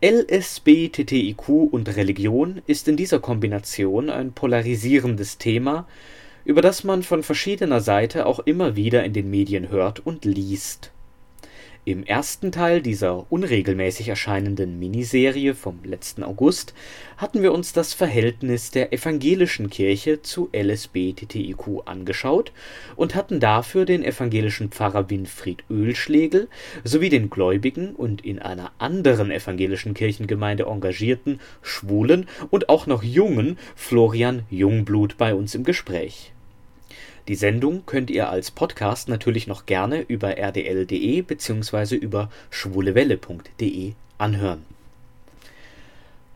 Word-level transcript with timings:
LSBTTIQ 0.00 1.48
und 1.48 1.96
Religion 1.96 2.62
ist 2.68 2.86
in 2.86 2.96
dieser 2.96 3.18
Kombination 3.18 4.10
ein 4.10 4.32
polarisierendes 4.32 5.38
Thema, 5.38 5.88
über 6.44 6.62
das 6.62 6.84
man 6.84 7.02
von 7.02 7.24
verschiedener 7.24 7.80
Seite 7.80 8.26
auch 8.26 8.38
immer 8.38 8.76
wieder 8.76 9.02
in 9.02 9.12
den 9.12 9.28
Medien 9.28 9.70
hört 9.70 9.98
und 10.06 10.24
liest 10.24 10.92
im 11.84 12.04
ersten 12.04 12.52
Teil 12.52 12.82
dieser 12.82 13.30
unregelmäßig 13.30 14.08
erscheinenden 14.08 14.78
Miniserie 14.78 15.54
vom 15.54 15.80
letzten 15.84 16.22
August 16.22 16.74
hatten 17.16 17.42
wir 17.42 17.52
uns 17.52 17.72
das 17.72 17.94
Verhältnis 17.94 18.70
der 18.70 18.92
evangelischen 18.92 19.70
Kirche 19.70 20.22
zu 20.22 20.50
LSBTTIQ 20.52 21.82
angeschaut 21.86 22.52
und 22.96 23.14
hatten 23.14 23.40
dafür 23.40 23.84
den 23.84 24.04
evangelischen 24.04 24.70
Pfarrer 24.70 25.08
Winfried 25.08 25.64
Oehlschlegel 25.70 26.48
sowie 26.84 27.08
den 27.08 27.30
gläubigen 27.30 27.94
und 27.94 28.24
in 28.24 28.38
einer 28.38 28.72
anderen 28.78 29.30
evangelischen 29.30 29.94
Kirchengemeinde 29.94 30.64
engagierten, 30.64 31.40
schwulen 31.62 32.26
und 32.50 32.68
auch 32.68 32.86
noch 32.86 33.02
jungen 33.02 33.58
Florian 33.74 34.42
Jungblut 34.50 35.16
bei 35.16 35.34
uns 35.34 35.54
im 35.54 35.64
Gespräch 35.64 36.32
die 37.28 37.34
Sendung 37.34 37.84
könnt 37.84 38.10
ihr 38.10 38.30
als 38.30 38.50
Podcast 38.50 39.08
natürlich 39.08 39.46
noch 39.46 39.66
gerne 39.66 40.00
über 40.00 40.38
rdl.de 40.38 41.20
bzw. 41.20 41.94
über 41.94 42.30
schwulewelle.de 42.50 43.92
anhören. 44.16 44.64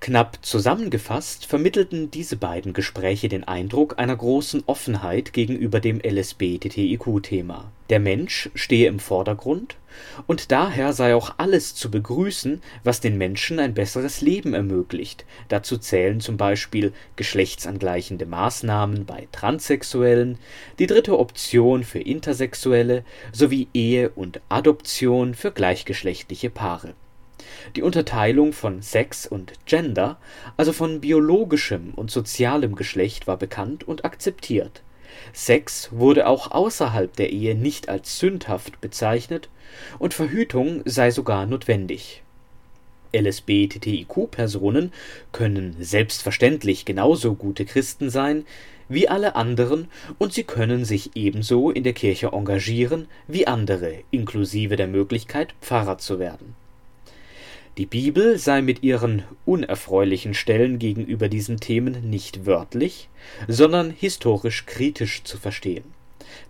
Knapp 0.02 0.45
zusammengefasst 0.45 1.47
vermittelten 1.47 2.10
diese 2.10 2.37
beiden 2.37 2.73
Gespräche 2.73 3.29
den 3.29 3.45
Eindruck 3.45 4.01
einer 4.01 4.16
großen 4.16 4.65
Offenheit 4.66 5.33
gegenüber 5.33 5.79
dem 5.79 6.01
LSBTTIQ-Thema. 6.01 7.70
Der 7.88 8.01
Mensch 8.01 8.51
stehe 8.57 8.88
im 8.88 8.98
Vordergrund 8.98 9.77
und 10.27 10.51
daher 10.51 10.93
sei 10.93 11.15
auch 11.15 11.34
alles 11.37 11.77
zu 11.77 11.88
begrüßen, 11.88 12.62
was 12.83 12.98
den 12.98 13.16
Menschen 13.16 13.60
ein 13.60 13.74
besseres 13.74 14.20
Leben 14.23 14.55
ermöglicht. 14.55 15.24
Dazu 15.46 15.79
zählen 15.79 16.19
zum 16.19 16.37
Beispiel 16.37 16.93
geschlechtsangleichende 17.15 18.27
Maßnahmen 18.27 19.07
bei 19.07 19.29
Transsexuellen, 19.30 20.37
die 20.80 20.88
dritte 20.88 21.16
Option 21.16 21.84
für 21.84 22.01
Intersexuelle 22.01 23.05
sowie 23.30 23.68
Ehe 23.73 24.10
und 24.10 24.40
Adoption 24.49 25.34
für 25.34 25.52
gleichgeschlechtliche 25.52 26.51
Paare. 26.51 26.95
Die 27.76 27.82
Unterteilung 27.82 28.52
von 28.52 28.82
Sex 28.82 29.26
und 29.26 29.52
Gender, 29.66 30.18
also 30.57 30.73
von 30.73 31.01
biologischem 31.01 31.93
und 31.95 32.10
sozialem 32.10 32.74
Geschlecht, 32.74 33.26
war 33.26 33.37
bekannt 33.37 33.87
und 33.87 34.04
akzeptiert 34.04 34.82
Sex 35.32 35.88
wurde 35.93 36.26
auch 36.26 36.51
außerhalb 36.51 37.15
der 37.16 37.30
Ehe 37.30 37.54
nicht 37.54 37.88
als 37.88 38.18
sündhaft 38.18 38.80
bezeichnet 38.80 39.49
und 39.99 40.15
Verhütung 40.15 40.82
sei 40.84 41.10
sogar 41.10 41.46
notwendig. 41.46 42.23
LSBTTIQ-Personen 43.15 44.93
können 45.32 45.77
selbstverständlich 45.80 46.84
genauso 46.84 47.34
gute 47.34 47.66
Christen 47.66 48.09
sein 48.09 48.46
wie 48.88 49.09
alle 49.09 49.37
anderen 49.37 49.88
und 50.18 50.32
sie 50.32 50.45
können 50.45 50.84
sich 50.84 51.10
ebenso 51.15 51.71
in 51.71 51.84
der 51.84 51.93
Kirche 51.93 52.29
engagieren 52.32 53.06
wie 53.29 53.46
andere, 53.46 54.01
inklusive 54.10 54.77
der 54.77 54.88
Möglichkeit, 54.88 55.54
Pfarrer 55.60 55.99
zu 55.99 56.18
werden 56.18 56.54
die 57.78 57.87
Bibel 57.87 58.37
sei 58.38 58.60
mit 58.60 58.82
ihren 58.82 59.23
unerfreulichen 59.46 60.34
Stellen 60.34 60.78
gegenüber 60.78 61.28
diesen 61.28 61.59
Themen 61.59 62.10
nicht 62.10 62.45
wörtlich, 62.45 63.09
sondern 63.48 63.90
historisch 63.90 64.66
kritisch 64.66 65.25
zu 65.25 65.38
verstehen. 65.38 65.84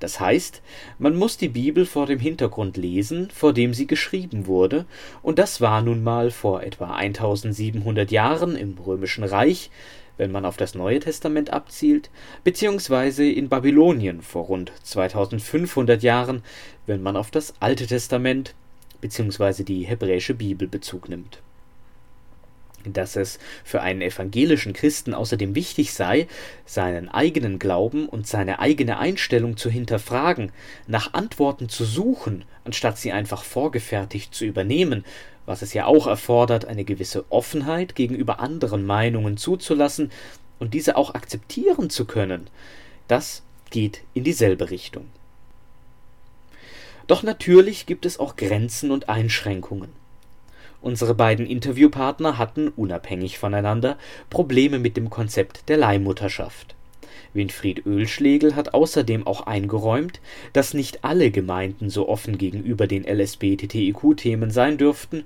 Das 0.00 0.18
heißt, 0.18 0.62
man 0.98 1.14
muss 1.14 1.36
die 1.36 1.48
Bibel 1.48 1.86
vor 1.86 2.06
dem 2.06 2.18
Hintergrund 2.18 2.76
lesen, 2.76 3.30
vor 3.30 3.52
dem 3.52 3.72
sie 3.72 3.86
geschrieben 3.86 4.46
wurde, 4.46 4.84
und 5.22 5.38
das 5.38 5.60
war 5.60 5.80
nun 5.80 6.02
mal 6.02 6.32
vor 6.32 6.62
etwa 6.62 6.94
1700 6.94 8.10
Jahren 8.10 8.56
im 8.56 8.76
römischen 8.78 9.22
Reich, 9.22 9.70
wenn 10.16 10.32
man 10.32 10.44
auf 10.44 10.56
das 10.56 10.74
Neue 10.74 11.00
Testament 11.00 11.52
abzielt, 11.52 12.10
beziehungsweise 12.44 13.24
in 13.24 13.48
Babylonien 13.48 14.22
vor 14.22 14.46
rund 14.46 14.72
2500 14.82 16.02
Jahren, 16.02 16.42
wenn 16.86 17.02
man 17.02 17.16
auf 17.16 17.30
das 17.30 17.54
Alte 17.60 17.86
Testament 17.86 18.54
bzw. 19.02 19.64
die 19.64 19.82
hebräische 19.82 20.32
Bibel 20.32 20.66
Bezug 20.66 21.10
nimmt. 21.10 21.42
Dass 22.84 23.14
es 23.14 23.38
für 23.62 23.82
einen 23.82 24.00
evangelischen 24.00 24.72
Christen 24.72 25.12
außerdem 25.14 25.54
wichtig 25.54 25.92
sei, 25.92 26.26
seinen 26.64 27.08
eigenen 27.08 27.58
Glauben 27.58 28.08
und 28.08 28.26
seine 28.26 28.58
eigene 28.58 28.98
Einstellung 28.98 29.56
zu 29.56 29.68
hinterfragen, 29.68 30.50
nach 30.86 31.12
Antworten 31.12 31.68
zu 31.68 31.84
suchen, 31.84 32.44
anstatt 32.64 32.98
sie 32.98 33.12
einfach 33.12 33.44
vorgefertigt 33.44 34.34
zu 34.34 34.46
übernehmen, 34.46 35.04
was 35.46 35.62
es 35.62 35.74
ja 35.74 35.86
auch 35.86 36.06
erfordert, 36.06 36.64
eine 36.64 36.84
gewisse 36.84 37.30
Offenheit 37.30 37.94
gegenüber 37.94 38.40
anderen 38.40 38.86
Meinungen 38.86 39.36
zuzulassen 39.36 40.10
und 40.58 40.74
diese 40.74 40.96
auch 40.96 41.14
akzeptieren 41.14 41.90
zu 41.90 42.04
können, 42.04 42.48
das 43.08 43.42
geht 43.70 44.02
in 44.14 44.24
dieselbe 44.24 44.70
Richtung. 44.70 45.06
Doch 47.06 47.22
natürlich 47.22 47.86
gibt 47.86 48.06
es 48.06 48.18
auch 48.18 48.36
Grenzen 48.36 48.90
und 48.90 49.08
Einschränkungen. 49.08 49.90
Unsere 50.80 51.14
beiden 51.14 51.46
Interviewpartner 51.46 52.38
hatten, 52.38 52.68
unabhängig 52.68 53.38
voneinander, 53.38 53.98
Probleme 54.30 54.78
mit 54.78 54.96
dem 54.96 55.10
Konzept 55.10 55.68
der 55.68 55.76
Leihmutterschaft. 55.76 56.74
Winfried 57.34 57.86
Oehlschlegel 57.86 58.56
hat 58.56 58.74
außerdem 58.74 59.26
auch 59.26 59.46
eingeräumt, 59.46 60.20
dass 60.52 60.74
nicht 60.74 61.04
alle 61.04 61.30
Gemeinden 61.30 61.88
so 61.88 62.08
offen 62.08 62.36
gegenüber 62.36 62.86
den 62.86 63.04
LSBTTIQ-Themen 63.04 64.50
sein 64.50 64.76
dürften 64.76 65.24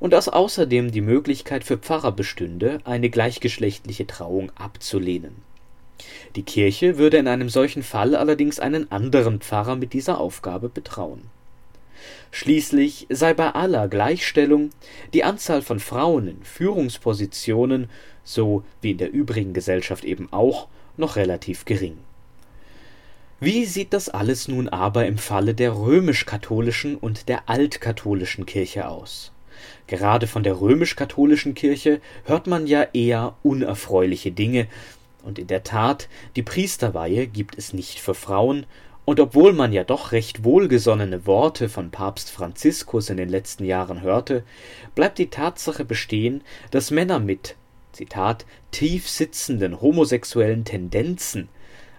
und 0.00 0.12
dass 0.12 0.28
außerdem 0.28 0.90
die 0.90 1.02
Möglichkeit 1.02 1.62
für 1.62 1.78
Pfarrer 1.78 2.12
bestünde, 2.12 2.80
eine 2.84 3.10
gleichgeschlechtliche 3.10 4.06
Trauung 4.06 4.50
abzulehnen 4.56 5.36
die 6.34 6.42
Kirche 6.42 6.98
würde 6.98 7.16
in 7.16 7.28
einem 7.28 7.48
solchen 7.48 7.82
Fall 7.82 8.14
allerdings 8.14 8.60
einen 8.60 8.90
anderen 8.92 9.40
Pfarrer 9.40 9.76
mit 9.76 9.92
dieser 9.92 10.20
Aufgabe 10.20 10.68
betrauen. 10.68 11.22
Schließlich 12.30 13.06
sei 13.08 13.34
bei 13.34 13.54
aller 13.54 13.88
Gleichstellung 13.88 14.70
die 15.14 15.24
Anzahl 15.24 15.62
von 15.62 15.80
Frauen 15.80 16.28
in 16.28 16.42
Führungspositionen, 16.42 17.88
so 18.24 18.64
wie 18.80 18.90
in 18.90 18.98
der 18.98 19.12
übrigen 19.12 19.54
Gesellschaft 19.54 20.04
eben 20.04 20.28
auch, 20.32 20.68
noch 20.96 21.16
relativ 21.16 21.64
gering. 21.64 21.96
Wie 23.38 23.66
sieht 23.66 23.92
das 23.92 24.08
alles 24.08 24.48
nun 24.48 24.68
aber 24.68 25.06
im 25.06 25.18
Falle 25.18 25.54
der 25.54 25.76
römisch-katholischen 25.76 26.96
und 26.96 27.28
der 27.28 27.48
altkatholischen 27.48 28.46
Kirche 28.46 28.88
aus? 28.88 29.32
Gerade 29.86 30.26
von 30.26 30.42
der 30.42 30.60
römisch-katholischen 30.60 31.54
Kirche 31.54 32.00
hört 32.24 32.46
man 32.46 32.66
ja 32.66 32.86
eher 32.92 33.36
unerfreuliche 33.42 34.32
Dinge, 34.32 34.68
und 35.26 35.38
in 35.38 35.48
der 35.48 35.64
Tat, 35.64 36.08
die 36.36 36.42
Priesterweihe 36.42 37.26
gibt 37.26 37.58
es 37.58 37.72
nicht 37.72 38.00
für 38.00 38.14
Frauen, 38.14 38.64
und 39.04 39.20
obwohl 39.20 39.52
man 39.52 39.72
ja 39.72 39.84
doch 39.84 40.10
recht 40.10 40.42
wohlgesonnene 40.42 41.26
Worte 41.26 41.68
von 41.68 41.92
Papst 41.92 42.28
Franziskus 42.28 43.08
in 43.08 43.16
den 43.16 43.28
letzten 43.28 43.64
Jahren 43.64 44.02
hörte, 44.02 44.42
bleibt 44.96 45.18
die 45.18 45.30
Tatsache 45.30 45.84
bestehen, 45.84 46.42
dass 46.72 46.90
Männer 46.90 47.20
mit 47.20 47.54
Zitat 47.92 48.46
tief 48.72 49.08
sitzenden 49.08 49.80
homosexuellen 49.80 50.64
Tendenzen 50.64 51.48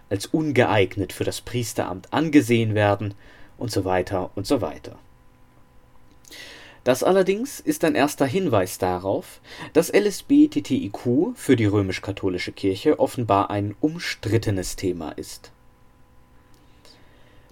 als 0.10 0.26
ungeeignet 0.26 1.14
für 1.14 1.24
das 1.24 1.40
Priesteramt 1.42 2.14
angesehen 2.14 2.76
werden 2.76 3.14
und 3.58 3.72
so 3.72 3.86
weiter 3.86 4.32
und 4.36 4.46
so 4.46 4.62
weiter. 4.62 5.00
Das 6.88 7.04
allerdings 7.04 7.60
ist 7.60 7.84
ein 7.84 7.96
erster 7.96 8.26
Hinweis 8.26 8.78
darauf, 8.78 9.42
dass 9.74 9.92
LSBTTIQ 9.92 11.36
für 11.36 11.58
die 11.58 11.66
römisch-katholische 11.66 12.54
Kirche 12.54 12.98
offenbar 12.98 13.50
ein 13.50 13.76
umstrittenes 13.82 14.78
Thema 14.78 15.12
ist. 15.12 15.52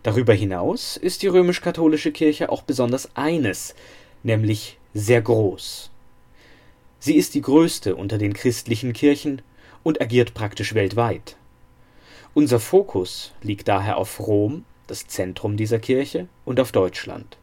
Darüber 0.04 0.34
hinaus 0.34 0.96
ist 0.96 1.22
die 1.22 1.28
römisch-katholische 1.28 2.14
Kirche 2.14 2.50
auch 2.50 2.62
besonders 2.62 3.14
eines, 3.18 3.76
nämlich 4.24 4.78
sehr 4.94 5.22
groß. 5.22 5.90
Sie 7.00 7.16
ist 7.16 7.34
die 7.34 7.42
größte 7.42 7.98
unter 7.98 8.18
den 8.18 8.32
christlichen 8.32 8.94
Kirchen 8.94 9.42
und 9.84 10.00
agiert 10.00 10.34
praktisch 10.34 10.76
weltweit. 10.76 11.36
Unser 12.34 12.62
Fokus 12.62 13.34
liegt 13.42 13.68
daher 13.68 13.98
auf 13.98 14.18
Rom, 14.18 14.64
das 14.88 15.08
Zentrum 15.08 15.58
dieser 15.58 15.80
Kirche, 15.80 16.30
und 16.46 16.62
auf 16.62 16.72
Deutschland 16.72 17.36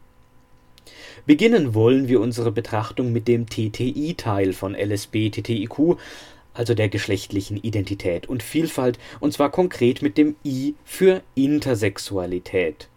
Beginnen 1.25 1.73
wollen 1.73 2.07
wir 2.07 2.19
unsere 2.19 2.51
Betrachtung 2.51 3.13
mit 3.13 3.27
dem 3.27 3.47
TTI-Teil 3.47 4.53
von 4.53 4.75
LSB-TTIQ, 4.75 5.97
also 6.53 6.73
der 6.73 6.89
geschlechtlichen 6.89 7.57
Identität 7.57 8.27
und 8.27 8.43
Vielfalt, 8.43 8.99
und 9.19 9.33
zwar 9.33 9.49
konkret 9.49 10.01
mit 10.01 10.17
dem 10.17 10.35
I 10.45 10.75
für 10.83 11.21
Intersexualität. 11.35 12.87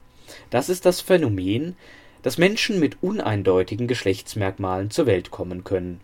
Das 0.50 0.68
ist 0.68 0.84
das 0.84 1.00
Phänomen, 1.00 1.76
dass 2.22 2.38
Menschen 2.38 2.80
mit 2.80 3.02
uneindeutigen 3.02 3.86
Geschlechtsmerkmalen 3.86 4.90
zur 4.90 5.06
Welt 5.06 5.30
kommen 5.30 5.62
können, 5.62 6.00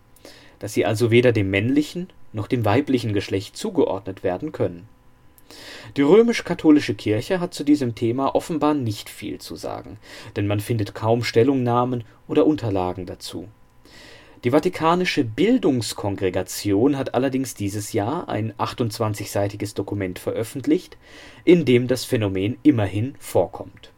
dass 0.59 0.73
sie 0.73 0.85
also 0.85 1.11
weder 1.11 1.33
dem 1.33 1.49
männlichen 1.49 2.07
noch 2.31 2.47
dem 2.47 2.65
weiblichen 2.65 3.13
Geschlecht 3.13 3.57
zugeordnet 3.57 4.23
werden 4.23 4.51
können 4.51 4.87
die 5.97 6.01
römisch-katholische 6.01 6.95
Kirche 6.95 7.39
hat 7.39 7.53
zu 7.53 7.63
diesem 7.63 7.95
Thema 7.95 8.35
offenbar 8.35 8.73
nicht 8.73 9.09
viel 9.09 9.39
zu 9.39 9.55
sagen, 9.55 9.97
denn 10.35 10.47
man 10.47 10.59
findet 10.59 10.95
kaum 10.95 11.23
Stellungnahmen 11.23 12.03
oder 12.27 12.45
Unterlagen 12.45 13.05
dazu. 13.05 13.47
Die 14.43 14.51
Vatikanische 14.51 15.23
Bildungskongregation 15.23 16.97
hat 16.97 17.13
allerdings 17.13 17.53
dieses 17.53 17.93
Jahr 17.93 18.27
ein 18.27 18.51
28-seitiges 18.53 19.73
Dokument 19.73 20.19
veröffentlicht, 20.19 20.97
in 21.45 21.63
dem 21.63 21.87
das 21.87 22.03
Phänomen 22.03 22.57
immerhin 22.61 23.15
vorkommt. 23.19 23.93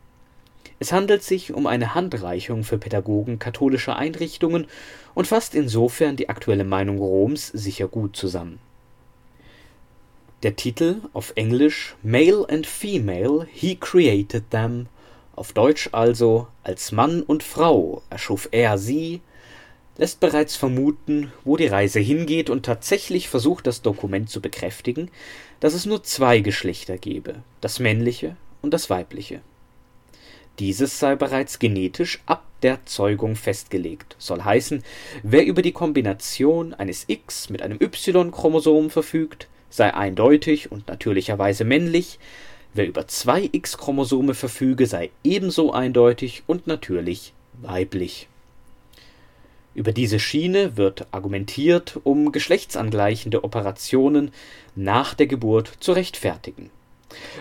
Es 0.78 0.92
handelt 0.92 1.24
sich 1.24 1.54
um 1.54 1.66
eine 1.66 1.96
Handreichung 1.96 2.64
für 2.64 2.78
Pädagogen 2.78 3.40
katholischer 3.40 3.96
Einrichtungen 3.96 4.68
und 5.16 5.26
fasst 5.26 5.56
insofern 5.56 6.16
die 6.16 6.30
aktuelle 6.30 6.66
Meinung 6.66 7.00
Roms 7.00 7.48
sicher 7.48 7.88
gut 7.88 8.16
zusammen. 8.16 8.60
Der 10.44 10.56
Titel 10.56 11.02
auf 11.14 11.34
Englisch 11.36 11.96
Male 12.04 12.46
and 12.50 12.68
Female 12.68 13.48
He 13.52 13.76
Created 13.76 14.52
Them, 14.52 14.88
auf 15.36 15.54
Deutsch 15.54 15.90
also 15.92 16.48
Als 16.64 16.92
Mann 16.92 17.24
und 17.24 17.42
Frau 17.42 18.04
erschuf 18.10 18.50
er 18.52 18.78
sie. 18.78 19.22
Lässt 19.98 20.20
bereits 20.20 20.58
vermuten, 20.58 21.32
wo 21.46 21.56
die 21.56 21.68
Reise 21.68 22.00
hingeht 22.00 22.50
und 22.50 22.66
tatsächlich 22.66 23.30
versucht 23.30 23.66
das 23.66 23.82
Dokument 23.82 24.30
zu 24.30 24.42
bekräftigen, 24.42 25.10
dass 25.62 25.74
es 25.74 25.86
nur 25.86 26.04
zwei 26.04 26.42
Geschlechter 26.42 26.98
gebe, 26.98 27.36
das 27.62 27.80
männliche 27.80 28.36
und 28.62 28.74
das 28.74 28.90
weibliche. 28.90 29.40
Dieses 30.60 31.00
sei 31.00 31.16
bereits 31.16 31.60
genetisch 31.60 32.22
ab 32.26 32.46
der 32.62 32.86
Zeugung 32.86 33.36
festgelegt, 33.36 34.16
soll 34.20 34.42
heißen, 34.44 34.84
wer 35.24 35.46
über 35.46 35.62
die 35.62 35.72
Kombination 35.72 36.74
eines 36.74 37.06
X 37.08 37.50
mit 37.50 37.62
einem 37.62 37.80
Y-Chromosom 37.82 38.90
verfügt, 38.90 39.48
sei 39.76 39.94
eindeutig 39.94 40.72
und 40.72 40.88
natürlicherweise 40.88 41.64
männlich, 41.64 42.20
wer 42.74 42.88
über 42.88 43.08
zwei 43.08 43.50
X-Chromosome 43.52 44.34
verfüge, 44.34 44.88
sei 44.88 45.12
ebenso 45.24 45.72
eindeutig 45.72 46.44
und 46.48 46.68
natürlich 46.68 47.34
weiblich 47.62 48.28
über 49.76 49.92
diese 49.92 50.20
Schiene 50.20 50.78
wird 50.78 51.06
argumentiert, 51.12 52.00
um 52.04 52.32
geschlechtsangleichende 52.32 53.44
Operationen 53.44 54.32
nach 54.76 55.14
der 55.14 55.28
Geburt 55.28 55.72
zu 55.82 55.92
rechtfertigen. 55.92 56.72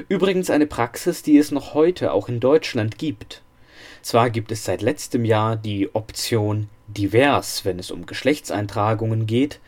Übrigens 0.08 0.50
eine 0.50 0.66
Praxis, 0.66 1.22
die 1.22 1.38
es 1.38 1.52
noch 1.52 1.74
heute 1.74 2.12
auch 2.12 2.28
in 2.28 2.40
Deutschland 2.40 2.98
gibt. 2.98 3.40
Zwar 4.02 4.28
gibt 4.28 4.52
es 4.52 4.64
seit 4.64 4.82
letztem 4.82 5.24
Jahr 5.24 5.56
die 5.56 5.94
Option 5.94 6.68
divers, 6.88 7.64
wenn 7.64 7.78
es 7.78 7.90
um 7.90 8.04
Geschlechtseintragungen 8.04 9.26
geht, 9.26 9.60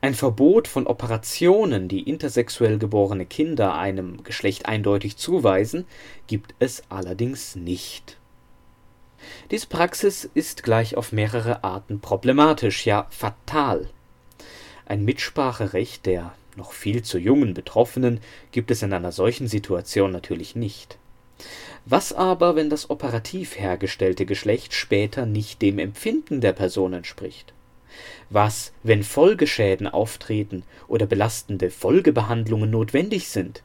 ein 0.00 0.14
Verbot 0.14 0.68
von 0.68 0.86
Operationen, 0.86 1.88
die 1.88 2.08
intersexuell 2.08 2.78
geborene 2.78 3.26
Kinder 3.26 3.74
einem 3.74 4.22
Geschlecht 4.22 4.66
eindeutig 4.66 5.16
zuweisen, 5.16 5.86
gibt 6.26 6.54
es 6.60 6.82
allerdings 6.88 7.56
nicht 7.56 8.18
diese 9.50 9.66
Praxis 9.66 10.28
ist 10.34 10.62
gleich 10.62 10.96
auf 10.96 11.12
mehrere 11.12 11.64
Arten 11.64 12.00
problematisch, 12.00 12.86
ja 12.86 13.06
fatal. 13.10 13.88
Ein 14.86 15.04
Mitspracherecht 15.04 16.06
der 16.06 16.32
noch 16.56 16.72
viel 16.72 17.02
zu 17.02 17.18
jungen 17.18 17.54
Betroffenen 17.54 18.20
gibt 18.52 18.70
es 18.70 18.82
in 18.82 18.92
einer 18.92 19.12
solchen 19.12 19.46
Situation 19.46 20.10
natürlich 20.10 20.56
nicht. 20.56 20.98
Was 21.84 22.12
aber, 22.12 22.56
wenn 22.56 22.68
das 22.68 22.90
operativ 22.90 23.58
hergestellte 23.58 24.26
Geschlecht 24.26 24.74
später 24.74 25.24
nicht 25.24 25.62
dem 25.62 25.78
Empfinden 25.78 26.40
der 26.40 26.52
Person 26.52 26.94
entspricht? 26.94 27.52
Was, 28.30 28.72
wenn 28.82 29.02
Folgeschäden 29.02 29.86
auftreten 29.86 30.62
oder 30.86 31.06
belastende 31.06 31.70
Folgebehandlungen 31.70 32.70
notwendig 32.70 33.28
sind? 33.28 33.62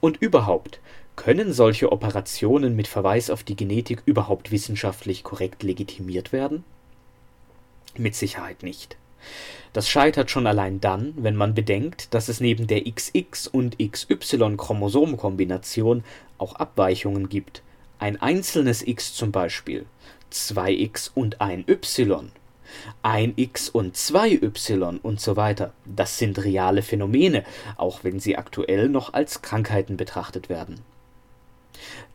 Und 0.00 0.18
überhaupt, 0.18 0.80
können 1.16 1.52
solche 1.52 1.92
Operationen 1.92 2.74
mit 2.74 2.88
Verweis 2.88 3.28
auf 3.30 3.44
die 3.44 3.56
Genetik 3.56 4.02
überhaupt 4.06 4.50
wissenschaftlich 4.50 5.22
korrekt 5.22 5.62
legitimiert 5.62 6.32
werden? 6.32 6.64
Mit 7.96 8.14
Sicherheit 8.14 8.62
nicht. 8.62 8.96
Das 9.72 9.88
scheitert 9.88 10.30
schon 10.30 10.46
allein 10.46 10.80
dann, 10.80 11.14
wenn 11.16 11.36
man 11.36 11.54
bedenkt, 11.54 12.12
dass 12.14 12.28
es 12.28 12.40
neben 12.40 12.66
der 12.66 12.80
XX- 12.80 13.48
und 13.48 13.78
XY-Chromosomkombination 13.78 16.04
auch 16.38 16.56
Abweichungen 16.56 17.28
gibt. 17.28 17.62
Ein 17.98 18.20
einzelnes 18.20 18.84
X 18.86 19.14
zum 19.14 19.32
Beispiel, 19.32 19.86
zwei 20.30 20.72
X 20.72 21.10
und 21.14 21.40
ein 21.40 21.64
Y, 21.68 22.32
ein 23.02 23.34
X 23.36 23.68
und 23.68 23.96
zwei 23.96 24.32
Y 24.32 24.98
und 25.02 25.20
so 25.20 25.36
weiter. 25.36 25.72
Das 25.84 26.18
sind 26.18 26.42
reale 26.42 26.82
Phänomene, 26.82 27.44
auch 27.76 28.04
wenn 28.04 28.20
sie 28.20 28.36
aktuell 28.36 28.88
noch 28.88 29.12
als 29.12 29.42
Krankheiten 29.42 29.96
betrachtet 29.96 30.48
werden. 30.48 30.80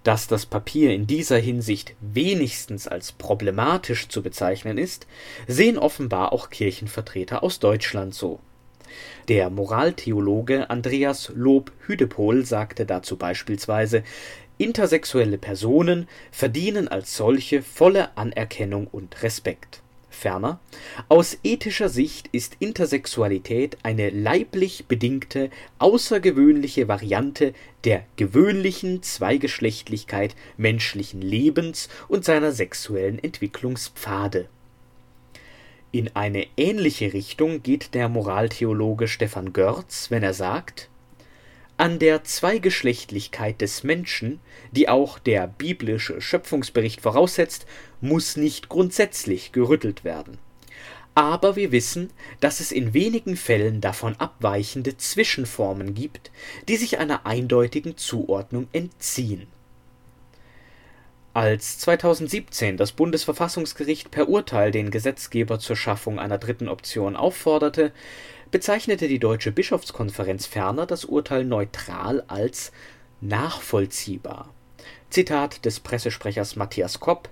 Dass 0.04 0.28
das 0.28 0.46
Papier 0.46 0.94
in 0.94 1.08
dieser 1.08 1.38
Hinsicht 1.38 1.96
wenigstens 2.00 2.88
als 2.88 3.12
problematisch 3.12 4.08
zu 4.08 4.24
bezeichnen 4.24 4.78
ist, 4.78 5.08
sehen 5.48 5.78
offenbar 5.78 6.32
auch 6.32 6.50
Kirchenvertreter 6.50 7.44
aus 7.44 7.60
Deutschland 7.60 8.14
so. 8.14 8.40
Der 9.28 9.50
Moraltheologe 9.50 10.70
Andreas 10.70 11.32
Lob-Hüdepohl 11.36 12.46
sagte 12.46 12.86
dazu 12.86 13.18
beispielsweise, 13.18 14.04
intersexuelle 14.58 15.38
Personen 15.38 16.08
verdienen 16.32 16.88
als 16.88 17.18
solche 17.18 17.62
volle 17.62 18.16
Anerkennung 18.18 18.88
und 18.88 19.22
Respekt 19.22 19.82
Ferner: 20.18 20.60
Aus 21.10 21.38
ethischer 21.44 21.90
Sicht 21.90 22.28
ist 22.32 22.58
Intersexualität 22.60 23.78
eine 23.84 24.10
leiblich 24.10 24.86
bedingte, 24.88 25.50
außergewöhnliche 25.80 26.88
Variante 26.88 27.54
der 27.84 28.04
gewöhnlichen 28.16 29.04
Zweigeschlechtlichkeit 29.04 30.36
menschlichen 30.58 31.22
Lebens 31.22 31.88
und 32.08 32.26
seiner 32.26 32.52
sexuellen 32.52 33.24
Entwicklungspfade. 33.24 34.50
In 35.92 36.16
eine 36.16 36.48
ähnliche 36.58 37.14
Richtung 37.14 37.64
geht 37.64 37.94
der 37.94 38.10
Moraltheologe 38.10 39.08
Stefan 39.08 39.54
Görz, 39.54 40.12
wenn 40.12 40.24
er 40.24 40.34
sagt 40.34 40.90
an 41.78 42.00
der 42.00 42.24
Zweigeschlechtlichkeit 42.24 43.62
des 43.62 43.84
Menschen, 43.84 44.40
die 44.72 44.90
auch 44.90 45.20
der 45.20 45.48
biblische 45.48 46.20
Schöpfungsbericht 46.20 47.02
voraussetzt, 47.02 47.68
muss 48.02 48.38
nicht 48.38 48.70
grundsätzlich 48.70 49.52
gerüttelt 49.52 50.04
werden. 50.04 50.38
Aber 51.16 51.56
wir 51.56 51.72
wissen, 51.72 52.12
dass 52.40 52.60
es 52.60 52.72
in 52.72 52.94
wenigen 52.94 53.38
Fällen 53.38 53.82
davon 53.82 54.16
abweichende 54.18 54.98
Zwischenformen 54.98 55.96
gibt, 55.96 56.30
die 56.68 56.78
sich 56.78 57.00
einer 57.00 57.26
eindeutigen 57.26 57.98
Zuordnung 57.98 58.68
entziehen. 58.72 59.48
Als 61.34 61.80
2017 61.80 62.78
das 62.78 62.92
Bundesverfassungsgericht 62.92 64.12
per 64.12 64.28
Urteil 64.28 64.72
den 64.72 64.92
Gesetzgeber 64.92 65.60
zur 65.60 65.76
Schaffung 65.76 66.20
einer 66.20 66.38
dritten 66.38 66.68
Option 66.68 67.16
aufforderte, 67.16 67.92
bezeichnete 68.50 69.08
die 69.08 69.20
Deutsche 69.20 69.52
Bischofskonferenz 69.52 70.46
ferner 70.46 70.86
das 70.86 71.06
Urteil 71.06 71.46
neutral 71.46 72.24
als 72.28 72.72
nachvollziehbar. 73.22 74.54
Zitat 75.10 75.66
des 75.66 75.80
Pressesprechers 75.80 76.56
Matthias 76.56 77.00
Kopp 77.00 77.30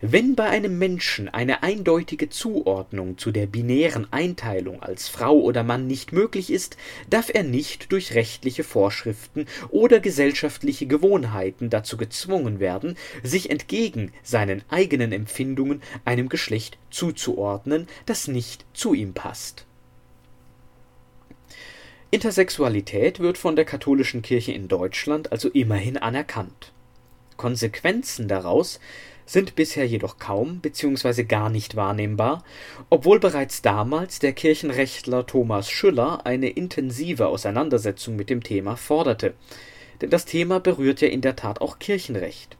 Wenn 0.00 0.34
bei 0.36 0.48
einem 0.48 0.78
Menschen 0.78 1.28
eine 1.28 1.62
eindeutige 1.62 2.28
Zuordnung 2.28 3.18
zu 3.18 3.32
der 3.32 3.46
binären 3.46 4.06
Einteilung 4.12 4.82
als 4.82 5.08
Frau 5.08 5.38
oder 5.40 5.64
Mann 5.64 5.86
nicht 5.86 6.12
möglich 6.12 6.50
ist, 6.50 6.76
darf 7.10 7.30
er 7.32 7.42
nicht 7.42 7.90
durch 7.92 8.14
rechtliche 8.14 8.64
Vorschriften 8.64 9.46
oder 9.70 10.00
gesellschaftliche 10.00 10.86
Gewohnheiten 10.86 11.68
dazu 11.68 11.96
gezwungen 11.96 12.60
werden, 12.60 12.96
sich 13.22 13.50
entgegen 13.50 14.12
seinen 14.22 14.62
eigenen 14.68 15.12
Empfindungen 15.12 15.82
einem 16.04 16.28
Geschlecht 16.28 16.78
zuzuordnen, 16.90 17.88
das 18.06 18.28
nicht 18.28 18.64
zu 18.72 18.94
ihm 18.94 19.14
passt 19.14 19.66
Intersexualität 22.12 23.18
wird 23.18 23.36
von 23.36 23.56
der 23.56 23.64
katholischen 23.64 24.22
Kirche 24.22 24.52
in 24.52 24.68
Deutschland 24.68 25.32
also 25.32 25.48
immerhin 25.48 25.96
anerkannt. 25.96 26.72
Konsequenzen 27.36 28.28
daraus 28.28 28.80
sind 29.26 29.56
bisher 29.56 29.86
jedoch 29.86 30.18
kaum 30.18 30.60
bzw. 30.60 31.24
gar 31.24 31.50
nicht 31.50 31.74
wahrnehmbar, 31.74 32.44
obwohl 32.90 33.18
bereits 33.18 33.60
damals 33.60 34.20
der 34.20 34.32
Kirchenrechtler 34.32 35.26
Thomas 35.26 35.70
Schüller 35.70 36.24
eine 36.24 36.48
intensive 36.48 37.26
Auseinandersetzung 37.26 38.16
mit 38.16 38.30
dem 38.30 38.42
Thema 38.42 38.76
forderte. 38.76 39.34
Denn 40.00 40.10
das 40.10 40.24
Thema 40.24 40.60
berührt 40.60 41.00
ja 41.00 41.08
in 41.08 41.22
der 41.22 41.36
Tat 41.36 41.60
auch 41.60 41.78
Kirchenrecht. 41.78 42.56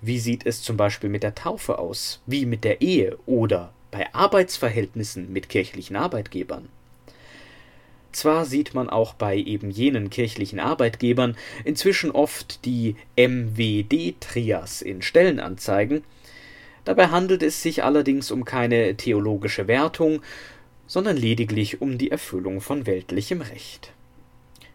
Wie 0.00 0.18
sieht 0.18 0.46
es 0.46 0.62
zum 0.62 0.76
Beispiel 0.76 1.10
mit 1.10 1.22
der 1.22 1.34
Taufe 1.34 1.78
aus? 1.78 2.22
Wie 2.26 2.46
mit 2.46 2.64
der 2.64 2.80
Ehe 2.80 3.18
oder 3.26 3.72
bei 3.90 4.12
Arbeitsverhältnissen 4.14 5.32
mit 5.32 5.48
kirchlichen 5.48 5.96
Arbeitgebern? 5.96 6.68
Zwar 8.12 8.44
sieht 8.44 8.74
man 8.74 8.90
auch 8.90 9.14
bei 9.14 9.36
eben 9.36 9.70
jenen 9.70 10.10
kirchlichen 10.10 10.58
Arbeitgebern 10.58 11.36
inzwischen 11.64 12.10
oft 12.10 12.64
die 12.64 12.96
MWD-Trias 13.16 14.82
in 14.82 15.00
Stellenanzeigen, 15.00 16.02
dabei 16.84 17.08
handelt 17.08 17.42
es 17.42 17.62
sich 17.62 17.84
allerdings 17.84 18.30
um 18.30 18.44
keine 18.44 18.96
theologische 18.96 19.68
Wertung, 19.68 20.22
sondern 20.88 21.16
lediglich 21.16 21.80
um 21.80 21.98
die 21.98 22.10
Erfüllung 22.10 22.60
von 22.60 22.84
weltlichem 22.84 23.42
Recht. 23.42 23.92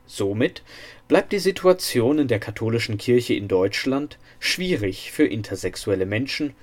Somit 0.08 0.62
bleibt 1.10 1.34
die 1.34 1.40
Situation 1.40 2.20
in 2.20 2.30
der 2.30 2.40
katholischen 2.40 2.98
Kirche 2.98 3.34
in 3.34 3.50
Deutschland 3.50 4.18
schwierig 4.40 5.12
für 5.12 5.26
intersexuelle 5.26 6.06
Menschen 6.06 6.54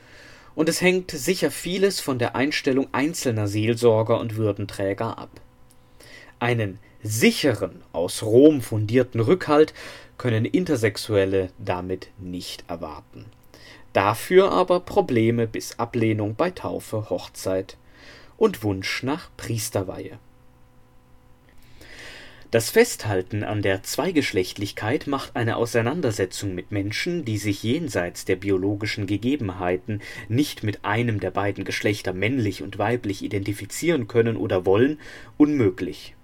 und 0.55 0.71
es 0.71 0.81
hängt 0.81 1.11
sicher 1.11 1.51
vieles 1.51 2.01
von 2.01 2.19
der 2.19 2.35
Einstellung 2.35 2.89
einzelner 2.93 3.47
Seelsorger 3.47 4.19
und 4.21 4.37
Würdenträger 4.37 5.19
ab. 5.19 5.42
Einen 6.43 6.81
sicheren, 7.05 7.85
aus 7.93 8.25
Rom 8.25 8.63
fundierten 8.63 9.21
Rückhalt 9.21 9.75
können 10.19 10.45
Intersexuelle 10.45 11.51
damit 11.61 12.09
nicht 12.19 12.65
erwarten. 12.67 13.27
Dafür 13.93 14.51
aber 14.51 14.81
Probleme 14.81 15.47
bis 15.47 15.79
Ablehnung 15.79 16.35
bei 16.35 16.51
Taufe, 16.51 17.11
Hochzeit 17.11 17.77
und 18.37 18.65
Wunsch 18.65 19.05
nach 19.05 19.31
Priesterweihe. 19.37 20.19
Das 22.51 22.71
Festhalten 22.71 23.45
an 23.45 23.63
der 23.63 23.85
Zweigeschlechtlichkeit 23.85 25.07
macht 25.07 25.37
eine 25.37 25.55
Auseinandersetzung 25.55 26.57
mit 26.57 26.73
Menschen, 26.73 27.25
die 27.25 27.39
sich 27.39 27.63
jenseits 27.63 28.25
der 28.25 28.35
biologischen 28.35 29.07
Gegebenheiten 29.07 30.01
nicht 30.29 30.65
mit 30.65 30.85
einem 30.85 31.21
der 31.21 31.31
beiden 31.31 31.63
Geschlechter 31.63 32.13
männlich 32.13 32.65
und 32.65 32.79
weiblich 32.79 33.23
identifizieren 33.23 34.09
können 34.09 34.37
oder 34.37 34.67
wollen, 34.67 34.99
unmöglich. 35.37 36.17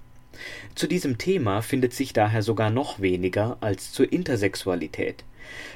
Zu 0.75 0.87
diesem 0.87 1.19
Thema 1.19 1.63
findet 1.63 1.95
sich 1.95 2.13
daher 2.13 2.43
sogar 2.43 2.71
noch 2.71 3.01
weniger 3.01 3.57
als 3.61 3.93
zur 3.93 4.13
Intersexualität. 4.13 5.25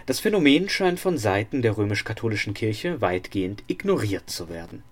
Das 0.07 0.21
Phänomen 0.21 0.69
scheint 0.69 1.01
von 1.01 1.19
Seiten 1.19 1.63
der 1.63 1.77
römisch-katholischen 1.77 2.55
Kirche 2.55 3.01
weitgehend 3.01 3.63
ignoriert 3.69 4.29
zu 4.29 4.49
werden 4.49 4.83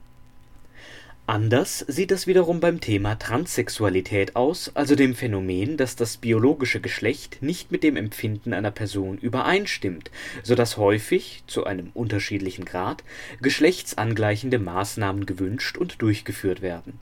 Anders 1.31 1.85
sieht 1.87 2.11
es 2.11 2.27
wiederum 2.27 2.59
beim 2.59 2.81
Thema 2.81 3.15
Transsexualität 3.15 4.35
aus, 4.35 4.73
also 4.75 4.97
dem 4.97 5.15
Phänomen, 5.15 5.77
dass 5.77 5.95
das 5.95 6.17
biologische 6.17 6.81
Geschlecht 6.81 7.41
nicht 7.41 7.71
mit 7.71 7.85
dem 7.85 7.97
Empfinden 7.97 8.53
einer 8.53 8.73
Person 8.73 9.17
übereinstimmt, 9.17 10.11
so 10.43 10.57
dass 10.57 10.77
häufig, 10.77 11.45
zu 11.47 11.63
einem 11.63 11.93
unterschiedlichen 11.95 12.65
Grad, 12.65 13.05
geschlechtsangleichende 13.43 14.59
Maßnahmen 14.59 15.25
gewünscht 15.25 15.79
und 15.79 16.03
durchgeführt 16.03 16.63
werden. 16.63 16.99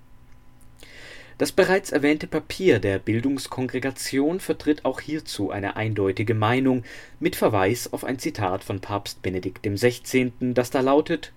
Das 1.38 1.52
bereits 1.52 1.92
erwähnte 1.92 2.26
Papier 2.26 2.80
der 2.80 2.99
Bildungskongregation 2.99 4.40
vertritt 4.40 4.85
auch 4.85 5.00
hierzu 5.00 5.50
eine 5.50 5.76
eindeutige 5.76 6.35
Meinung, 6.35 6.85
mit 7.21 7.37
Verweis 7.37 7.92
auf 7.92 8.04
ein 8.04 8.18
Zitat 8.18 8.64
von 8.64 8.80
Papst 8.80 9.23
Benedikt 9.23 9.62
XVI., 9.62 10.33
das 10.40 10.71
da 10.71 10.80
lautet 10.80 11.33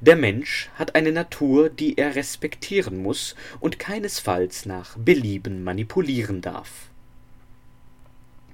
der 0.00 0.16
Mensch 0.16 0.70
hat 0.74 0.94
eine 0.94 1.12
Natur, 1.12 1.68
die 1.68 1.98
er 1.98 2.14
respektieren 2.14 3.02
muss 3.02 3.34
und 3.60 3.78
keinesfalls 3.78 4.66
nach 4.66 4.96
Belieben 4.96 5.64
manipulieren 5.64 6.40
darf. 6.40 6.88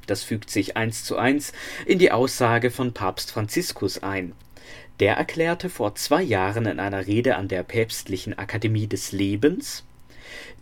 Das 0.06 0.22
fügt 0.24 0.50
sich 0.50 0.76
eins 0.76 1.04
zu 1.04 1.16
eins 1.16 1.52
in 1.86 1.98
die 1.98 2.10
Aussage 2.10 2.70
von 2.70 2.92
Papst 2.92 3.30
Franziskus 3.30 4.02
ein. 4.02 4.32
Der 5.00 5.16
erklärte 5.16 5.68
vor 5.68 5.94
zwei 5.94 6.22
Jahren 6.22 6.66
in 6.66 6.80
einer 6.80 7.06
Rede 7.06 7.36
an 7.36 7.48
der 7.48 7.62
Päpstlichen 7.62 8.38
Akademie 8.38 8.86
des 8.86 9.12
Lebens 9.12 9.84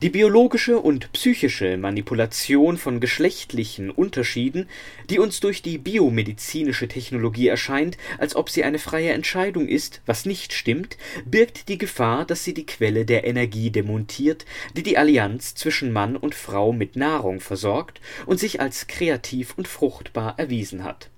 die 0.03 0.09
biologische 0.09 0.79
und 0.79 1.13
psychische 1.13 1.77
Manipulation 1.77 2.79
von 2.79 3.01
geschlechtlichen 3.01 3.91
Unterschieden, 3.91 4.69
die 5.11 5.19
uns 5.19 5.41
durch 5.41 5.63
die 5.63 5.79
biomedizinische 5.79 6.89
Technologie 6.89 7.49
erscheint, 7.49 7.99
als 8.19 8.35
ob 8.35 8.49
sie 8.49 8.65
eine 8.65 8.79
freie 8.79 9.13
Entscheidung 9.13 9.69
ist, 9.69 10.01
was 10.07 10.25
nicht 10.25 10.53
stimmt, 10.53 10.97
birgt 11.25 11.69
die 11.69 11.79
Gefahr, 11.79 12.25
dass 12.25 12.45
sie 12.45 12.55
die 12.55 12.67
Quelle 12.67 13.05
der 13.05 13.25
Energie 13.25 13.71
demontiert, 13.71 14.47
die 14.77 14.83
die 14.83 14.97
Allianz 14.97 15.55
zwischen 15.55 15.93
Mann 15.93 16.17
und 16.17 16.35
Frau 16.35 16.73
mit 16.73 16.97
Nahrung 16.97 17.41
versorgt 17.41 18.01
und 18.27 18.41
sich 18.41 18.61
als 18.61 18.87
kreativ 18.87 19.55
und 19.57 19.69
fruchtbar 19.69 20.39
erwiesen 20.39 20.85
hat. 20.85 21.11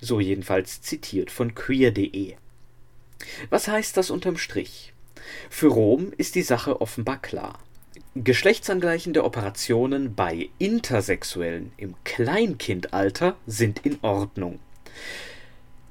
So 0.00 0.20
jedenfalls 0.20 0.80
zitiert 0.80 1.30
von 1.30 1.54
queer.de. 1.54 2.34
Was 3.50 3.68
heißt 3.68 3.96
das 3.96 4.10
unterm 4.10 4.36
Strich? 4.36 4.92
Für 5.50 5.68
Rom 5.68 6.12
ist 6.16 6.34
die 6.34 6.42
Sache 6.42 6.80
offenbar 6.80 7.20
klar. 7.20 7.58
Geschlechtsangleichende 8.14 9.24
Operationen 9.24 10.14
bei 10.14 10.50
Intersexuellen 10.58 11.72
im 11.78 11.94
Kleinkindalter 12.04 13.36
sind 13.46 13.86
in 13.86 14.00
Ordnung. 14.02 14.58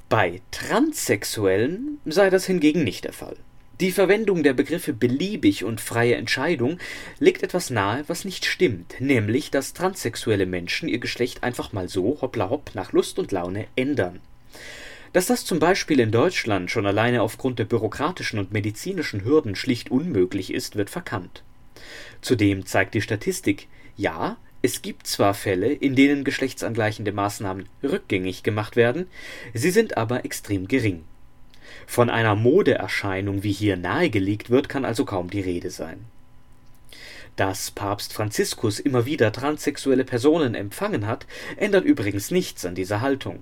Bei 0.07 0.39
Transsexuellen 0.51 1.97
sei 2.05 2.29
das 2.29 2.45
hingegen 2.45 2.83
nicht 2.83 3.05
der 3.05 3.13
Fall. 3.13 3.37
Die 3.79 3.91
Verwendung 3.91 4.43
der 4.43 4.53
Begriffe 4.53 4.93
beliebig 4.93 5.63
und 5.63 5.81
freie 5.81 6.13
Entscheidung 6.13 6.77
legt 7.17 7.41
etwas 7.41 7.71
nahe, 7.71 8.03
was 8.05 8.23
nicht 8.23 8.45
stimmt, 8.45 8.97
nämlich 8.99 9.49
dass 9.49 9.73
transsexuelle 9.73 10.45
Menschen 10.45 10.89
ihr 10.89 10.99
Geschlecht 10.99 11.41
einfach 11.41 11.73
mal 11.73 11.89
so 11.89 12.19
hoppla 12.21 12.51
hopp 12.51 12.75
nach 12.75 12.91
Lust 12.91 13.17
und 13.17 13.31
Laune 13.31 13.65
ändern. 13.75 14.19
Dass 15.11 15.25
das 15.25 15.43
zum 15.43 15.57
Beispiel 15.57 15.99
in 15.99 16.11
Deutschland 16.11 16.69
schon 16.69 16.85
alleine 16.85 17.23
aufgrund 17.23 17.57
der 17.57 17.65
bürokratischen 17.65 18.37
und 18.37 18.51
medizinischen 18.51 19.25
Hürden 19.25 19.55
schlicht 19.55 19.89
unmöglich 19.89 20.53
ist, 20.53 20.75
wird 20.75 20.91
verkannt. 20.91 21.41
Zudem 22.21 22.65
zeigt 22.65 22.93
die 22.93 23.01
Statistik, 23.01 23.67
ja, 23.97 24.37
es 24.61 24.81
gibt 24.81 25.07
zwar 25.07 25.33
Fälle, 25.33 25.73
in 25.73 25.95
denen 25.95 26.23
geschlechtsangleichende 26.23 27.11
Maßnahmen 27.11 27.67
rückgängig 27.83 28.43
gemacht 28.43 28.75
werden, 28.75 29.07
sie 29.53 29.71
sind 29.71 29.97
aber 29.97 30.23
extrem 30.23 30.67
gering. 30.67 31.03
Von 31.87 32.09
einer 32.09 32.35
Modeerscheinung, 32.35 33.43
wie 33.43 33.51
hier 33.51 33.75
nahegelegt 33.75 34.49
wird, 34.49 34.69
kann 34.69 34.85
also 34.85 35.05
kaum 35.05 35.29
die 35.29 35.41
Rede 35.41 35.71
sein. 35.71 36.05
Dass 37.35 37.71
Papst 37.71 38.13
Franziskus 38.13 38.79
immer 38.79 39.05
wieder 39.05 39.31
transsexuelle 39.31 40.03
Personen 40.03 40.53
empfangen 40.53 41.07
hat, 41.07 41.25
ändert 41.57 41.85
übrigens 41.85 42.29
nichts 42.29 42.65
an 42.65 42.75
dieser 42.75 43.01
Haltung. 43.01 43.41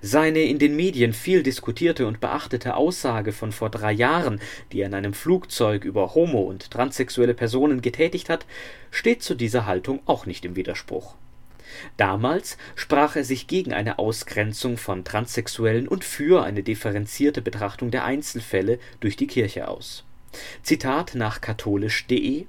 Seine 0.00 0.42
in 0.42 0.58
den 0.58 0.76
Medien 0.76 1.12
viel 1.12 1.42
diskutierte 1.42 2.06
und 2.06 2.20
beachtete 2.20 2.74
Aussage 2.74 3.32
von 3.32 3.52
vor 3.52 3.70
drei 3.70 3.92
Jahren, 3.92 4.40
die 4.72 4.80
er 4.80 4.86
in 4.86 4.94
einem 4.94 5.14
Flugzeug 5.14 5.84
über 5.84 6.14
homo 6.14 6.40
und 6.40 6.70
transsexuelle 6.70 7.34
Personen 7.34 7.82
getätigt 7.82 8.28
hat, 8.28 8.46
steht 8.90 9.22
zu 9.22 9.34
dieser 9.34 9.66
Haltung 9.66 10.00
auch 10.06 10.26
nicht 10.26 10.44
im 10.44 10.56
Widerspruch. 10.56 11.14
Damals 11.96 12.58
sprach 12.74 13.16
er 13.16 13.24
sich 13.24 13.46
gegen 13.46 13.72
eine 13.72 13.98
Ausgrenzung 13.98 14.76
von 14.76 15.04
Transsexuellen 15.04 15.88
und 15.88 16.04
für 16.04 16.42
eine 16.42 16.62
differenzierte 16.62 17.42
Betrachtung 17.42 17.90
der 17.90 18.04
Einzelfälle 18.04 18.78
durch 19.00 19.16
die 19.16 19.26
Kirche 19.26 19.68
aus. 19.68 20.04
Zitat 20.62 21.14
nach 21.14 21.40
katholisch.de 21.40 22.46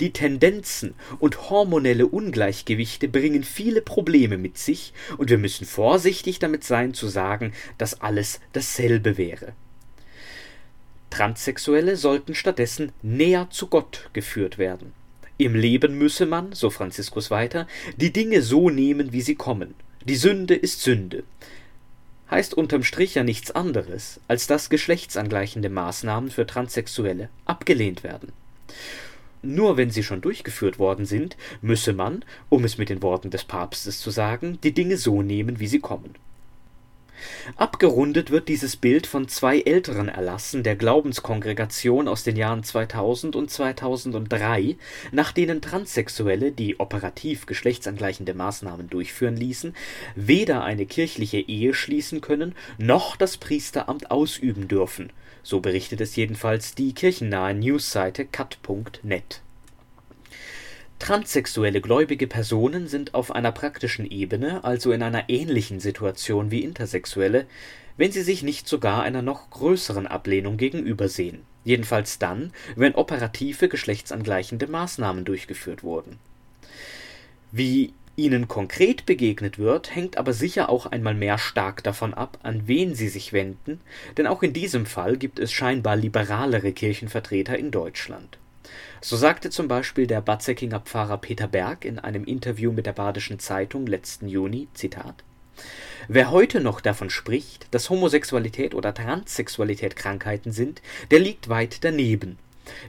die 0.00 0.12
Tendenzen 0.12 0.94
und 1.18 1.50
hormonelle 1.50 2.06
Ungleichgewichte 2.06 3.08
bringen 3.08 3.44
viele 3.44 3.82
Probleme 3.82 4.38
mit 4.38 4.58
sich, 4.58 4.92
und 5.16 5.30
wir 5.30 5.38
müssen 5.38 5.66
vorsichtig 5.66 6.38
damit 6.38 6.64
sein 6.64 6.94
zu 6.94 7.08
sagen, 7.08 7.52
dass 7.76 8.00
alles 8.00 8.40
dasselbe 8.52 9.16
wäre. 9.18 9.52
Transsexuelle 11.10 11.96
sollten 11.96 12.34
stattdessen 12.34 12.92
näher 13.02 13.48
zu 13.50 13.66
Gott 13.68 14.10
geführt 14.12 14.58
werden. 14.58 14.92
Im 15.38 15.54
Leben 15.54 15.96
müsse 15.96 16.26
man, 16.26 16.52
so 16.52 16.68
Franziskus 16.68 17.30
weiter, 17.30 17.66
die 17.96 18.12
Dinge 18.12 18.42
so 18.42 18.70
nehmen, 18.70 19.12
wie 19.12 19.20
sie 19.20 19.36
kommen. 19.36 19.74
Die 20.04 20.16
Sünde 20.16 20.54
ist 20.54 20.82
Sünde. 20.82 21.22
Heißt 22.30 22.54
unterm 22.54 22.82
Strich 22.82 23.14
ja 23.14 23.22
nichts 23.22 23.50
anderes, 23.50 24.20
als 24.28 24.46
dass 24.46 24.68
geschlechtsangleichende 24.68 25.70
Maßnahmen 25.70 26.30
für 26.30 26.46
Transsexuelle 26.46 27.30
abgelehnt 27.46 28.02
werden. 28.02 28.32
Nur 29.42 29.76
wenn 29.76 29.90
sie 29.90 30.02
schon 30.02 30.20
durchgeführt 30.20 30.78
worden 30.78 31.06
sind, 31.06 31.36
müsse 31.60 31.92
man, 31.92 32.24
um 32.48 32.64
es 32.64 32.78
mit 32.78 32.88
den 32.88 33.02
Worten 33.02 33.30
des 33.30 33.44
Papstes 33.44 34.00
zu 34.00 34.10
sagen, 34.10 34.58
die 34.62 34.72
Dinge 34.72 34.96
so 34.96 35.22
nehmen, 35.22 35.60
wie 35.60 35.68
sie 35.68 35.80
kommen. 35.80 36.14
Abgerundet 37.56 38.30
wird 38.30 38.48
dieses 38.48 38.76
Bild 38.76 39.06
von 39.06 39.26
zwei 39.28 39.60
älteren 39.60 40.08
Erlassen 40.08 40.62
der 40.62 40.76
Glaubenskongregation 40.76 42.06
aus 42.06 42.22
den 42.22 42.36
Jahren 42.36 42.62
2000 42.62 43.34
und 43.34 43.50
2003, 43.50 44.76
nach 45.10 45.32
denen 45.32 45.60
Transsexuelle, 45.60 46.52
die 46.52 46.78
operativ 46.78 47.46
geschlechtsangleichende 47.46 48.34
Maßnahmen 48.34 48.88
durchführen 48.88 49.36
ließen, 49.36 49.74
weder 50.14 50.62
eine 50.62 50.86
kirchliche 50.86 51.38
Ehe 51.38 51.74
schließen 51.74 52.20
können, 52.20 52.54
noch 52.78 53.16
das 53.16 53.36
Priesteramt 53.36 54.10
ausüben 54.10 54.68
dürfen– 54.68 55.10
so 55.42 55.60
berichtet 55.60 56.00
es 56.00 56.16
jedenfalls 56.16 56.74
die 56.74 56.94
kirchennahe 56.94 57.54
Newsseite 57.54 58.24
cut.net. 58.24 59.40
Transsexuelle 60.98 61.80
gläubige 61.80 62.26
Personen 62.26 62.88
sind 62.88 63.14
auf 63.14 63.30
einer 63.30 63.52
praktischen 63.52 64.10
Ebene 64.10 64.64
also 64.64 64.90
in 64.92 65.02
einer 65.02 65.28
ähnlichen 65.28 65.78
Situation 65.78 66.50
wie 66.50 66.64
Intersexuelle, 66.64 67.46
wenn 67.96 68.12
sie 68.12 68.22
sich 68.22 68.42
nicht 68.42 68.68
sogar 68.68 69.02
einer 69.02 69.22
noch 69.22 69.50
größeren 69.50 70.06
Ablehnung 70.06 70.56
gegenübersehen, 70.56 71.40
jedenfalls 71.64 72.18
dann, 72.18 72.52
wenn 72.76 72.94
operative 72.94 73.68
geschlechtsangleichende 73.68 74.66
Maßnahmen 74.66 75.24
durchgeführt 75.24 75.82
wurden. 75.82 76.18
Wie 77.52 77.92
ihnen 78.18 78.48
konkret 78.48 79.06
begegnet 79.06 79.58
wird, 79.58 79.94
hängt 79.94 80.18
aber 80.18 80.32
sicher 80.32 80.68
auch 80.68 80.86
einmal 80.86 81.14
mehr 81.14 81.38
stark 81.38 81.82
davon 81.84 82.12
ab, 82.12 82.38
an 82.42 82.66
wen 82.66 82.94
sie 82.94 83.08
sich 83.08 83.32
wenden, 83.32 83.80
denn 84.16 84.26
auch 84.26 84.42
in 84.42 84.52
diesem 84.52 84.84
Fall 84.84 85.16
gibt 85.16 85.38
es 85.38 85.52
scheinbar 85.52 85.96
liberalere 85.96 86.72
Kirchenvertreter 86.72 87.56
in 87.56 87.70
Deutschland. 87.70 88.38
So 89.00 89.16
sagte 89.16 89.50
zum 89.50 89.68
Beispiel 89.68 90.06
der 90.06 90.20
Batzeckinger 90.20 90.80
Pfarrer 90.80 91.18
Peter 91.18 91.46
Berg 91.46 91.84
in 91.84 91.98
einem 91.98 92.24
Interview 92.24 92.72
mit 92.72 92.86
der 92.86 92.92
Badischen 92.92 93.38
Zeitung 93.38 93.86
letzten 93.86 94.28
Juni, 94.28 94.68
Zitat, 94.74 95.24
Wer 96.08 96.30
heute 96.30 96.60
noch 96.60 96.80
davon 96.80 97.10
spricht, 97.10 97.66
dass 97.72 97.90
Homosexualität 97.90 98.74
oder 98.74 98.94
Transsexualität 98.94 99.96
Krankheiten 99.96 100.52
sind, 100.52 100.82
der 101.10 101.20
liegt 101.20 101.48
weit 101.48 101.84
daneben. 101.84 102.38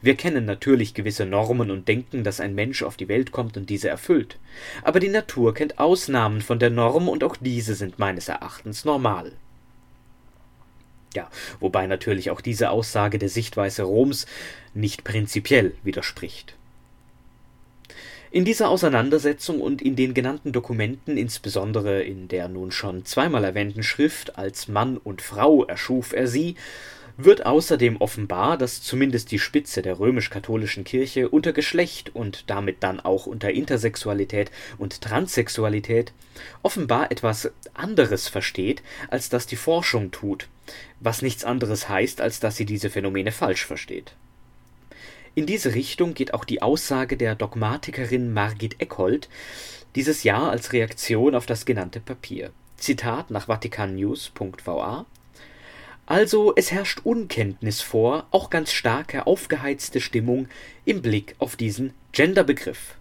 Wir 0.01 0.15
kennen 0.15 0.45
natürlich 0.45 0.93
gewisse 0.93 1.25
Normen 1.25 1.71
und 1.71 1.88
denken, 1.88 2.24
dass 2.24 2.39
ein 2.39 2.55
Mensch 2.55 2.83
auf 2.83 2.98
die 2.98 3.07
Welt 3.07 3.31
kommt 3.31 3.57
und 3.57 3.69
diese 3.69 3.89
erfüllt. 3.89 4.38
Aber 4.83 5.00
die 5.00 5.09
Natur 5.09 5.53
kennt 5.53 5.79
Ausnahmen 5.79 6.41
von 6.41 6.59
der 6.59 6.69
Norm 6.69 7.09
und 7.09 7.24
auch 7.24 7.36
diese 7.38 7.75
sind 7.75 8.00
meines 8.00 8.27
Erachtens 8.27 8.86
normal. 8.86 9.31
Ja, 11.15 11.29
wobei 11.59 11.88
natürlich 11.88 12.29
auch 12.29 12.41
diese 12.41 12.69
Aussage 12.69 13.17
der 13.17 13.29
Sichtweise 13.29 13.83
Roms 13.83 14.27
nicht 14.74 15.03
prinzipiell 15.03 15.74
widerspricht. 15.83 16.55
In 18.31 18.45
dieser 18.45 18.69
Auseinandersetzung 18.69 19.59
und 19.59 19.81
in 19.81 19.95
den 19.95 20.13
genannten 20.13 20.51
Dokumenten, 20.51 21.17
insbesondere 21.17 22.03
in 22.03 22.27
der 22.27 22.48
nun 22.48 22.71
schon 22.71 23.03
zweimal 23.03 23.43
erwähnten 23.43 23.81
Schrift 23.81 24.38
Als 24.38 24.67
Mann 24.67 24.98
und 24.98 25.24
Frau 25.24 25.65
erschuf 25.65 26.13
er 26.13 26.27
sie, 26.27 26.53
wird 27.23 27.45
außerdem 27.45 27.97
offenbar, 27.97 28.57
dass 28.57 28.81
zumindest 28.81 29.31
die 29.31 29.39
Spitze 29.39 29.81
der 29.81 29.99
römisch-katholischen 29.99 30.85
Kirche 30.85 31.27
unter 31.27 31.51
Geschlecht 31.51 32.15
und 32.15 32.45
damit 32.49 32.77
dann 32.81 33.01
auch 33.01 33.25
unter 33.25 33.51
Intersexualität 33.51 34.51
und 34.77 35.01
Transsexualität 35.01 36.13
offenbar 36.63 37.11
etwas 37.11 37.51
anderes 37.73 38.29
versteht, 38.29 38.81
als 39.09 39.27
das 39.27 39.47
die 39.47 39.57
Forschung 39.57 40.11
tut, 40.11 40.47
was 41.01 41.21
nichts 41.21 41.43
anderes 41.43 41.89
heißt, 41.89 42.21
als 42.21 42.39
dass 42.39 42.55
sie 42.55 42.65
diese 42.65 42.89
Phänomene 42.89 43.33
falsch 43.33 43.65
versteht. 43.65 44.13
In 45.35 45.45
diese 45.45 45.75
Richtung 45.75 46.13
geht 46.13 46.33
auch 46.33 46.45
die 46.45 46.61
Aussage 46.61 47.17
der 47.17 47.35
Dogmatikerin 47.35 48.31
Margit 48.31 48.79
Eckhold 48.79 49.27
dieses 49.95 50.23
Jahr 50.23 50.51
als 50.51 50.71
Reaktion 50.71 51.35
auf 51.35 51.45
das 51.45 51.65
genannte 51.65 51.99
Papier. 51.99 52.51
Zitat 52.77 53.29
nach 53.29 53.49
vaticannews.va 53.49 55.05
also 56.09 56.53
es 56.55 56.71
herrscht 56.71 57.01
Unkenntnis 57.03 57.81
vor, 57.81 58.25
auch 58.31 58.49
ganz 58.49 58.71
starke 58.73 59.27
aufgeheizte 59.27 60.01
Stimmung 60.01 60.47
im 60.83 61.03
Blick 61.03 61.35
auf 61.37 61.55
diesen 61.55 61.93
Genderbegriff. 62.13 62.95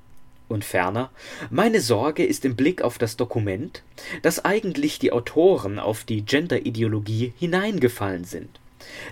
Und 0.47 0.63
ferner, 0.63 1.11
meine 1.49 1.81
Sorge 1.81 2.23
ist 2.23 2.45
im 2.45 2.55
Blick 2.55 2.83
auf 2.83 2.99
das 2.99 3.17
Dokument, 3.17 3.83
dass 4.21 4.45
eigentlich 4.45 4.99
die 4.99 5.11
Autoren 5.11 5.79
auf 5.79 6.05
die 6.05 6.23
Genderideologie 6.23 7.33
hineingefallen 7.39 8.25
sind, 8.25 8.61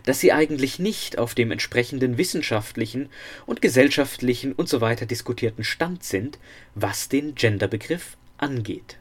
dass 0.05 0.21
sie 0.21 0.31
eigentlich 0.31 0.79
nicht 0.79 1.17
auf 1.17 1.35
dem 1.35 1.51
entsprechenden 1.51 2.19
wissenschaftlichen 2.19 3.09
und 3.47 3.63
gesellschaftlichen 3.63 4.53
und 4.53 4.69
so 4.69 4.83
weiter 4.83 5.07
diskutierten 5.07 5.65
Stand 5.65 6.05
sind, 6.05 6.39
was 6.75 7.09
den 7.09 7.35
Genderbegriff 7.35 8.19
angeht. 8.37 8.99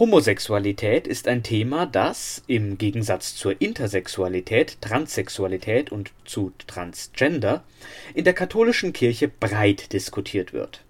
Homosexualität 0.00 1.06
ist 1.06 1.28
ein 1.28 1.42
Thema, 1.42 1.84
das 1.84 2.42
im 2.46 2.78
Gegensatz 2.78 3.36
zur 3.36 3.60
Intersexualität, 3.60 4.80
Transsexualität 4.80 5.92
und 5.92 6.12
zu 6.24 6.54
Transgender 6.66 7.64
in 8.14 8.24
der 8.24 8.32
katholischen 8.32 8.94
Kirche 8.94 9.28
breit 9.28 9.92
diskutiert 9.92 10.54
wird. 10.54 10.82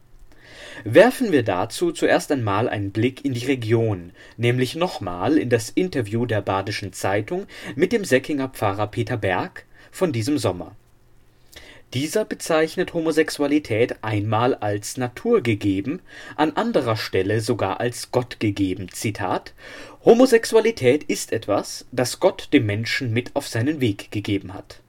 Werfen 0.84 1.32
wir 1.32 1.42
dazu 1.42 1.90
zuerst 1.90 2.30
einmal 2.30 2.68
einen 2.68 2.92
Blick 2.92 3.24
in 3.24 3.34
die 3.34 3.46
Region, 3.46 4.12
nämlich 4.36 4.76
nochmal 4.76 5.38
in 5.38 5.50
das 5.50 5.70
Interview 5.70 6.24
der 6.24 6.40
Badischen 6.40 6.92
Zeitung 6.92 7.48
mit 7.74 7.90
dem 7.90 8.04
Säckinger 8.04 8.50
Pfarrer 8.50 8.86
Peter 8.86 9.16
Berg 9.16 9.66
von 9.90 10.12
diesem 10.12 10.38
Sommer 10.38 10.76
dieser 11.94 12.24
bezeichnet 12.24 12.94
Homosexualität 12.94 13.96
einmal 14.02 14.54
als 14.54 14.96
naturgegeben, 14.96 16.00
an 16.36 16.52
anderer 16.52 16.96
Stelle 16.96 17.40
sogar 17.40 17.80
als 17.80 18.12
gottgegeben. 18.12 18.88
Zitat: 18.92 19.54
Homosexualität 20.04 21.02
ist 21.04 21.32
etwas, 21.32 21.86
das 21.90 22.20
Gott 22.20 22.48
dem 22.52 22.66
Menschen 22.66 23.12
mit 23.12 23.34
auf 23.34 23.48
seinen 23.48 23.80
Weg 23.80 24.12
gegeben 24.12 24.54
hat. 24.54 24.80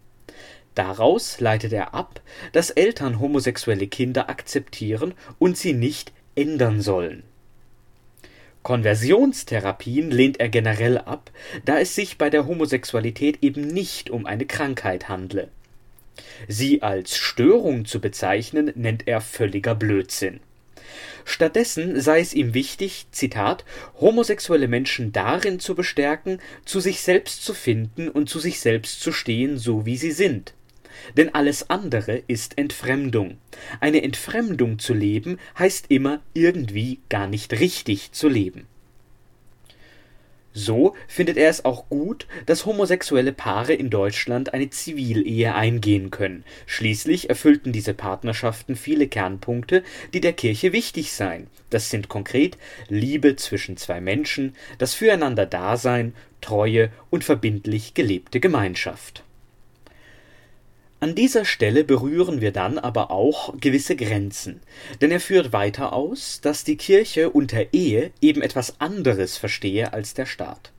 Daraus 0.76 1.40
leitet 1.40 1.74
er 1.74 1.94
ab, 1.94 2.22
dass 2.54 2.70
Eltern 2.70 3.20
homosexuelle 3.20 3.88
Kinder 3.88 4.30
akzeptieren 4.30 5.14
und 5.40 5.58
sie 5.58 5.74
nicht 5.74 6.14
ändern 6.36 6.82
sollen. 6.82 7.24
Konversionstherapien 8.64 10.12
lehnt 10.12 10.40
er 10.40 10.50
generell 10.50 11.00
ab, 11.00 11.32
da 11.66 11.80
es 11.80 11.96
sich 11.96 12.20
bei 12.20 12.30
der 12.30 12.46
Homosexualität 12.46 13.40
eben 13.42 13.66
nicht 13.68 14.12
um 14.12 14.28
eine 14.28 14.46
Krankheit 14.46 15.10
handle 15.10 15.50
Sie 16.48 16.82
als 16.82 17.18
Störung 17.18 17.86
zu 17.86 18.00
bezeichnen, 18.00 18.72
nennt 18.76 19.08
er 19.08 19.22
völliger 19.22 19.76
Blödsinn. 19.76 20.40
Stattdessen 21.24 22.02
sei 22.02 22.20
es 22.20 22.34
ihm 22.34 22.54
wichtig, 22.54 23.06
Zitat, 23.12 23.64
homosexuelle 24.00 24.68
Menschen 24.68 25.12
darin 25.12 25.60
zu 25.60 25.76
bestärken, 25.76 26.40
zu 26.66 26.80
sich 26.80 27.02
selbst 27.02 27.44
zu 27.44 27.54
finden 27.54 28.10
und 28.10 28.30
zu 28.30 28.40
sich 28.40 28.60
selbst 28.60 29.02
zu 29.02 29.12
stehen, 29.12 29.58
so 29.58 29.86
wie 29.86 29.98
sie 29.98 30.12
sind. 30.12 30.54
Denn 31.18 31.34
alles 31.34 31.70
andere 31.70 32.24
ist 32.28 32.58
Entfremdung. 32.58 33.38
Eine 33.80 34.04
Entfremdung 34.04 34.80
zu 34.80 34.94
leben 34.94 35.40
heißt 35.58 35.86
immer 35.90 36.22
irgendwie 36.34 37.00
gar 37.10 37.28
nicht 37.28 37.54
richtig 37.60 38.12
zu 38.12 38.28
leben. 38.28 38.68
So 40.54 40.96
findet 41.08 41.38
er 41.38 41.50
es 41.50 41.64
auch 41.64 41.88
gut, 41.88 42.28
dass 42.46 42.66
homosexuelle 42.66 43.32
Paare 43.32 43.74
in 43.74 43.90
Deutschland 43.90 44.54
eine 44.54 44.70
Zivilehe 44.70 45.56
eingehen 45.56 46.12
können. 46.12 46.44
Schließlich 46.66 47.30
erfüllten 47.30 47.72
diese 47.72 47.94
Partnerschaften 47.94 48.76
viele 48.76 49.08
Kernpunkte, 49.08 49.84
die 50.14 50.22
der 50.22 50.34
Kirche 50.34 50.74
wichtig 50.74 51.14
seien. 51.14 51.48
Das 51.70 51.90
sind 51.90 52.10
konkret 52.10 52.58
Liebe 52.90 53.38
zwischen 53.38 53.78
zwei 53.78 54.02
Menschen, 54.02 54.56
das 54.78 54.94
Füreinander-Dasein, 54.94 56.14
Treue 56.42 56.92
und 57.10 57.24
verbindlich 57.24 57.94
gelebte 57.94 58.40
Gemeinschaft 58.40 59.24
an 61.02 61.16
dieser 61.16 61.46
Stelle 61.46 61.84
berühren 61.84 62.42
wir 62.42 62.52
dann 62.52 62.78
aber 62.78 63.10
auch 63.10 63.56
gewisse 63.60 63.96
Grenzen, 63.96 64.62
denn 65.02 65.10
er 65.10 65.20
führt 65.20 65.52
weiter 65.52 65.94
aus, 65.94 66.42
dass 66.42 66.64
die 66.64 66.78
Kirche 66.78 67.32
unter 67.32 67.74
Ehe 67.74 68.12
eben 68.22 68.44
etwas 68.44 68.80
anderes 68.80 69.36
verstehe 69.36 69.94
als 69.94 70.14
der 70.14 70.28
Staat. 70.28 70.72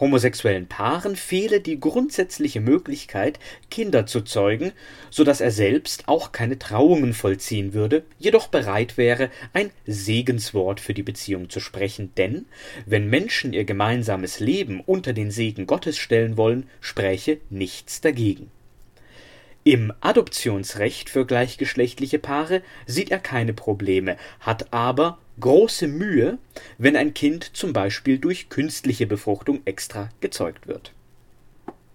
Homosexuellen 0.00 0.66
Paaren 0.66 1.14
fehle 1.14 1.60
die 1.60 1.78
grundsätzliche 1.78 2.60
Möglichkeit, 2.60 3.38
Kinder 3.70 4.04
zu 4.04 4.22
zeugen, 4.22 4.72
so 5.10 5.22
dass 5.22 5.40
er 5.40 5.52
selbst 5.52 6.08
auch 6.08 6.32
keine 6.32 6.58
Trauungen 6.58 7.14
vollziehen 7.14 7.72
würde, 7.72 8.04
jedoch 8.18 8.48
bereit 8.48 8.98
wäre, 8.98 9.30
ein 9.52 9.70
Segenswort 9.86 10.80
für 10.80 10.92
die 10.92 11.04
Beziehung 11.04 11.50
zu 11.50 11.60
sprechen, 11.60 12.10
denn 12.16 12.46
wenn 12.84 13.08
Menschen 13.08 13.52
ihr 13.52 13.64
gemeinsames 13.64 14.40
Leben 14.40 14.80
unter 14.80 15.12
den 15.12 15.30
Segen 15.30 15.68
Gottes 15.68 15.98
stellen 15.98 16.36
wollen, 16.36 16.68
spräche 16.80 17.38
nichts 17.48 18.00
dagegen. 18.00 18.50
Im 19.66 19.92
Adoptionsrecht 20.00 21.10
für 21.10 21.26
gleichgeschlechtliche 21.26 22.20
Paare 22.20 22.62
sieht 22.86 23.10
er 23.10 23.18
keine 23.18 23.52
Probleme, 23.52 24.16
hat 24.38 24.72
aber 24.72 25.18
große 25.40 25.88
Mühe, 25.88 26.38
wenn 26.78 26.94
ein 26.94 27.14
Kind 27.14 27.50
zum 27.56 27.72
Beispiel 27.72 28.18
durch 28.18 28.48
künstliche 28.48 29.08
Befruchtung 29.08 29.62
extra 29.64 30.08
gezeugt 30.20 30.68
wird. 30.68 30.92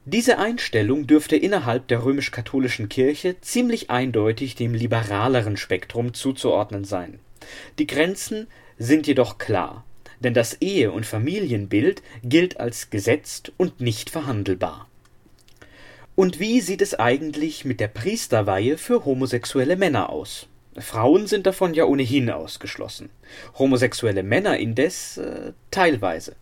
Diese 0.03 0.37
Einstellung 0.37 1.07
dürfte 1.07 1.37
innerhalb 1.37 1.87
der 1.87 2.03
römisch-katholischen 2.03 2.89
Kirche 2.89 3.39
ziemlich 3.39 3.89
eindeutig 3.89 4.55
dem 4.55 4.73
liberaleren 4.73 5.55
Spektrum 5.55 6.13
zuzuordnen 6.13 6.83
sein. 6.83 7.19
Die 7.79 7.87
Grenzen 7.87 8.47
sind 8.79 9.07
jedoch 9.07 9.37
klar, 9.37 9.85
denn 10.19 10.33
das 10.33 10.57
Ehe- 10.59 10.91
und 10.91 11.05
Familienbild 11.05 12.03
gilt 12.21 12.59
als 12.59 12.89
gesetzt 12.89 13.53
und 13.55 13.79
nicht 13.79 14.09
verhandelbar 14.09 14.90
und 16.21 16.39
wie 16.39 16.61
sieht 16.61 16.83
es 16.83 16.93
eigentlich 16.93 17.65
mit 17.65 17.79
der 17.79 17.87
Priesterweihe 17.87 18.77
für 18.77 19.05
homosexuelle 19.05 19.75
Männer 19.75 20.11
aus? 20.11 20.45
Frauen 20.77 21.25
sind 21.25 21.47
davon 21.47 21.73
ja 21.73 21.85
ohnehin 21.85 22.29
ausgeschlossen. 22.29 23.09
Homosexuelle 23.57 24.21
Männer 24.21 24.55
indes 24.57 25.17
äh, 25.17 25.53
teilweise. 25.71 26.35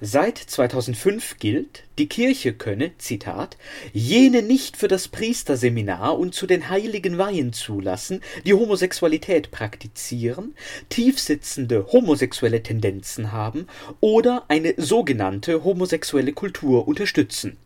Seit 0.00 0.38
2005 0.38 1.40
gilt, 1.40 1.82
die 1.98 2.08
Kirche 2.08 2.52
könne, 2.52 2.92
Zitat, 2.98 3.56
jene 3.92 4.42
nicht 4.42 4.76
für 4.76 4.86
das 4.86 5.08
Priesterseminar 5.08 6.16
und 6.16 6.32
zu 6.32 6.46
den 6.46 6.68
heiligen 6.68 7.18
Weihen 7.18 7.52
zulassen, 7.52 8.20
die 8.46 8.54
Homosexualität 8.54 9.50
praktizieren, 9.50 10.54
tiefsitzende 10.88 11.88
homosexuelle 11.90 12.62
Tendenzen 12.62 13.32
haben 13.32 13.66
oder 13.98 14.44
eine 14.46 14.74
sogenannte 14.76 15.64
homosexuelle 15.64 16.32
Kultur 16.32 16.86
unterstützen. 16.86 17.56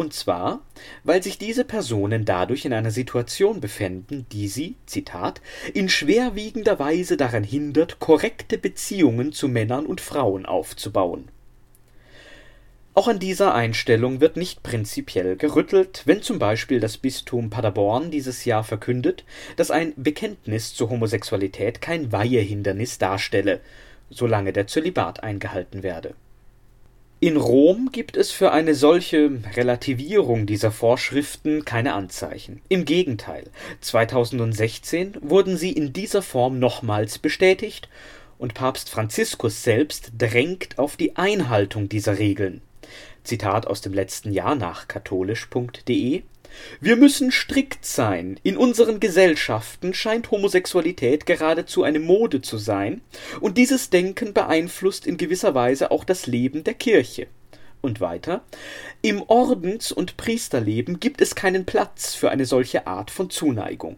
Und 0.00 0.14
zwar, 0.14 0.62
weil 1.04 1.22
sich 1.22 1.36
diese 1.36 1.62
Personen 1.62 2.24
dadurch 2.24 2.64
in 2.64 2.72
einer 2.72 2.90
Situation 2.90 3.60
befänden, 3.60 4.24
die 4.32 4.48
sie, 4.48 4.76
Zitat, 4.86 5.42
in 5.74 5.90
schwerwiegender 5.90 6.78
Weise 6.78 7.18
daran 7.18 7.44
hindert, 7.44 8.00
korrekte 8.00 8.56
Beziehungen 8.56 9.32
zu 9.32 9.46
Männern 9.46 9.84
und 9.84 10.00
Frauen 10.00 10.46
aufzubauen. 10.46 11.28
Auch 12.94 13.08
an 13.08 13.18
dieser 13.18 13.52
Einstellung 13.52 14.22
wird 14.22 14.38
nicht 14.38 14.62
prinzipiell 14.62 15.36
gerüttelt, 15.36 16.00
wenn 16.06 16.22
zum 16.22 16.38
Beispiel 16.38 16.80
das 16.80 16.96
Bistum 16.96 17.50
Paderborn 17.50 18.10
dieses 18.10 18.46
Jahr 18.46 18.64
verkündet, 18.64 19.26
dass 19.56 19.70
ein 19.70 19.92
Bekenntnis 19.96 20.72
zur 20.72 20.88
Homosexualität 20.88 21.82
kein 21.82 22.10
Weihehindernis 22.10 22.96
darstelle, 22.96 23.60
solange 24.08 24.54
der 24.54 24.66
Zölibat 24.66 25.22
eingehalten 25.22 25.82
werde. 25.82 26.14
In 27.22 27.36
Rom 27.36 27.90
gibt 27.92 28.16
es 28.16 28.30
für 28.30 28.50
eine 28.50 28.74
solche 28.74 29.30
Relativierung 29.54 30.46
dieser 30.46 30.72
Vorschriften 30.72 31.66
keine 31.66 31.92
Anzeichen. 31.92 32.62
Im 32.70 32.86
Gegenteil, 32.86 33.44
2016 33.82 35.18
wurden 35.20 35.58
sie 35.58 35.70
in 35.70 35.92
dieser 35.92 36.22
Form 36.22 36.58
nochmals 36.58 37.18
bestätigt 37.18 37.90
und 38.38 38.54
Papst 38.54 38.88
Franziskus 38.88 39.62
selbst 39.62 40.12
drängt 40.16 40.78
auf 40.78 40.96
die 40.96 41.16
Einhaltung 41.16 41.90
dieser 41.90 42.18
Regeln 42.18 42.62
Zitat 43.22 43.66
aus 43.66 43.80
dem 43.80 43.92
letzten 43.92 44.32
Jahr 44.32 44.54
nach 44.54 44.88
katholisch.de 44.88 46.22
wir 46.80 46.96
müssen 46.96 47.30
strikt 47.30 47.84
sein. 47.84 48.38
In 48.42 48.56
unseren 48.56 49.00
Gesellschaften 49.00 49.94
scheint 49.94 50.30
Homosexualität 50.30 51.26
geradezu 51.26 51.82
eine 51.82 52.00
Mode 52.00 52.42
zu 52.42 52.58
sein, 52.58 53.00
und 53.40 53.58
dieses 53.58 53.90
Denken 53.90 54.32
beeinflusst 54.32 55.06
in 55.06 55.16
gewisser 55.16 55.54
Weise 55.54 55.90
auch 55.90 56.04
das 56.04 56.26
Leben 56.26 56.64
der 56.64 56.74
Kirche. 56.74 57.26
Und 57.80 58.00
weiter 58.00 58.42
Im 59.00 59.22
Ordens- 59.22 59.92
und 59.92 60.16
Priesterleben 60.16 61.00
gibt 61.00 61.20
es 61.20 61.34
keinen 61.34 61.64
Platz 61.64 62.14
für 62.14 62.30
eine 62.30 62.44
solche 62.44 62.86
Art 62.86 63.10
von 63.10 63.30
Zuneigung. 63.30 63.96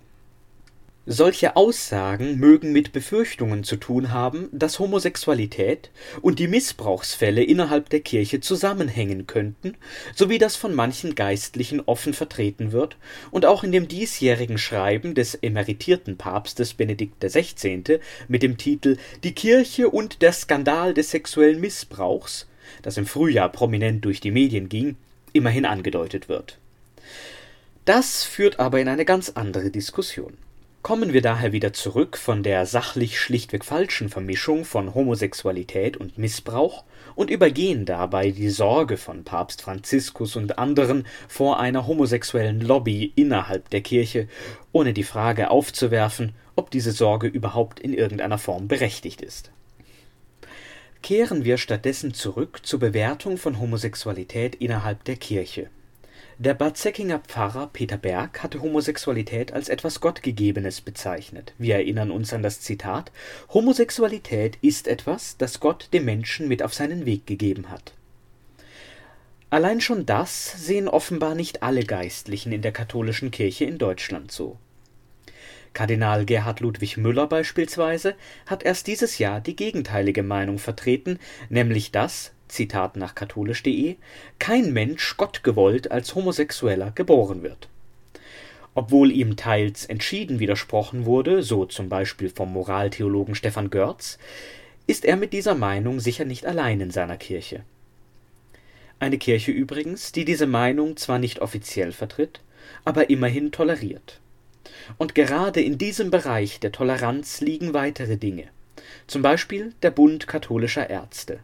Solche 1.07 1.57
Aussagen 1.57 2.38
mögen 2.38 2.71
mit 2.71 2.93
Befürchtungen 2.93 3.65
zu 3.65 3.75
tun 3.75 4.12
haben, 4.12 4.49
dass 4.53 4.79
Homosexualität 4.79 5.91
und 6.21 6.38
die 6.38 6.47
Missbrauchsfälle 6.47 7.43
innerhalb 7.43 7.88
der 7.88 7.99
Kirche 7.99 8.41
zusammenhängen 8.41 9.27
könnten, 9.27 9.75
so 10.15 10.31
wie 10.31 10.38
das 10.38 10.55
von 10.55 10.73
manchen 10.73 11.17
Geistlichen 11.17 11.81
offen 11.81 12.15
vertreten 12.15 12.71
wird 12.71 12.99
und 13.33 13.47
auch 13.47 13.65
in 13.65 13.73
dem 13.73 13.88
diesjährigen 13.88 14.59
Schreiben 14.59 15.17
des 15.17 15.35
emeritierten 15.35 16.19
Papstes 16.19 16.75
Benedikt 16.75 17.19
XVI. 17.19 17.99
mit 18.29 18.45
dem 18.45 18.57
Titel 18.57 18.97
Die 19.25 19.35
Kirche 19.35 19.88
und 19.88 20.23
der 20.23 20.33
Skandal 20.33 20.95
des 20.95 21.11
sexuellen 21.11 21.61
Missbrauchs, 21.61 22.47
das 22.83 22.97
im 22.97 23.07
Frühjahr 23.07 23.49
prominent 23.49 24.05
durch 24.05 24.21
die 24.21 24.31
Medien 24.31 24.69
ging, 24.69 24.95
immerhin 25.33 25.65
angedeutet 25.65 26.29
wird. 26.29 26.59
Das 27.87 28.23
führt 28.23 28.61
aber 28.61 28.79
in 28.81 28.87
eine 28.87 29.05
ganz 29.05 29.31
andere 29.31 29.71
Diskussion. 29.71 30.35
Kommen 30.83 31.12
wir 31.12 31.23
daher 31.23 31.53
wieder 31.53 31.73
zurück 31.73 32.16
von 32.18 32.42
der 32.42 32.66
sachlich 32.66 33.21
schlichtweg 33.21 33.64
falschen 33.64 34.09
Vermischung 34.09 34.64
von 34.64 34.97
Homosexualität 34.97 35.97
und 35.97 36.18
Missbrauch 36.18 36.83
und 37.14 37.31
übergehen 37.31 37.85
dabei 37.85 38.33
die 38.33 38.49
Sorge 38.51 38.97
von 38.97 39.23
Papst 39.23 39.62
Franziskus 39.62 40.35
und 40.35 40.59
anderen 40.59 41.07
vor 41.29 41.61
einer 41.61 41.87
homosexuellen 41.87 42.61
Lobby 42.61 43.12
innerhalb 43.14 43.71
der 43.71 43.83
Kirche, 43.83 44.27
ohne 44.73 44.92
die 44.92 45.05
Frage 45.05 45.51
aufzuwerfen, 45.51 46.35
ob 46.57 46.73
diese 46.73 46.90
Sorge 46.90 47.29
überhaupt 47.29 47.79
in 47.79 47.95
irgendeiner 47.95 48.38
Form 48.38 48.66
berechtigt 48.66 49.21
ist. 49.21 49.53
Kehren 51.01 51.45
wir 51.45 51.59
stattdessen 51.59 52.12
zurück 52.12 52.59
zur 52.64 52.81
Bewertung 52.81 53.38
von 53.38 53.61
Homosexualität 53.61 54.57
innerhalb 54.57 55.05
der 55.05 55.14
Kirche 55.14 55.71
der 56.42 56.55
Bad 56.55 56.76
Säckinger 56.76 57.20
Pfarrer 57.20 57.70
Peter 57.72 57.96
Berg 57.96 58.42
hatte 58.42 58.61
Homosexualität 58.61 59.52
als 59.52 59.68
etwas 59.68 60.00
Gottgegebenes 60.00 60.81
bezeichnet. 60.81 61.55
Wir 61.57 61.76
erinnern 61.76 62.11
uns 62.11 62.33
an 62.33 62.42
das 62.42 62.61
Zitat 62.61 63.12
Homosexualität 63.55 64.59
ist 64.61 64.88
etwas, 64.88 65.37
das 65.37 65.61
Gott 65.61 65.88
dem 65.92 66.05
Menschen 66.05 66.48
mit 66.48 66.64
auf 66.64 66.74
seinen 66.74 67.07
Weg 67.07 67.28
gegeben 67.28 67.70
hat. 67.70 67.92
Allein 69.50 69.81
schon 69.81 70.05
das 70.05 70.66
sehen 70.66 70.88
offenbar 70.88 71.37
nicht 71.37 71.62
alle 71.62 71.85
Geistlichen 71.85 72.50
in 72.50 72.62
der 72.62 72.72
katholischen 72.72 73.31
Kirche 73.31 73.64
in 73.64 73.78
Deutschland 73.78 74.33
so. 74.33 74.57
Kardinal 75.74 76.24
Gerhard 76.24 76.59
Ludwig 76.59 76.96
Müller 76.96 77.28
beispielsweise 77.28 78.16
hat 78.46 78.64
erst 78.64 78.88
dieses 78.88 79.18
Jahr 79.18 79.40
die 79.40 79.55
gegenteilige 79.55 80.24
Meinung 80.24 80.59
vertreten, 80.59 81.20
nämlich 81.50 81.92
dass 81.92 82.33
Zitat 82.53 82.97
nach 82.97 83.15
katholisch.de, 83.15 83.97
kein 84.38 84.73
Mensch 84.73 85.17
gottgewollt 85.17 85.91
als 85.91 86.15
Homosexueller 86.15 86.93
geboren 86.95 87.43
wird. 87.43 87.69
Obwohl 88.75 89.11
ihm 89.11 89.37
teils 89.37 89.87
entschieden 89.87 90.38
widersprochen 90.38 91.05
wurde, 91.05 91.43
so 91.43 91.65
zum 91.65 91.88
Beispiel 91.88 92.31
vom 92.31 92.53
Moraltheologen 92.53 93.35
Stefan 93.35 93.71
Görz, 93.71 94.19
ist 94.87 95.05
er 95.05 95.17
mit 95.17 95.33
dieser 95.33 95.55
Meinung 95.55 96.01
sicher 96.01 96.25
nicht 96.25 96.47
allein 96.47 96.81
in 96.81 96.91
seiner 96.91 97.17
Kirche. 97.17 97.65
Eine 98.99 99.19
Kirche 99.19 99.51
übrigens, 99.51 100.12
die 100.12 100.25
diese 100.25 100.47
Meinung 100.47 100.97
zwar 100.97 101.19
nicht 101.19 101.41
offiziell 101.41 101.93
vertritt, 101.93 102.41
aber 102.85 103.11
immerhin 103.11 103.51
toleriert. 103.51 104.21
Und 104.97 105.15
gerade 105.15 105.61
in 105.61 105.77
diesem 105.79 106.11
Bereich 106.11 106.61
der 106.61 106.73
Toleranz 106.73 107.41
liegen 107.41 107.75
weitere 107.75 108.17
Dinge, 108.17 108.45
zum 109.07 109.23
Beispiel 109.23 109.75
der 109.83 109.91
Bund 109.91 110.27
katholischer 110.27 110.88
Ärzte 110.88 111.41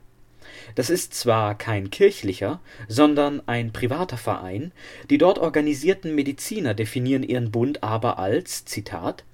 das 0.75 0.91
ist 0.91 1.15
zwar 1.15 1.57
kein 1.57 1.91
kirchlicher, 1.91 2.61
sondern 2.89 3.43
ein 3.47 3.73
privater 3.73 4.17
Verein, 4.17 4.73
die 5.11 5.19
dort 5.19 5.39
organisierten 5.39 6.15
Mediziner 6.15 6.75
definieren 6.75 7.23
ihren 7.23 7.51
Bund 7.51 7.83
aber 7.83 8.19
als 8.19 8.65
Zitat 8.65 9.25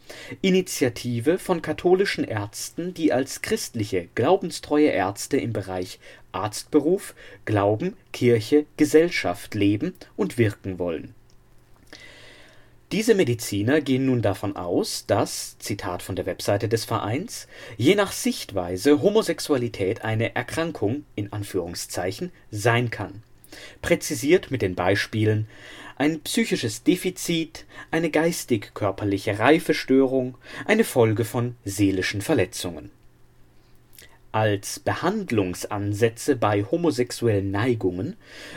Initiative 0.42 1.38
von 1.38 1.62
katholischen 1.62 2.24
Ärzten, 2.24 2.94
die 2.94 3.12
als 3.12 3.42
christliche, 3.42 4.09
glaubenstreue 4.14 4.88
Ärzte 4.88 5.38
im 5.38 5.53
Bereich 5.53 5.98
Arztberuf, 6.33 7.14
Glauben, 7.44 7.96
Kirche, 8.12 8.66
Gesellschaft 8.77 9.55
leben 9.55 9.94
und 10.16 10.37
wirken 10.37 10.79
wollen 10.79 11.14
diese 12.94 13.16
Mediziner 13.16 13.80
gehen 13.80 14.07
nun 14.07 14.22
davon 14.22 14.54
aus, 14.54 15.04
dass, 15.07 15.59
Zitat 15.59 16.00
von 16.00 16.14
der 16.14 16.26
Webseite 16.26 16.68
des 16.68 16.85
Vereins, 16.85 17.48
je 17.76 17.96
nach 17.96 18.12
Sichtweise 18.12 19.02
Homosexualität 19.02 20.04
eine 20.04 20.37
Erkrankung 20.37 21.04
in 21.16 21.33
Anführungszeichen 21.33 22.30
sein 22.52 22.90
kann. 22.90 23.24
Präzisiert 23.83 24.52
mit 24.52 24.62
den 24.62 24.76
Beispielen 24.76 25.48
ein 25.96 26.20
psychisches 26.20 26.85
Defizit, 26.85 27.64
eine 27.90 28.11
geistig-körperliche 28.11 29.40
Reifestörung, 29.40 30.38
eine 30.64 30.85
Folge 30.85 31.24
von 31.24 31.57
seelischen 31.64 32.22
Verletzungen. 32.22 32.92
Als 34.30 34.80
Behandlungsansätze 34.80 36.35
bei 36.35 36.64
homosexuellen 36.64 37.52
Neigungen 37.52 38.16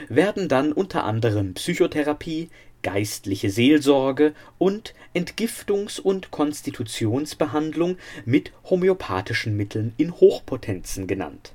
werden 0.10 0.47
dann 0.47 0.73
unter 0.73 1.04
anderem 1.04 1.54
Psychotherapie, 1.54 2.50
geistliche 2.84 3.50
Seelsorge 3.50 4.34
und 4.58 4.94
Entgiftungs 5.13 6.00
und 6.00 6.32
Konstitutionsbehandlung 6.32 7.98
mit 8.26 8.52
homöopathischen 8.70 9.58
Mitteln 9.58 9.94
in 9.98 10.13
Hochpotenzen 10.13 11.08
genannt. 11.08 11.54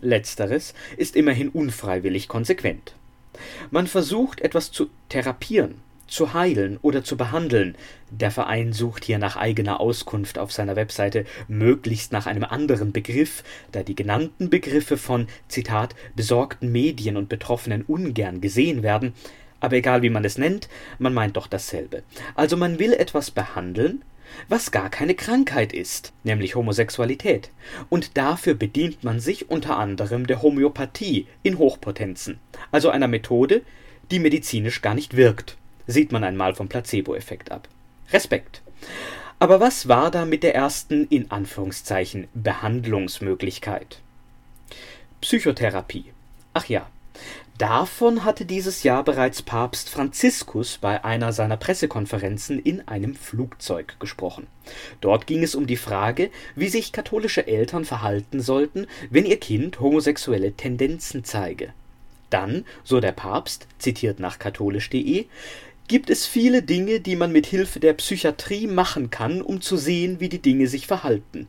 Letzteres 0.00 0.74
ist 0.96 1.14
immerhin 1.14 1.48
unfreiwillig 1.48 2.28
konsequent. 2.28 2.94
Man 3.70 3.86
versucht 3.86 4.40
etwas 4.40 4.72
zu 4.72 4.90
therapieren, 5.08 5.76
zu 6.12 6.34
heilen 6.34 6.78
oder 6.82 7.02
zu 7.02 7.16
behandeln. 7.16 7.76
Der 8.10 8.30
Verein 8.30 8.72
sucht 8.72 9.04
hier 9.04 9.18
nach 9.18 9.36
eigener 9.36 9.80
Auskunft 9.80 10.38
auf 10.38 10.52
seiner 10.52 10.76
Webseite 10.76 11.24
möglichst 11.48 12.12
nach 12.12 12.26
einem 12.26 12.44
anderen 12.44 12.92
Begriff, 12.92 13.42
da 13.72 13.82
die 13.82 13.94
genannten 13.94 14.50
Begriffe 14.50 14.98
von 14.98 15.28
Zitat 15.48 15.94
besorgten 16.14 16.70
Medien 16.70 17.16
und 17.16 17.30
Betroffenen 17.30 17.82
ungern 17.82 18.40
gesehen 18.42 18.82
werden, 18.82 19.14
aber 19.62 19.76
egal 19.76 20.02
wie 20.02 20.10
man 20.10 20.24
es 20.24 20.36
nennt, 20.36 20.68
man 20.98 21.14
meint 21.14 21.36
doch 21.36 21.46
dasselbe. 21.46 22.02
Also 22.34 22.56
man 22.56 22.78
will 22.78 22.92
etwas 22.92 23.30
behandeln, 23.30 24.02
was 24.48 24.72
gar 24.72 24.90
keine 24.90 25.14
Krankheit 25.14 25.72
ist, 25.72 26.12
nämlich 26.24 26.56
Homosexualität. 26.56 27.50
Und 27.88 28.18
dafür 28.18 28.54
bedient 28.54 29.04
man 29.04 29.20
sich 29.20 29.50
unter 29.50 29.78
anderem 29.78 30.26
der 30.26 30.42
Homöopathie 30.42 31.28
in 31.44 31.58
Hochpotenzen, 31.58 32.38
also 32.72 32.90
einer 32.90 33.08
Methode, 33.08 33.62
die 34.10 34.18
medizinisch 34.18 34.82
gar 34.82 34.94
nicht 34.94 35.16
wirkt. 35.16 35.56
Sieht 35.86 36.10
man 36.10 36.24
einmal 36.24 36.54
vom 36.54 36.68
Placebo-Effekt 36.68 37.52
ab. 37.52 37.68
Respekt. 38.12 38.62
Aber 39.38 39.60
was 39.60 39.86
war 39.86 40.10
da 40.10 40.24
mit 40.24 40.42
der 40.42 40.56
ersten, 40.56 41.06
in 41.06 41.30
Anführungszeichen, 41.30 42.26
Behandlungsmöglichkeit? 42.34 44.00
Psychotherapie. 45.20 46.06
Ach 46.52 46.66
ja, 46.66 46.86
Davon 47.62 48.24
hatte 48.24 48.44
dieses 48.44 48.82
Jahr 48.82 49.04
bereits 49.04 49.40
Papst 49.40 49.88
Franziskus 49.88 50.78
bei 50.78 51.04
einer 51.04 51.32
seiner 51.32 51.56
Pressekonferenzen 51.56 52.58
in 52.58 52.88
einem 52.88 53.14
Flugzeug 53.14 54.00
gesprochen. 54.00 54.48
Dort 55.00 55.28
ging 55.28 55.44
es 55.44 55.54
um 55.54 55.68
die 55.68 55.76
Frage, 55.76 56.32
wie 56.56 56.66
sich 56.66 56.90
katholische 56.90 57.46
Eltern 57.46 57.84
verhalten 57.84 58.40
sollten, 58.40 58.88
wenn 59.10 59.26
ihr 59.26 59.38
Kind 59.38 59.78
homosexuelle 59.78 60.54
Tendenzen 60.54 61.22
zeige. 61.22 61.72
Dann, 62.30 62.64
so 62.82 62.98
der 62.98 63.12
Papst, 63.12 63.68
zitiert 63.78 64.18
nach 64.18 64.40
katholisch.de, 64.40 65.26
gibt 65.86 66.10
es 66.10 66.26
viele 66.26 66.64
Dinge, 66.64 66.98
die 66.98 67.14
man 67.14 67.30
mit 67.30 67.46
Hilfe 67.46 67.78
der 67.78 67.92
Psychiatrie 67.92 68.66
machen 68.66 69.10
kann, 69.10 69.40
um 69.40 69.60
zu 69.60 69.76
sehen, 69.76 70.18
wie 70.18 70.28
die 70.28 70.42
Dinge 70.42 70.66
sich 70.66 70.88
verhalten. 70.88 71.46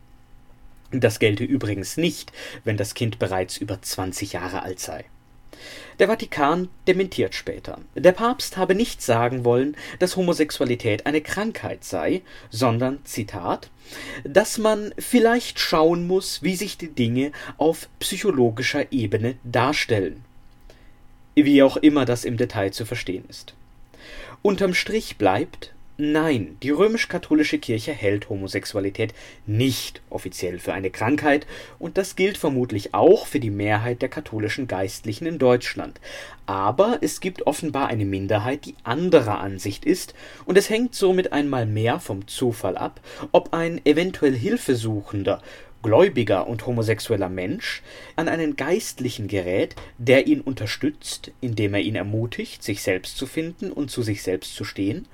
Das 0.91 1.17
gelte 1.17 1.43
übrigens 1.43 1.97
nicht, 1.97 2.31
wenn 2.63 2.77
das 2.77 2.93
Kind 2.93 3.17
bereits 3.17 3.57
über 3.57 3.81
20 3.81 4.33
Jahre 4.33 4.61
alt 4.61 4.79
sei. 4.79 5.05
Der 5.99 6.07
Vatikan 6.07 6.69
dementiert 6.87 7.35
später. 7.35 7.79
Der 7.95 8.11
Papst 8.11 8.57
habe 8.57 8.75
nicht 8.75 9.01
sagen 9.01 9.45
wollen, 9.45 9.75
dass 9.99 10.15
Homosexualität 10.15 11.05
eine 11.05 11.21
Krankheit 11.21 11.83
sei, 11.83 12.21
sondern, 12.49 12.99
Zitat, 13.05 13.69
dass 14.23 14.57
man 14.57 14.93
vielleicht 14.97 15.59
schauen 15.59 16.07
muss, 16.07 16.41
wie 16.41 16.55
sich 16.55 16.77
die 16.77 16.89
Dinge 16.89 17.31
auf 17.57 17.87
psychologischer 17.99 18.91
Ebene 18.91 19.35
darstellen. 19.43 20.23
Wie 21.35 21.63
auch 21.63 21.77
immer 21.77 22.05
das 22.05 22.25
im 22.25 22.37
Detail 22.37 22.71
zu 22.71 22.85
verstehen 22.85 23.25
ist. 23.29 23.53
Unterm 24.41 24.73
Strich 24.73 25.17
bleibt, 25.17 25.72
Nein, 25.97 26.57
die 26.63 26.71
römisch-katholische 26.71 27.59
Kirche 27.59 27.91
hält 27.91 28.27
Homosexualität 28.27 29.13
nicht 29.45 30.01
offiziell 30.09 30.57
für 30.57 30.73
eine 30.73 30.89
Krankheit, 30.89 31.45
und 31.77 31.99
das 31.99 32.15
gilt 32.15 32.35
vermutlich 32.35 32.95
auch 32.95 33.27
für 33.27 33.39
die 33.39 33.51
Mehrheit 33.51 34.01
der 34.01 34.09
katholischen 34.09 34.67
Geistlichen 34.67 35.27
in 35.27 35.37
Deutschland. 35.37 36.01
Aber 36.47 36.97
es 37.01 37.19
gibt 37.19 37.45
offenbar 37.45 37.89
eine 37.89 38.05
Minderheit, 38.05 38.65
die 38.65 38.73
anderer 38.83 39.39
Ansicht 39.39 39.85
ist, 39.85 40.15
und 40.45 40.57
es 40.57 40.71
hängt 40.71 40.95
somit 40.95 41.31
einmal 41.31 41.67
mehr 41.67 41.99
vom 41.99 42.27
Zufall 42.27 42.75
ab, 42.75 42.99
ob 43.31 43.53
ein 43.53 43.79
eventuell 43.85 44.33
Hilfesuchender 44.33 45.43
gläubiger 45.83 46.47
und 46.47 46.65
homosexueller 46.65 47.29
Mensch 47.29 47.83
an 48.15 48.27
einen 48.27 48.55
Geistlichen 48.55 49.27
gerät, 49.27 49.75
der 49.99 50.25
ihn 50.25 50.41
unterstützt, 50.41 51.31
indem 51.41 51.75
er 51.75 51.81
ihn 51.81 51.95
ermutigt, 51.95 52.63
sich 52.63 52.81
selbst 52.81 53.17
zu 53.17 53.27
finden 53.27 53.71
und 53.71 53.91
zu 53.91 54.01
sich 54.01 54.23
selbst 54.23 54.55
zu 54.55 54.63
stehen, 54.63 55.07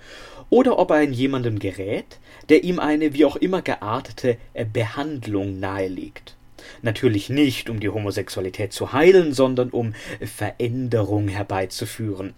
oder 0.50 0.80
ob 0.80 0.92
er 0.92 0.98
an 0.98 1.14
jemanden 1.14 1.60
gerät, 1.60 2.20
der 2.50 2.64
ihm 2.64 2.80
eine 2.80 3.14
wie 3.14 3.26
auch 3.26 3.36
immer 3.36 3.62
geartete 3.62 4.38
Behandlung 4.74 5.60
nahelegt. 5.60 6.36
Natürlich 6.82 7.30
nicht, 7.30 7.70
um 7.70 7.80
die 7.80 7.90
Homosexualität 7.90 8.74
zu 8.74 8.94
heilen, 8.94 9.34
sondern 9.34 9.70
um 9.70 9.94
Veränderung 10.22 11.28
herbeizuführen. 11.28 12.34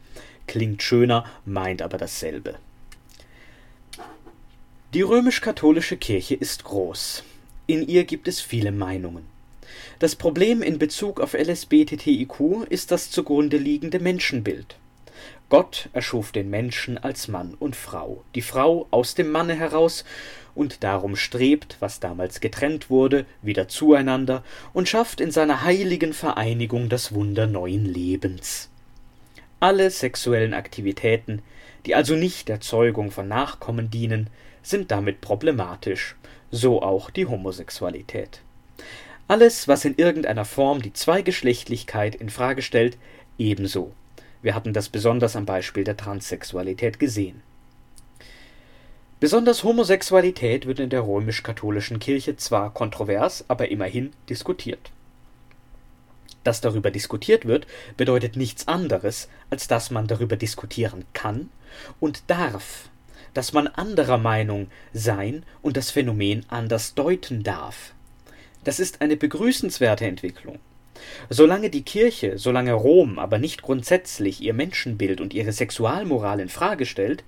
Klingt 0.47 0.84
schöner, 0.84 1.26
meint 1.45 1.82
aber 1.82 1.97
dasselbe. 1.97 2.56
Die 4.93 5.02
römisch-katholische 5.02 5.95
Kirche 5.95 6.36
ist 6.36 6.65
groß. 6.65 7.24
In 7.67 7.88
ihr 7.88 8.04
gibt 8.04 8.28
es 8.28 8.41
viele 8.41 8.74
Meinungen. 8.74 9.24
Das 10.00 10.15
Problem 10.15 10.62
in 10.62 10.80
Bezug 10.80 11.21
auf 11.21 11.34
LSBTTIQ 11.34 12.65
ist 12.69 12.91
das 12.91 13.10
zugrunde 13.12 13.58
liegende 13.58 14.00
Menschenbild. 14.00 14.76
Gott 15.52 15.90
erschuf 15.92 16.32
den 16.32 16.50
Menschen 16.50 16.98
als 16.98 17.28
Mann 17.28 17.56
und 17.60 17.76
Frau, 17.76 18.24
die 18.36 18.42
Frau 18.42 18.88
aus 18.90 19.16
dem 19.16 19.30
Manne 19.30 19.54
heraus, 19.54 20.06
und 20.56 20.82
darum 20.82 21.18
strebt, 21.18 21.76
was 21.82 22.00
damals 22.00 22.40
getrennt 22.40 22.90
wurde, 22.90 23.26
wieder 23.42 23.68
zueinander 23.68 24.46
und 24.72 24.88
schafft 24.88 25.20
in 25.20 25.30
seiner 25.30 25.64
heiligen 25.64 26.14
Vereinigung 26.14 26.88
das 26.88 27.14
Wunder 27.14 27.48
neuen 27.48 27.84
Lebens. 27.84 28.70
Alle 29.60 29.90
sexuellen 29.90 30.54
Aktivitäten, 30.54 31.42
die 31.86 31.96
also 31.96 32.16
nicht 32.16 32.48
der 32.48 32.62
Zeugung 32.62 33.12
von 33.12 33.28
Nachkommen 33.28 33.92
dienen, 33.92 34.30
sind 34.64 34.90
damit 34.90 35.20
problematisch, 35.20 36.16
so 36.50 36.82
auch 36.82 37.10
die 37.10 37.26
Homosexualität. 37.26 38.40
Alles, 39.28 39.68
was 39.68 39.84
in 39.84 39.96
irgendeiner 39.98 40.46
Form 40.46 40.82
die 40.82 40.94
Zweigeschlechtlichkeit 40.94 42.16
in 42.16 42.30
Frage 42.30 42.62
stellt, 42.62 42.98
ebenso. 43.38 43.92
Wir 44.42 44.56
hatten 44.56 44.74
das 44.74 44.90
besonders 44.90 45.36
am 45.36 45.46
Beispiel 45.46 45.84
der 45.84 45.98
Transsexualität 45.98 47.00
gesehen. 47.00 47.42
Besonders 49.20 49.64
Homosexualität 49.64 50.66
wird 50.66 50.80
in 50.80 50.90
der 50.90 51.06
römisch-katholischen 51.06 52.00
Kirche 52.00 52.38
zwar 52.38 52.74
kontrovers, 52.74 53.46
aber 53.48 53.70
immerhin 53.70 54.14
diskutiert. 54.30 54.92
Dass 56.44 56.60
darüber 56.60 56.90
diskutiert 56.90 57.46
wird, 57.46 57.68
bedeutet 57.98 58.36
nichts 58.36 58.68
anderes, 58.68 59.30
als 59.52 59.68
dass 59.68 59.92
man 59.92 60.08
darüber 60.08 60.38
diskutieren 60.38 61.06
kann 61.14 61.52
und 62.00 62.24
darf, 62.28 62.90
dass 63.36 63.54
man 63.54 63.68
anderer 63.68 64.18
Meinung 64.18 64.72
sein 64.92 65.44
und 65.62 65.78
das 65.78 65.92
Phänomen 65.92 66.44
anders 66.50 66.96
deuten 66.96 67.44
darf. 67.44 67.94
Das 68.64 68.80
ist 68.80 69.02
eine 69.02 69.18
begrüßenswerte 69.18 70.06
Entwicklung. 70.06 70.58
Solange 71.30 71.70
die 71.70 71.84
Kirche, 71.84 72.38
solange 72.38 72.74
Rom 72.74 73.20
aber 73.20 73.38
nicht 73.38 73.62
grundsätzlich 73.62 74.42
ihr 74.42 74.54
Menschenbild 74.54 75.22
und 75.22 75.34
ihre 75.34 75.52
Sexualmoral 75.52 76.40
in 76.40 76.50
Frage 76.50 76.86
stellt, 76.86 77.24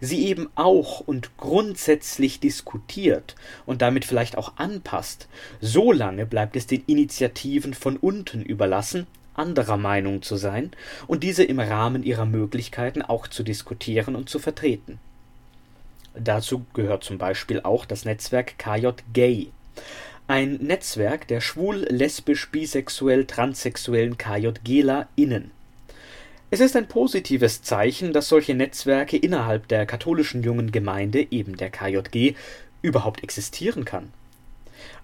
sie 0.00 0.26
eben 0.26 0.48
auch 0.54 1.00
und 1.00 1.36
grundsätzlich 1.36 2.40
diskutiert 2.40 3.34
und 3.64 3.82
damit 3.82 4.04
vielleicht 4.04 4.38
auch 4.38 4.52
anpasst, 4.56 5.28
solange 5.60 6.26
bleibt 6.26 6.56
es 6.56 6.66
den 6.66 6.82
Initiativen 6.86 7.74
von 7.74 7.96
unten 7.96 8.42
überlassen, 8.42 9.06
anderer 9.34 9.76
Meinung 9.76 10.22
zu 10.22 10.36
sein 10.36 10.70
und 11.06 11.22
diese 11.22 11.44
im 11.44 11.60
Rahmen 11.60 12.02
ihrer 12.02 12.26
Möglichkeiten 12.26 13.02
auch 13.02 13.28
zu 13.28 13.42
diskutieren 13.42 14.16
und 14.16 14.28
zu 14.28 14.38
vertreten. 14.38 14.98
Dazu 16.18 16.64
gehört 16.72 17.04
zum 17.04 17.18
Beispiel 17.18 17.60
auch 17.60 17.84
das 17.84 18.06
Netzwerk 18.06 18.58
KJ 18.58 18.88
Gay, 19.12 19.48
ein 20.28 20.54
Netzwerk 20.54 21.28
der 21.28 21.40
schwul, 21.40 21.86
lesbisch, 21.88 22.50
bisexuell, 22.50 23.26
transsexuellen 23.26 24.18
KJGlerInnen. 24.18 25.50
Es 26.50 26.60
ist 26.60 26.76
ein 26.76 26.88
positives 26.88 27.62
Zeichen, 27.62 28.12
dass 28.12 28.28
solche 28.28 28.54
Netzwerke 28.54 29.16
innerhalb 29.16 29.68
der 29.68 29.86
katholischen 29.86 30.42
jungen 30.42 30.72
Gemeinde, 30.72 31.26
eben 31.30 31.56
der 31.56 31.70
KJG, 31.70 32.34
überhaupt 32.82 33.22
existieren 33.22 33.84
kann. 33.84 34.12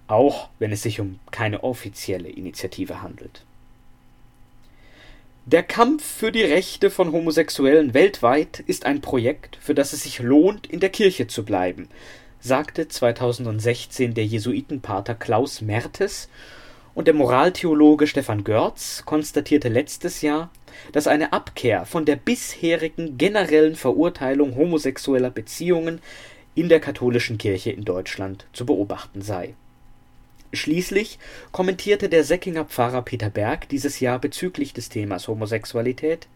Auch 0.06 0.50
wenn 0.58 0.72
es 0.72 0.82
sich 0.82 1.00
um 1.00 1.18
keine 1.30 1.64
offizielle 1.64 2.28
Initiative 2.28 3.02
handelt. 3.02 3.44
Der 5.44 5.64
Kampf 5.64 6.04
für 6.04 6.30
die 6.30 6.44
Rechte 6.44 6.88
von 6.88 7.11
Homosexuellen 7.11 7.94
weltweit 7.94 8.61
ist 8.61 8.87
ein 8.87 9.00
Projekt, 9.00 9.58
für 9.61 9.74
das 9.74 9.92
es 9.92 10.04
sich 10.04 10.20
lohnt, 10.20 10.68
in 10.68 10.78
der 10.78 10.90
Kirche 10.90 11.26
zu 11.26 11.44
bleiben, 11.44 11.88
sagte 12.42 12.88
2016 12.88 14.14
der 14.14 14.26
Jesuitenpater 14.26 15.14
Klaus 15.14 15.61
Mertes 15.61 16.28
und 16.92 17.07
der 17.07 17.14
Moraltheologe 17.14 18.09
Stefan 18.09 18.42
Görz 18.42 19.05
konstatierte 19.07 19.68
letztes 19.68 20.22
Jahr, 20.22 20.50
dass 20.90 21.07
eine 21.07 21.33
Abkehr 21.33 21.87
von 21.87 22.05
der 22.05 22.16
bisherigen 22.16 23.16
generellen 23.16 23.76
Verurteilung 23.76 24.57
homosexueller 24.57 25.31
Beziehungen 25.31 26.00
in 26.57 26.68
der 26.68 26.81
katholischen 26.81 27.38
Kirche 27.38 27.70
in 27.70 27.85
Deutschland 27.85 28.46
zu 28.52 28.66
beobachten 28.66 29.22
sei 29.22 29.55
Schließlich 30.54 31.18
kommentierte 31.50 32.10
der 32.10 32.24
Säckinger 32.24 32.66
Pfarrer 32.66 33.00
Peter 33.00 33.30
Berg 33.30 33.70
dieses 33.70 34.00
Jahr 34.00 34.18
bezüglich 34.18 34.74
des 34.74 34.90
Themas 34.90 35.26
Homosexualität: 35.26 36.28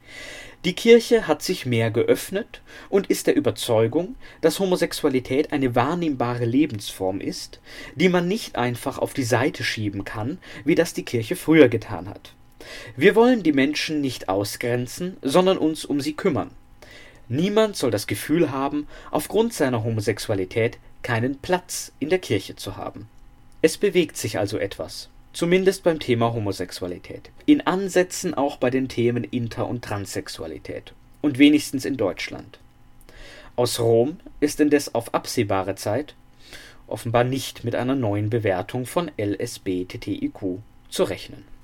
Die 0.65 0.73
Kirche 0.73 1.29
hat 1.29 1.43
sich 1.43 1.67
mehr 1.67 1.91
geöffnet 1.91 2.63
und 2.89 3.09
ist 3.09 3.27
der 3.27 3.37
Überzeugung, 3.37 4.17
dass 4.41 4.59
Homosexualität 4.59 5.53
eine 5.53 5.75
wahrnehmbare 5.75 6.47
Lebensform 6.47 7.21
ist, 7.21 7.61
die 7.95 8.09
man 8.09 8.27
nicht 8.27 8.57
einfach 8.57 8.97
auf 8.97 9.13
die 9.13 9.23
Seite 9.23 9.65
schieben 9.65 10.05
kann, 10.07 10.39
wie 10.65 10.75
das 10.75 10.95
die 10.95 11.05
Kirche 11.05 11.37
früher 11.37 11.69
getan 11.69 12.09
hat. 12.09 12.33
Wir 12.97 13.17
wollen 13.17 13.43
die 13.43 13.53
Menschen 13.53 14.01
nicht 14.01 14.31
ausgrenzen, 14.31 15.19
sondern 15.21 15.59
uns 15.59 15.85
um 15.85 16.01
sie 16.01 16.15
kümmern. 16.15 16.53
Niemand 17.29 17.77
soll 17.77 17.91
das 17.91 18.07
Gefühl 18.07 18.51
haben, 18.51 18.89
aufgrund 19.11 19.53
seiner 19.53 19.85
Homosexualität 19.85 20.79
keinen 21.03 21.37
Platz 21.37 21.93
in 21.99 22.09
der 22.09 22.19
Kirche 22.19 22.57
zu 22.57 22.79
haben 22.79 23.09
es 23.63 23.79
bewegt 23.79 24.17
sich 24.17 24.39
also 24.39 24.59
etwas, 24.59 25.09
zumindest 25.33 25.83
beim 25.83 25.99
Thema 25.99 26.33
Homosexualität, 26.33 27.31
in 27.47 27.61
Ansätzen 27.63 28.35
auch 28.35 28.57
bei 28.57 28.71
den 28.71 28.89
Themen 28.89 29.25
Inter- 29.25 29.69
und 29.69 29.85
Transsexualität. 29.85 30.93
Und 31.23 31.39
wenigstens 31.39 31.85
in 31.85 31.97
Deutschland. 31.97 32.59
Aus 33.57 33.81
Rom 33.81 34.19
ist 34.41 34.61
indes 34.61 34.95
auf 34.95 35.15
absehbare 35.15 35.75
Zeit 35.75 36.15
offenbar 36.87 37.25
nicht 37.25 37.65
mit 37.65 37.75
einer 37.75 37.97
neuen 37.97 38.31
Bewertung 38.31 38.87
von 38.87 39.11
LSB-TTIQ 39.19 40.59
zu 40.89 41.05
rechnen 41.05 41.56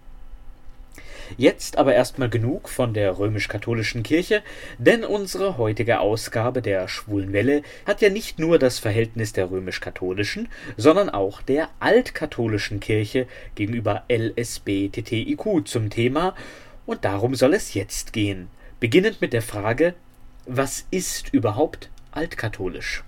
Jetzt 1.37 1.79
aber 1.79 1.95
erstmal 1.95 2.29
genug 2.29 2.69
von 2.69 2.95
der 2.95 3.19
römisch-katholischen 3.19 4.03
Kirche, 4.03 4.43
denn 4.79 5.05
unsere 5.05 5.59
heutige 5.59 6.01
Ausgabe 6.01 6.63
der 6.63 6.89
Schwulen 6.89 7.33
Welle 7.33 7.63
hat 7.87 8.03
ja 8.03 8.11
nicht 8.11 8.39
nur 8.39 8.59
das 8.59 8.79
Verhältnis 8.79 9.33
der 9.33 9.51
römisch-katholischen, 9.51 10.49
sondern 10.77 11.11
auch 11.11 11.43
der 11.43 11.69
altkatholischen 11.81 12.81
Kirche 12.81 13.27
gegenüber 13.55 14.05
LSB-TTIQ 14.09 15.67
zum 15.67 15.91
Thema 15.91 16.35
und 16.87 17.05
darum 17.05 17.35
soll 17.35 17.55
es 17.55 17.75
jetzt 17.75 18.13
gehen. 18.13 18.49
Beginnend 18.81 19.21
mit 19.21 19.33
der 19.33 19.43
Frage, 19.43 19.95
was 20.47 20.87
ist 20.91 21.33
überhaupt 21.33 21.91
altkatholisch? 22.11 23.05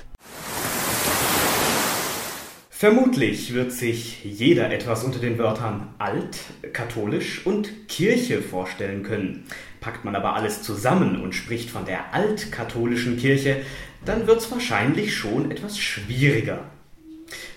Vermutlich 2.85 3.55
wird 3.55 3.73
sich 3.73 4.23
jeder 4.25 4.71
etwas 4.71 5.05
unter 5.05 5.19
den 5.19 5.39
Wörtern 5.39 5.95
alt, 5.97 6.37
katholisch 6.75 7.47
und 7.47 7.89
Kirche 7.89 8.43
vorstellen 8.43 9.03
können. 9.03 9.47
Packt 9.81 10.05
man 10.05 10.15
aber 10.15 10.35
alles 10.35 10.61
zusammen 10.61 11.23
und 11.23 11.35
spricht 11.35 11.71
von 11.71 11.87
der 11.87 12.13
altkatholischen 12.13 13.17
Kirche, 13.17 13.63
dann 14.05 14.27
wird 14.27 14.41
es 14.41 14.51
wahrscheinlich 14.51 15.17
schon 15.17 15.51
etwas 15.51 15.79
schwieriger. 15.79 16.59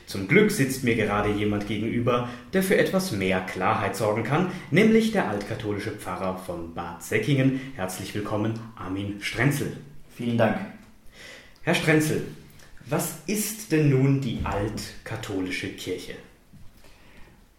Zum 0.06 0.30
Glück 0.30 0.50
sitzt 0.50 0.86
mir 0.86 0.96
gerade 0.96 1.34
jemand 1.34 1.68
gegenüber, 1.68 2.30
der 2.54 2.64
für 2.64 2.78
etwas 2.78 3.12
mehr 3.12 3.42
Klarheit 3.42 3.98
sorgen 3.98 4.24
kann, 4.24 4.50
nämlich 4.72 5.12
der 5.12 5.28
altkatholische 5.28 5.92
Pfarrer 5.92 6.38
von 6.38 6.74
Bad 6.74 7.04
Säckingen. 7.04 7.60
Herzlich 7.76 8.16
willkommen, 8.16 8.54
Armin 8.78 9.18
Strenzel. 9.20 9.76
Vielen 10.16 10.38
Dank. 10.38 10.58
Herr 11.64 11.76
Strenzel, 11.76 12.22
was 12.90 13.16
ist 13.28 13.72
denn 13.72 13.90
nun 13.90 14.22
die 14.22 14.40
altkatholische 14.44 15.70
Kirche? 15.70 16.14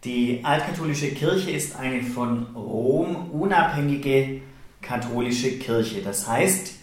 Die 0.03 0.39
altkatholische 0.43 1.09
Kirche 1.09 1.51
ist 1.51 1.75
eine 1.75 2.01
von 2.01 2.47
Rom 2.55 3.29
unabhängige 3.31 4.41
katholische 4.81 5.59
Kirche. 5.59 6.01
Das 6.01 6.27
heißt, 6.27 6.73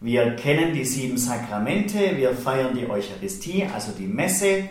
wir 0.00 0.36
kennen 0.36 0.74
die 0.74 0.84
sieben 0.84 1.16
Sakramente, 1.16 2.16
wir 2.16 2.34
feiern 2.34 2.74
die 2.74 2.90
Eucharistie, 2.90 3.66
also 3.72 3.92
die 3.92 4.06
Messe, 4.06 4.68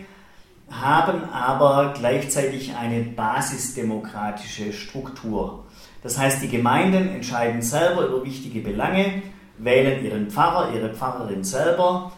haben 0.69 1.23
aber 1.29 1.93
gleichzeitig 1.97 2.75
eine 2.75 3.01
basisdemokratische 3.01 4.71
Struktur. 4.71 5.65
Das 6.03 6.19
heißt, 6.19 6.43
die 6.43 6.49
Gemeinden 6.49 7.09
entscheiden 7.09 7.61
selber 7.61 8.07
über 8.07 8.23
wichtige 8.23 8.59
Belange, 8.59 9.23
wählen 9.57 10.03
ihren 10.05 10.29
Pfarrer, 10.29 10.75
ihre 10.75 10.93
Pfarrerin 10.93 11.43
selber, 11.43 12.11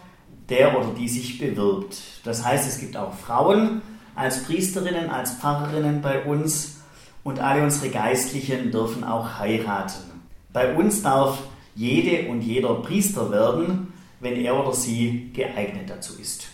der 0.48 0.78
oder 0.78 0.92
die 0.94 1.08
sich 1.08 1.38
bewirbt. 1.38 1.96
Das 2.24 2.44
heißt, 2.44 2.68
es 2.68 2.80
gibt 2.80 2.96
auch 2.96 3.14
Frauen 3.14 3.82
als 4.14 4.44
Priesterinnen, 4.44 5.10
als 5.10 5.32
Pfarrerinnen 5.32 6.00
bei 6.02 6.24
uns 6.24 6.80
und 7.22 7.40
alle 7.40 7.62
unsere 7.62 7.90
Geistlichen 7.90 8.70
dürfen 8.70 9.04
auch 9.04 9.38
heiraten. 9.38 10.22
Bei 10.52 10.74
uns 10.74 11.02
darf 11.02 11.38
jede 11.74 12.28
und 12.28 12.40
jeder 12.40 12.74
Priester 12.76 13.30
werden, 13.30 13.92
wenn 14.20 14.36
er 14.36 14.58
oder 14.58 14.74
sie 14.74 15.30
geeignet 15.32 15.88
dazu 15.88 16.14
ist. 16.20 16.48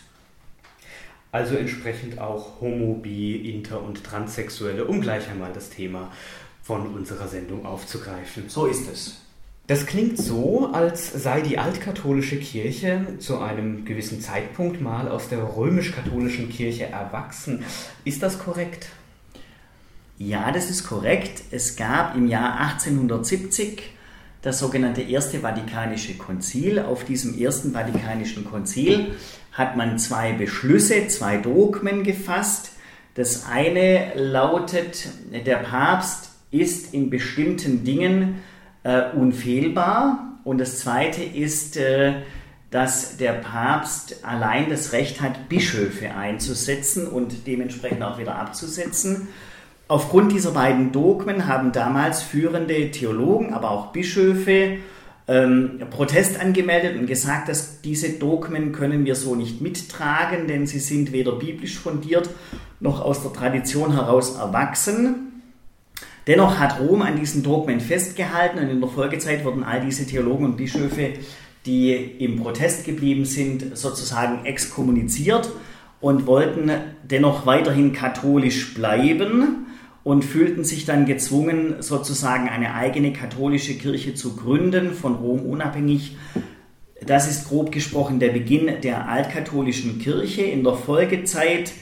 Also 1.33 1.57
entsprechend 1.57 2.18
auch 2.18 2.61
Homo, 2.61 2.94
Bi, 2.94 3.50
Inter 3.52 3.83
und 3.83 4.04
Transsexuelle, 4.04 4.85
um 4.85 5.00
gleich 5.00 5.28
einmal 5.28 5.52
das 5.52 5.70
Thema 5.70 6.12
von 6.62 6.94
unserer 6.94 7.28
Sendung 7.28 7.66
aufzugreifen. 7.66 8.48
So 8.48 8.66
ist 8.66 8.88
es. 8.88 9.23
Das 9.66 9.87
klingt 9.87 10.18
so, 10.18 10.70
als 10.74 11.11
sei 11.11 11.40
die 11.40 11.59
altkatholische 11.59 12.37
Kirche 12.38 13.07
zu 13.18 13.38
einem 13.38 13.87
gewissen 13.87 14.20
Zeitpunkt 14.20 14.83
mal 14.83 15.09
aus 15.09 15.31
der 15.31 15.57
römisch-katholischen 15.57 16.50
Kirche 16.50 16.85
erwachsen. 16.85 17.64
Ist 18.05 18.22
das 18.22 18.38
korrekt? 18.38 18.88
Ja, 20.18 20.53
das 20.53 20.68
ist 20.68 20.87
korrekt. 20.87 21.44
Es 21.50 21.77
gab 21.77 22.14
im 22.14 22.29
Jahr 22.29 22.61
1870 22.61 23.94
das 24.42 24.59
sogenannte 24.59 25.00
Erste 25.00 25.40
Vatikanische 25.40 26.18
Konzil. 26.18 26.79
Auf 26.81 27.05
diesem 27.05 27.38
Ersten 27.38 27.72
Vatikanischen 27.72 28.44
Konzil 28.44 29.14
hat 29.53 29.79
man 29.79 29.98
zwei 29.98 30.35
Beschlüsse, 30.35 31.09
zwei 31.09 31.38
Dogmen 31.38 32.05
gefasst. 32.05 32.72
Das 33.14 33.46
eine 33.46 34.12
lautet, 34.14 35.09
der 35.33 35.57
Papst 35.57 36.33
ist 36.50 36.92
in 36.92 37.09
bestimmten 37.09 37.83
Dingen 37.83 38.42
äh, 38.84 39.10
unfehlbar. 39.14 40.38
Und 40.44 40.58
das 40.58 40.78
zweite 40.78 41.22
ist, 41.22 41.76
äh, 41.76 42.14
dass 42.70 43.16
der 43.16 43.32
Papst 43.32 44.24
allein 44.24 44.68
das 44.70 44.92
Recht 44.92 45.20
hat, 45.20 45.48
Bischöfe 45.48 46.14
einzusetzen 46.14 47.06
und 47.06 47.46
dementsprechend 47.46 48.02
auch 48.02 48.18
wieder 48.18 48.36
abzusetzen. 48.36 49.28
Aufgrund 49.86 50.32
dieser 50.32 50.52
beiden 50.52 50.92
Dogmen 50.92 51.46
haben 51.46 51.72
damals 51.72 52.22
führende 52.22 52.90
Theologen, 52.90 53.52
aber 53.52 53.70
auch 53.70 53.92
Bischöfe 53.92 54.78
ähm, 55.26 55.80
Protest 55.90 56.40
angemeldet 56.40 56.98
und 56.98 57.06
gesagt, 57.06 57.48
dass 57.48 57.80
diese 57.80 58.10
Dogmen 58.18 58.72
können 58.72 59.04
wir 59.04 59.14
so 59.14 59.34
nicht 59.34 59.60
mittragen, 59.60 60.46
denn 60.48 60.66
sie 60.66 60.78
sind 60.78 61.12
weder 61.12 61.32
biblisch 61.32 61.78
fundiert 61.78 62.28
noch 62.80 63.00
aus 63.00 63.22
der 63.22 63.32
Tradition 63.32 63.92
heraus 63.92 64.36
erwachsen. 64.36 65.33
Dennoch 66.26 66.58
hat 66.58 66.80
Rom 66.80 67.02
an 67.02 67.18
diesen 67.18 67.42
Dogmen 67.42 67.80
festgehalten 67.80 68.58
und 68.58 68.70
in 68.70 68.80
der 68.80 68.88
Folgezeit 68.88 69.44
wurden 69.44 69.62
all 69.62 69.80
diese 69.84 70.06
Theologen 70.06 70.46
und 70.46 70.56
Bischöfe, 70.56 71.10
die 71.66 71.92
im 71.94 72.37
Protest 72.37 72.84
geblieben 72.84 73.24
sind, 73.24 73.76
sozusagen 73.76 74.44
exkommuniziert 74.46 75.50
und 76.00 76.26
wollten 76.26 76.70
dennoch 77.02 77.46
weiterhin 77.46 77.92
katholisch 77.92 78.74
bleiben 78.74 79.66
und 80.02 80.24
fühlten 80.24 80.64
sich 80.64 80.84
dann 80.84 81.06
gezwungen, 81.06 81.76
sozusagen 81.80 82.48
eine 82.48 82.74
eigene 82.74 83.12
katholische 83.12 83.74
Kirche 83.74 84.14
zu 84.14 84.37
gründen, 84.37 84.92
von 84.92 85.14
Rom 85.14 85.40
unabhängig. 85.40 86.16
Das 87.04 87.30
ist 87.30 87.48
grob 87.48 87.72
gesprochen 87.72 88.18
der 88.18 88.30
Beginn 88.30 88.80
der 88.82 89.08
altkatholischen 89.08 89.98
Kirche. 89.98 90.42
In 90.42 90.62
der 90.62 90.74
Folgezeit 90.74 91.72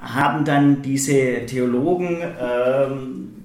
haben 0.00 0.44
dann 0.44 0.82
diese 0.82 1.46
Theologen 1.46 2.18
ähm, 2.40 3.43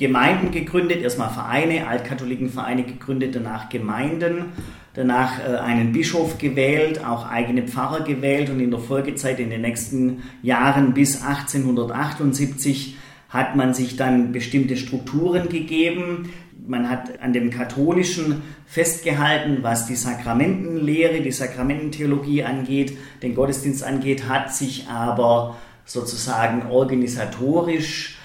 Gemeinden 0.00 0.50
gegründet, 0.50 1.02
erstmal 1.02 1.28
Vereine, 1.28 1.86
Altkatholikenvereine 1.86 2.84
gegründet, 2.84 3.34
danach 3.34 3.68
Gemeinden, 3.68 4.46
danach 4.94 5.38
äh, 5.38 5.58
einen 5.58 5.92
Bischof 5.92 6.38
gewählt, 6.38 7.04
auch 7.04 7.28
eigene 7.28 7.68
Pfarrer 7.68 8.02
gewählt 8.02 8.48
und 8.48 8.60
in 8.60 8.70
der 8.70 8.80
Folgezeit 8.80 9.38
in 9.40 9.50
den 9.50 9.60
nächsten 9.60 10.22
Jahren 10.42 10.94
bis 10.94 11.22
1878 11.22 12.96
hat 13.28 13.56
man 13.56 13.74
sich 13.74 13.96
dann 13.96 14.32
bestimmte 14.32 14.78
Strukturen 14.78 15.50
gegeben. 15.50 16.32
Man 16.66 16.88
hat 16.88 17.20
an 17.20 17.34
dem 17.34 17.50
Katholischen 17.50 18.40
festgehalten, 18.66 19.58
was 19.60 19.86
die 19.86 19.96
Sakramentenlehre, 19.96 21.20
die 21.20 21.30
Sakramententheologie 21.30 22.42
angeht, 22.42 22.96
den 23.22 23.34
Gottesdienst 23.34 23.84
angeht, 23.84 24.30
hat 24.30 24.54
sich 24.54 24.88
aber 24.88 25.58
sozusagen 25.84 26.70
organisatorisch 26.70 28.16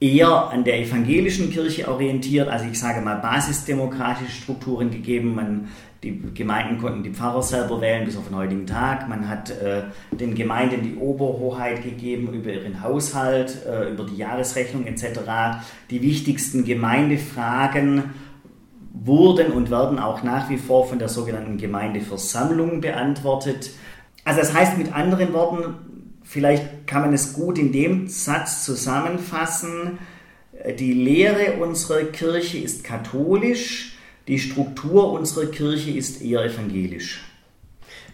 eher 0.00 0.50
an 0.50 0.64
der 0.64 0.80
evangelischen 0.80 1.50
Kirche 1.50 1.88
orientiert, 1.88 2.48
also 2.48 2.66
ich 2.70 2.78
sage 2.78 3.00
mal 3.00 3.16
basisdemokratische 3.16 4.30
Strukturen 4.30 4.90
gegeben. 4.90 5.34
Man 5.34 5.68
die 6.04 6.16
Gemeinden 6.32 6.78
konnten 6.78 7.02
die 7.02 7.10
Pfarrer 7.10 7.42
selber 7.42 7.80
wählen 7.80 8.04
bis 8.04 8.16
auf 8.16 8.28
den 8.28 8.36
heutigen 8.36 8.66
Tag. 8.66 9.08
Man 9.08 9.28
hat 9.28 9.50
äh, 9.50 9.82
den 10.12 10.36
Gemeinden 10.36 10.82
die 10.82 10.94
Oberhoheit 10.94 11.82
gegeben 11.82 12.32
über 12.32 12.52
ihren 12.52 12.80
Haushalt, 12.80 13.66
äh, 13.66 13.90
über 13.90 14.04
die 14.04 14.16
Jahresrechnung 14.16 14.86
etc. 14.86 15.18
Die 15.90 16.00
wichtigsten 16.00 16.64
Gemeindefragen 16.64 18.04
wurden 18.92 19.52
und 19.52 19.70
werden 19.70 19.98
auch 19.98 20.22
nach 20.22 20.48
wie 20.50 20.56
vor 20.56 20.86
von 20.86 21.00
der 21.00 21.08
sogenannten 21.08 21.58
Gemeindeversammlung 21.58 22.80
beantwortet. 22.80 23.70
Also 24.24 24.40
das 24.40 24.54
heißt 24.54 24.78
mit 24.78 24.94
anderen 24.94 25.32
Worten, 25.32 25.74
vielleicht 26.28 26.86
kann 26.86 27.02
man 27.02 27.14
es 27.14 27.32
gut 27.32 27.58
in 27.58 27.72
dem 27.72 28.06
Satz 28.08 28.64
zusammenfassen, 28.64 29.98
die 30.78 30.92
Lehre 30.92 31.54
unserer 31.54 32.04
Kirche 32.04 32.58
ist 32.58 32.84
katholisch, 32.84 33.96
die 34.26 34.38
Struktur 34.38 35.12
unserer 35.12 35.46
Kirche 35.46 35.90
ist 35.90 36.20
eher 36.20 36.44
evangelisch. 36.44 37.24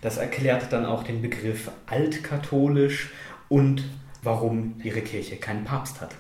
Das 0.00 0.18
erklärt 0.18 0.72
dann 0.72 0.87
auch 0.87 1.03
den 1.03 1.22
Begriff 1.22 1.70
altkatholisch 1.87 3.11
und 3.48 3.83
warum 4.22 4.74
ihre 4.85 5.00
Kirche 5.00 5.37
keinen 5.37 5.64
Papst 5.64 6.00
hat. 6.00 6.14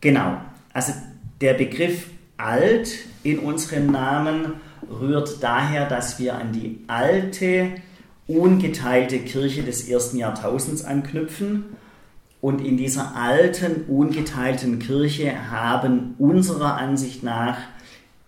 Genau. 0.00 0.40
Also 0.72 0.92
der 1.40 1.54
Begriff 1.54 2.08
alt 2.36 2.90
in 3.22 3.38
unserem 3.38 3.90
Namen 3.90 4.54
rührt 4.90 5.42
daher, 5.42 5.88
dass 5.88 6.18
wir 6.18 6.34
an 6.34 6.52
die 6.52 6.80
alte, 6.88 7.80
ungeteilte 8.28 9.18
Kirche 9.20 9.62
des 9.62 9.88
ersten 9.88 10.18
Jahrtausends 10.18 10.84
anknüpfen. 10.84 11.64
Und 12.40 12.64
in 12.64 12.76
dieser 12.76 13.16
alten, 13.16 13.84
ungeteilten 13.88 14.78
Kirche 14.78 15.50
haben 15.50 16.14
unserer 16.18 16.76
Ansicht 16.76 17.22
nach 17.22 17.58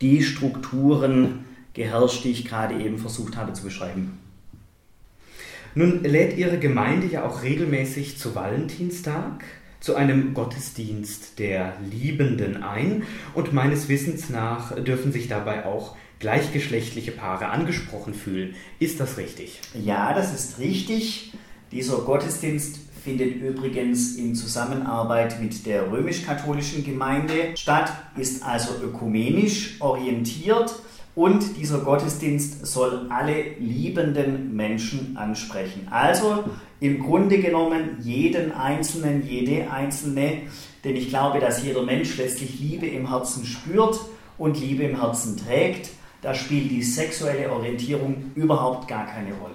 die 0.00 0.22
Strukturen 0.22 1.44
geherrscht, 1.74 2.24
die 2.24 2.30
ich 2.30 2.44
gerade 2.44 2.74
eben 2.74 2.98
versucht 2.98 3.36
habe 3.36 3.52
zu 3.52 3.64
beschreiben. 3.64 4.18
Nun 5.74 6.02
lädt 6.02 6.36
Ihre 6.38 6.58
Gemeinde 6.58 7.06
ja 7.06 7.24
auch 7.24 7.42
regelmäßig 7.42 8.18
zu 8.18 8.34
Valentinstag, 8.34 9.44
zu 9.80 9.94
einem 9.94 10.34
Gottesdienst 10.34 11.38
der 11.38 11.74
Liebenden 11.88 12.62
ein 12.62 13.04
und 13.34 13.52
meines 13.52 13.88
Wissens 13.88 14.28
nach 14.28 14.74
dürfen 14.74 15.12
sich 15.12 15.28
dabei 15.28 15.66
auch 15.66 15.94
gleichgeschlechtliche 16.18 17.12
Paare 17.12 17.48
angesprochen 17.48 18.14
fühlen. 18.14 18.54
Ist 18.78 19.00
das 19.00 19.16
richtig? 19.18 19.60
Ja, 19.74 20.12
das 20.14 20.34
ist 20.34 20.58
richtig. 20.58 21.32
Dieser 21.70 21.98
Gottesdienst 21.98 22.78
findet 23.04 23.36
übrigens 23.36 24.16
in 24.16 24.34
Zusammenarbeit 24.34 25.40
mit 25.40 25.64
der 25.66 25.90
römisch-katholischen 25.90 26.84
Gemeinde 26.84 27.56
statt, 27.56 27.92
ist 28.16 28.42
also 28.42 28.74
ökumenisch 28.82 29.80
orientiert 29.80 30.74
und 31.14 31.56
dieser 31.56 31.78
Gottesdienst 31.78 32.64
soll 32.66 33.06
alle 33.10 33.42
liebenden 33.58 34.54
Menschen 34.54 35.16
ansprechen. 35.16 35.88
Also 35.90 36.44
im 36.80 37.02
Grunde 37.02 37.38
genommen 37.38 37.98
jeden 38.00 38.52
Einzelnen, 38.52 39.26
jede 39.26 39.70
Einzelne, 39.70 40.42
denn 40.84 40.94
ich 40.94 41.08
glaube, 41.08 41.40
dass 41.40 41.64
jeder 41.64 41.82
Mensch 41.82 42.16
letztlich 42.18 42.60
Liebe 42.60 42.86
im 42.86 43.08
Herzen 43.08 43.44
spürt 43.44 43.98
und 44.38 44.60
Liebe 44.60 44.84
im 44.84 45.00
Herzen 45.00 45.36
trägt. 45.36 45.90
Da 46.20 46.34
spielt 46.34 46.70
die 46.70 46.82
sexuelle 46.82 47.50
Orientierung 47.52 48.32
überhaupt 48.34 48.88
gar 48.88 49.06
keine 49.06 49.34
Rolle. 49.34 49.54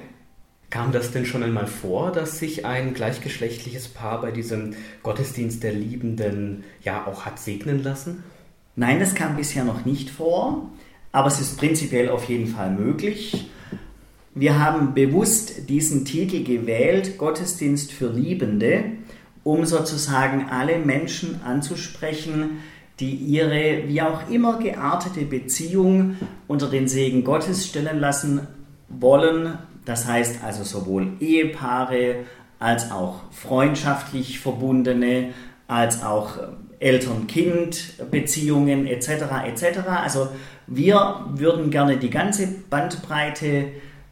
Kam 0.69 0.91
das 0.91 1.11
denn 1.11 1.25
schon 1.25 1.43
einmal 1.43 1.67
vor, 1.67 2.11
dass 2.11 2.39
sich 2.39 2.65
ein 2.65 2.93
gleichgeschlechtliches 2.93 3.89
Paar 3.89 4.21
bei 4.21 4.31
diesem 4.31 4.73
Gottesdienst 5.03 5.61
der 5.61 5.73
Liebenden 5.73 6.63
ja 6.81 7.05
auch 7.05 7.25
hat 7.25 7.37
segnen 7.37 7.83
lassen? 7.83 8.23
Nein, 8.75 8.99
das 8.99 9.13
kam 9.13 9.35
bisher 9.35 9.65
noch 9.65 9.85
nicht 9.85 10.09
vor, 10.09 10.71
aber 11.11 11.27
es 11.27 11.39
ist 11.39 11.59
prinzipiell 11.59 12.09
auf 12.09 12.27
jeden 12.27 12.47
Fall 12.47 12.71
möglich. 12.71 13.51
Wir 14.33 14.57
haben 14.59 14.95
bewusst 14.95 15.69
diesen 15.69 16.05
Titel 16.05 16.43
gewählt, 16.43 17.19
Gottesdienst 17.19 17.91
für 17.91 18.07
Liebende, 18.07 18.85
um 19.43 19.65
sozusagen 19.65 20.49
alle 20.49 20.79
Menschen 20.79 21.41
anzusprechen, 21.43 22.63
die 22.99 23.15
ihre 23.15 23.87
wie 23.87 24.01
auch 24.01 24.29
immer 24.29 24.59
geartete 24.59 25.21
Beziehung 25.25 26.17
unter 26.47 26.69
den 26.69 26.87
Segen 26.87 27.23
Gottes 27.23 27.65
stellen 27.67 27.99
lassen 27.99 28.47
wollen. 28.89 29.57
Das 29.85 30.07
heißt 30.07 30.43
also 30.43 30.63
sowohl 30.63 31.13
Ehepaare 31.19 32.17
als 32.59 32.91
auch 32.91 33.21
freundschaftlich 33.31 34.39
verbundene, 34.39 35.29
als 35.67 36.03
auch 36.03 36.37
Eltern-Kind-Beziehungen 36.79 38.87
etc. 38.87 39.09
etc. 39.45 39.79
Also 40.01 40.29
wir 40.67 41.25
würden 41.33 41.71
gerne 41.71 41.97
die 41.97 42.09
ganze 42.09 42.47
Bandbreite 42.69 43.65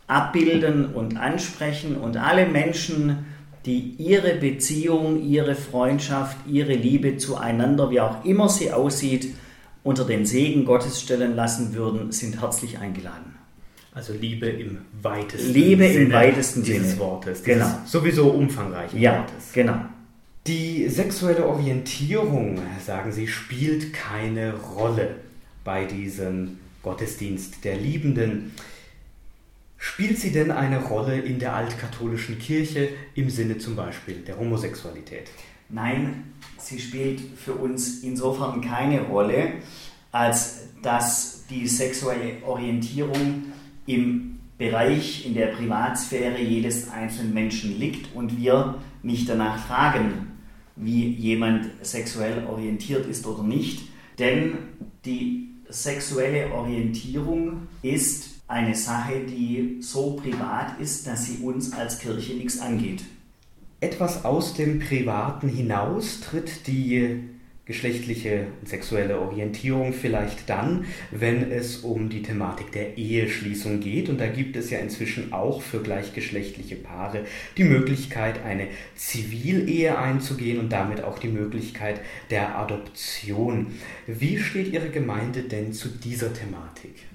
abbilden 0.07 0.93
und 0.93 1.15
ansprechen 1.17 1.95
und 1.95 2.17
alle 2.17 2.45
Menschen, 2.45 3.25
die 3.65 3.95
ihre 3.97 4.35
Beziehung, 4.35 5.23
ihre 5.23 5.55
Freundschaft, 5.55 6.37
ihre 6.47 6.73
Liebe 6.73 7.17
zueinander, 7.17 7.91
wie 7.91 7.99
auch 7.99 8.25
immer 8.25 8.49
sie 8.49 8.71
aussieht, 8.71 9.35
unter 9.83 10.05
den 10.05 10.25
Segen 10.25 10.65
Gottes 10.65 11.01
stellen 11.01 11.35
lassen 11.35 11.73
würden, 11.73 12.11
sind 12.11 12.41
herzlich 12.41 12.79
eingeladen. 12.79 13.35
Also 13.93 14.13
Liebe 14.13 14.47
im 14.47 14.79
weitesten 15.01 15.53
Liebe 15.53 15.87
Sinne 15.87 16.05
im 16.05 16.13
weitesten 16.13 16.63
dieses 16.63 16.91
Sinne. 16.91 16.99
Wortes, 16.99 17.43
dieses 17.43 17.59
genau. 17.59 17.79
sowieso 17.85 18.29
umfangreichen 18.29 18.99
ja, 18.99 19.17
Wortes. 19.17 19.51
Genau. 19.53 19.75
Die 20.47 20.87
sexuelle 20.87 21.45
Orientierung, 21.45 22.59
sagen 22.83 23.11
Sie, 23.11 23.27
spielt 23.27 23.93
keine 23.93 24.53
Rolle 24.55 25.15
bei 25.63 25.85
diesem 25.85 26.57
Gottesdienst 26.83 27.63
der 27.63 27.75
Liebenden. 27.75 28.53
Spielt 29.83 30.19
sie 30.19 30.31
denn 30.31 30.51
eine 30.51 30.79
Rolle 30.79 31.19
in 31.19 31.39
der 31.39 31.55
altkatholischen 31.55 32.37
Kirche 32.37 32.89
im 33.15 33.31
Sinne 33.31 33.57
zum 33.57 33.75
Beispiel 33.75 34.17
der 34.17 34.37
Homosexualität? 34.37 35.31
Nein, 35.69 36.33
sie 36.59 36.79
spielt 36.79 37.19
für 37.35 37.53
uns 37.53 38.03
insofern 38.03 38.61
keine 38.61 39.01
Rolle, 39.01 39.53
als 40.11 40.67
dass 40.83 41.45
die 41.49 41.67
sexuelle 41.67 42.43
Orientierung 42.45 43.45
im 43.87 44.37
Bereich, 44.59 45.25
in 45.25 45.33
der 45.33 45.47
Privatsphäre 45.47 46.39
jedes 46.39 46.91
einzelnen 46.91 47.33
Menschen 47.33 47.79
liegt 47.79 48.15
und 48.15 48.37
wir 48.37 48.75
nicht 49.01 49.27
danach 49.27 49.57
fragen, 49.65 50.27
wie 50.75 51.07
jemand 51.07 51.71
sexuell 51.81 52.45
orientiert 52.45 53.07
ist 53.07 53.25
oder 53.25 53.41
nicht. 53.41 53.89
Denn 54.19 54.59
die 55.05 55.55
sexuelle 55.69 56.51
Orientierung 56.53 57.67
ist 57.81 58.30
eine 58.51 58.75
Sache, 58.75 59.21
die 59.27 59.77
so 59.79 60.11
privat 60.13 60.79
ist, 60.79 61.07
dass 61.07 61.25
sie 61.25 61.37
uns 61.37 61.73
als 61.73 61.99
Kirche 61.99 62.33
nichts 62.33 62.59
angeht. 62.59 63.03
Etwas 63.79 64.25
aus 64.25 64.53
dem 64.53 64.79
Privaten 64.79 65.49
hinaus 65.49 66.21
tritt 66.21 66.67
die 66.67 67.23
geschlechtliche 67.65 68.47
und 68.59 68.67
sexuelle 68.67 69.19
Orientierung 69.19 69.93
vielleicht 69.93 70.49
dann, 70.49 70.85
wenn 71.11 71.51
es 71.51 71.77
um 71.77 72.09
die 72.09 72.21
Thematik 72.21 72.71
der 72.71 72.97
Eheschließung 72.97 73.79
geht. 73.79 74.09
Und 74.09 74.19
da 74.19 74.27
gibt 74.27 74.55
es 74.55 74.69
ja 74.69 74.79
inzwischen 74.79 75.31
auch 75.31 75.61
für 75.61 75.81
gleichgeschlechtliche 75.81 76.75
Paare 76.75 77.25
die 77.57 77.63
Möglichkeit, 77.63 78.43
eine 78.43 78.67
Zivilehe 78.95 79.97
einzugehen 79.97 80.59
und 80.59 80.69
damit 80.71 81.03
auch 81.03 81.17
die 81.17 81.29
Möglichkeit 81.29 82.01
der 82.29 82.57
Adoption. 82.57 83.67
Wie 84.05 84.37
steht 84.37 84.73
Ihre 84.73 84.89
Gemeinde 84.89 85.43
denn 85.43 85.71
zu 85.71 85.87
dieser 85.87 86.33
Thematik? 86.33 87.10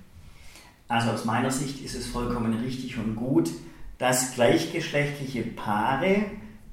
Also 0.88 1.10
aus 1.10 1.24
meiner 1.24 1.50
Sicht 1.50 1.84
ist 1.84 1.96
es 1.96 2.06
vollkommen 2.06 2.54
richtig 2.62 2.96
und 2.98 3.16
gut, 3.16 3.50
dass 3.98 4.34
gleichgeschlechtliche 4.34 5.42
Paare 5.42 6.26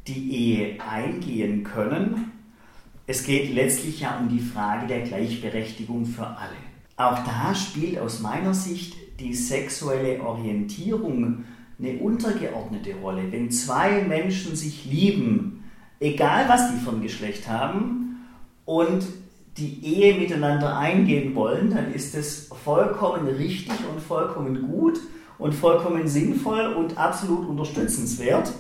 die 0.08 0.32
Ehe 0.32 0.82
eingehen 0.82 1.64
können. 1.64 2.32
Es 3.08 3.24
geht 3.24 3.54
letztlich 3.54 4.02
ja 4.02 4.18
um 4.20 4.30
die 4.30 4.40
Frage 4.40 4.88
der 4.88 5.02
Gleichberechtigung 5.02 6.06
für 6.06 6.28
alle. 6.28 6.56
Auch 6.96 7.20
da 7.26 7.56
spielt 7.56 7.98
aus 7.98 8.20
meiner 8.20 8.54
Sicht 8.54 8.96
die 9.20 9.34
sexuelle 9.34 10.22
Orientierung 10.22 11.46
eine 11.80 11.98
untergeordnete 11.98 12.96
Rolle. 12.96 13.32
Wenn 13.32 13.50
zwei 13.52 14.04
Menschen 14.04 14.56
sich 14.56 14.86
lieben, 14.86 15.64
egal 16.00 16.48
was 16.48 16.72
die 16.72 16.80
von 16.80 17.02
Geschlecht 17.02 17.48
haben, 17.48 18.00
und 18.66 19.06
die 19.58 19.86
Ehe 19.86 20.20
miteinander 20.20 20.78
eingehen 20.78 21.36
wollen, 21.36 21.72
dann 21.72 21.94
ist 21.94 22.16
es 22.16 22.50
vollkommen 22.64 23.28
richtig 23.28 23.74
und 23.92 24.02
vollkommen 24.02 24.68
gut 24.68 25.00
und 25.38 25.54
vollkommen 25.54 26.08
sinnvoll 26.08 26.74
und 26.74 26.98
absolut 26.98 27.48
unterstützenswert. 27.48 28.52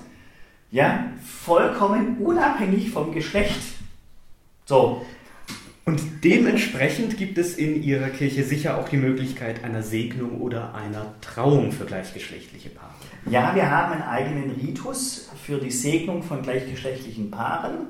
Ja, 0.71 1.11
vollkommen 1.23 2.17
unabhängig 2.17 2.91
vom 2.91 3.11
Geschlecht. 3.13 3.59
So. 4.65 5.05
Und 5.85 6.01
dementsprechend 6.23 7.17
gibt 7.17 7.37
es 7.37 7.57
in 7.57 7.83
Ihrer 7.83 8.09
Kirche 8.09 8.43
sicher 8.43 8.77
auch 8.77 8.87
die 8.87 8.97
Möglichkeit 8.97 9.63
einer 9.63 9.83
Segnung 9.83 10.39
oder 10.39 10.73
einer 10.73 11.13
Trauung 11.19 11.71
für 11.73 11.85
gleichgeschlechtliche 11.85 12.69
Paare. 12.69 12.93
Ja, 13.29 13.53
wir 13.53 13.69
haben 13.69 13.93
einen 13.93 14.03
eigenen 14.03 14.51
Ritus 14.51 15.29
für 15.45 15.57
die 15.57 15.71
Segnung 15.71 16.23
von 16.23 16.41
gleichgeschlechtlichen 16.41 17.31
Paaren. 17.31 17.87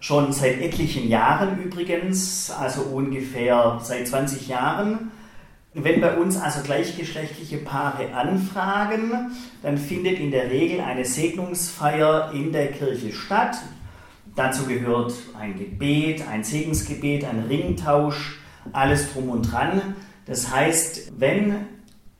Schon 0.00 0.32
seit 0.32 0.60
etlichen 0.60 1.08
Jahren 1.08 1.60
übrigens, 1.60 2.52
also 2.52 2.82
ungefähr 2.82 3.80
seit 3.82 4.06
20 4.06 4.46
Jahren. 4.46 5.10
Wenn 5.74 6.00
bei 6.00 6.16
uns 6.16 6.36
also 6.36 6.62
gleichgeschlechtliche 6.62 7.58
Paare 7.58 8.14
anfragen, 8.14 9.32
dann 9.62 9.76
findet 9.76 10.20
in 10.20 10.30
der 10.30 10.50
Regel 10.50 10.80
eine 10.80 11.04
Segnungsfeier 11.04 12.30
in 12.32 12.52
der 12.52 12.68
Kirche 12.70 13.12
statt. 13.12 13.56
Dazu 14.36 14.66
gehört 14.66 15.14
ein 15.36 15.58
Gebet, 15.58 16.26
ein 16.28 16.44
Segensgebet, 16.44 17.24
ein 17.24 17.46
Ringtausch, 17.48 18.38
alles 18.72 19.12
drum 19.12 19.30
und 19.30 19.50
dran. 19.50 19.96
Das 20.26 20.54
heißt, 20.54 21.12
wenn 21.18 21.66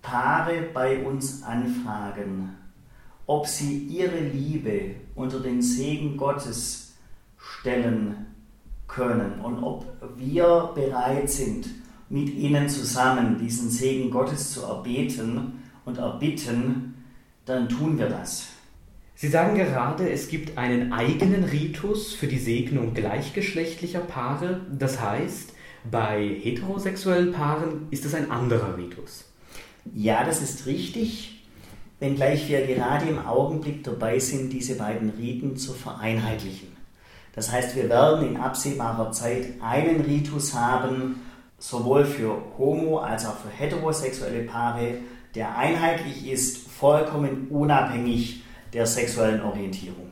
Paare 0.03 0.63
bei 0.75 0.99
uns 0.99 1.45
anfragen, 1.45 2.57
ob 3.27 3.47
sie 3.47 3.85
ihre 3.85 4.19
Liebe 4.19 4.97
unter 5.15 5.39
den 5.39 5.63
Segen 5.63 6.17
Gottes 6.17 6.88
stellen 7.61 8.27
können 8.87 9.41
und 9.43 9.63
ob 9.63 9.85
wir 10.17 10.73
bereit 10.75 11.31
sind, 11.31 11.69
mit 12.09 12.31
ihnen 12.35 12.69
zusammen 12.69 13.39
diesen 13.39 13.69
Segen 13.71 14.11
Gottes 14.11 14.53
zu 14.53 14.63
erbeten 14.63 15.63
und 15.85 15.99
erbitten, 15.99 16.95
dann 17.45 17.69
tun 17.69 17.99
wir 17.99 18.09
das. 18.09 18.47
Sie 19.15 19.29
sagen 19.29 19.57
gerade, 19.57 20.09
es 20.09 20.29
gibt 20.29 20.57
einen 20.57 20.93
eigenen 20.93 21.45
Ritus 21.45 22.15
für 22.15 22.29
die 22.29 22.39
Segnung 22.39 22.95
gleichgeschlechtlicher 22.95 24.01
Paare. 24.01 24.61
Das 24.71 25.01
heißt, 25.01 25.53
bei 25.91 26.39
heterosexuellen 26.41 27.33
Paaren 27.33 27.89
ist 27.91 28.05
es 28.05 28.15
ein 28.15 28.31
anderer 28.31 28.77
Ritus. 28.77 29.25
Ja, 29.93 30.25
das 30.25 30.41
ist 30.41 30.67
richtig, 30.67 31.45
wenngleich 31.99 32.49
wir 32.49 32.67
gerade 32.67 33.07
im 33.07 33.19
Augenblick 33.19 33.83
dabei 33.83 34.19
sind, 34.19 34.53
diese 34.53 34.77
beiden 34.77 35.11
Riten 35.11 35.57
zu 35.57 35.73
vereinheitlichen. 35.73 36.78
Das 37.39 37.53
heißt, 37.53 37.77
wir 37.77 37.89
werden 37.89 38.31
in 38.31 38.37
absehbarer 38.37 39.13
Zeit 39.13 39.47
einen 39.61 40.01
Ritus 40.01 40.55
haben, 40.55 41.21
sowohl 41.57 42.05
für 42.05 42.37
homo- 42.59 42.99
als 42.99 43.27
auch 43.27 43.37
für 43.37 43.49
heterosexuelle 43.49 44.43
Paare, 44.43 44.95
der 45.37 45.57
einheitlich 45.57 46.29
ist, 46.29 46.67
vollkommen 46.69 47.47
unabhängig 47.49 48.43
der 48.73 48.87
sexuellen 48.87 49.41
Orientierung. 49.41 50.11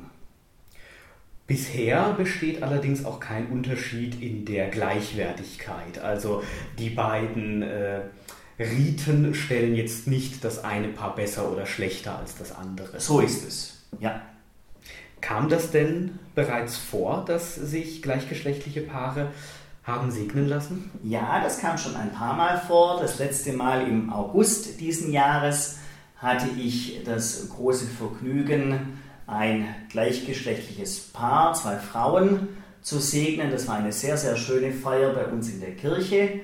Bisher 1.49 2.15
besteht 2.17 2.63
allerdings 2.63 3.05
auch 3.05 3.19
kein 3.19 3.49
Unterschied 3.49 4.23
in 4.23 4.45
der 4.45 4.69
Gleichwertigkeit. 4.69 5.99
Also 5.99 6.45
die 6.79 6.91
beiden 6.91 7.63
äh, 7.63 8.03
Riten 8.61 9.35
stellen 9.35 9.75
jetzt 9.75 10.07
nicht 10.07 10.45
das 10.45 10.63
eine 10.63 10.89
Paar 10.89 11.17
besser 11.17 11.51
oder 11.51 11.67
schlechter 11.67 12.21
als 12.21 12.37
das 12.37 12.55
andere. 12.55 13.01
So 13.01 13.19
ist 13.19 13.45
es, 13.45 13.85
ja. 13.99 14.23
Kam 15.27 15.49
das 15.49 15.73
denn 15.73 16.21
bereits 16.37 16.77
vor, 16.77 17.25
dass 17.27 17.57
sich 17.57 18.01
gleichgeschlechtliche 18.01 18.83
Paare 18.83 19.33
haben 19.83 20.13
segnen 20.13 20.49
lassen? 20.49 20.89
Ja, 21.03 21.41
das 21.43 21.59
kam 21.59 21.79
schon 21.79 21.97
ein 21.97 22.13
paar 22.13 22.37
Mal 22.37 22.59
vor. 22.59 23.01
Das 23.01 23.19
letzte 23.19 23.53
Mal 23.53 23.89
im 23.89 24.13
August 24.13 24.79
diesen 24.79 25.11
Jahres 25.13 25.79
hatte 26.19 26.47
ich 26.57 27.03
das 27.05 27.49
große 27.49 27.87
Vergnügen, 27.87 29.01
ein 29.27 29.67
gleichgeschlechtliches 29.91 31.09
Paar, 31.13 31.55
zwei 31.55 31.75
Frauen, 31.75 32.47
zu 32.81 33.01
segnen. 33.01 33.51
Das 33.51 33.67
war 33.67 33.79
eine 33.79 33.91
sehr, 33.91 34.17
sehr 34.17 34.37
schöne 34.37 34.71
Feier 34.71 35.13
bei 35.13 35.27
uns 35.27 35.49
in 35.49 35.59
der 35.59 35.75
Kirche. 35.75 36.39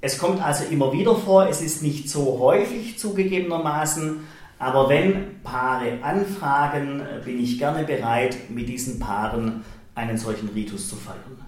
Es 0.00 0.16
kommt 0.16 0.40
also 0.40 0.62
immer 0.70 0.92
wieder 0.92 1.16
vor, 1.16 1.48
es 1.48 1.60
ist 1.60 1.82
nicht 1.82 2.08
so 2.08 2.38
häufig 2.38 3.00
zugegebenermaßen, 3.00 4.20
Aber 4.62 4.88
wenn 4.88 5.42
Paare 5.42 5.98
anfragen, 6.04 7.02
bin 7.24 7.42
ich 7.42 7.58
gerne 7.58 7.82
bereit, 7.82 8.48
mit 8.48 8.68
diesen 8.68 9.00
Paaren 9.00 9.64
einen 9.96 10.16
solchen 10.16 10.50
Ritus 10.50 10.88
zu 10.88 10.94
feiern. 10.94 11.44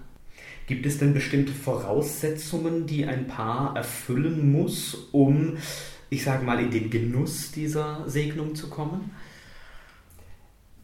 Gibt 0.67 0.85
es 0.85 0.97
denn 0.97 1.13
bestimmte 1.13 1.53
Voraussetzungen, 1.53 2.85
die 2.85 3.05
ein 3.05 3.25
Paar 3.25 3.73
erfüllen 3.77 4.51
muss, 4.51 5.07
um, 5.13 5.55
ich 6.09 6.25
sage 6.25 6.43
mal, 6.43 6.59
in 6.59 6.71
den 6.71 6.89
Genuss 6.89 7.53
dieser 7.53 8.03
Segnung 8.05 8.53
zu 8.53 8.69
kommen? 8.69 9.11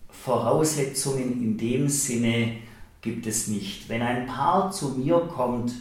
Voraussetzungen 0.09 1.33
in 1.33 1.57
dem 1.57 1.89
Sinne 1.89 2.53
gibt 3.01 3.27
es 3.27 3.49
nicht. 3.49 3.89
Wenn 3.89 4.01
ein 4.01 4.25
Paar 4.25 4.71
zu 4.71 4.91
mir 4.97 5.19
kommt 5.35 5.73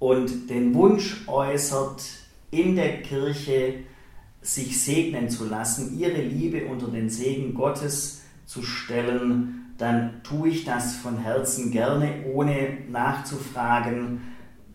und 0.00 0.50
den 0.50 0.74
Wunsch 0.74 1.28
äußert, 1.28 2.02
in 2.50 2.74
der 2.74 3.02
Kirche 3.02 3.84
sich 4.46 4.80
segnen 4.80 5.28
zu 5.28 5.44
lassen, 5.44 5.98
ihre 5.98 6.22
Liebe 6.22 6.66
unter 6.66 6.86
den 6.86 7.10
Segen 7.10 7.52
Gottes 7.52 8.22
zu 8.46 8.62
stellen, 8.62 9.72
dann 9.76 10.22
tue 10.22 10.50
ich 10.50 10.64
das 10.64 10.94
von 10.94 11.18
Herzen 11.18 11.72
gerne, 11.72 12.24
ohne 12.32 12.78
nachzufragen, 12.88 14.20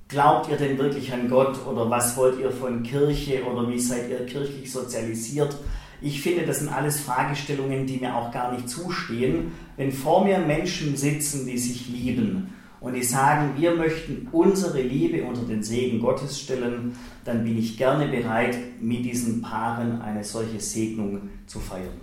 glaubt 0.09 0.49
ihr 0.49 0.57
denn 0.57 0.77
wirklich 0.77 1.13
an 1.13 1.29
Gott 1.29 1.65
oder 1.65 1.89
was 1.89 2.17
wollt 2.17 2.37
ihr 2.39 2.51
von 2.51 2.83
Kirche 2.83 3.45
oder 3.45 3.69
wie 3.69 3.79
seid 3.79 4.09
ihr 4.09 4.25
kirchlich 4.25 4.69
sozialisiert? 4.69 5.55
Ich 6.01 6.21
finde, 6.21 6.45
das 6.45 6.59
sind 6.59 6.69
alles 6.69 6.99
Fragestellungen, 6.99 7.87
die 7.87 7.97
mir 7.97 8.13
auch 8.13 8.31
gar 8.31 8.51
nicht 8.51 8.67
zustehen. 8.67 9.53
Wenn 9.77 9.93
vor 9.93 10.25
mir 10.25 10.39
Menschen 10.39 10.97
sitzen, 10.97 11.45
die 11.45 11.57
sich 11.57 11.87
lieben 11.87 12.53
und 12.81 12.93
die 12.93 13.03
sagen, 13.03 13.53
wir 13.57 13.75
möchten 13.75 14.27
unsere 14.31 14.81
Liebe 14.81 15.23
unter 15.23 15.43
den 15.43 15.63
Segen 15.63 16.01
Gottes 16.01 16.39
stellen, 16.39 16.97
dann 17.23 17.43
bin 17.43 17.57
ich 17.57 17.77
gerne 17.77 18.07
bereit, 18.07 18.57
mit 18.81 19.05
diesen 19.05 19.41
Paaren 19.41 20.01
eine 20.01 20.23
solche 20.23 20.59
Segnung 20.59 21.29
zu 21.45 21.59
feiern. 21.59 22.01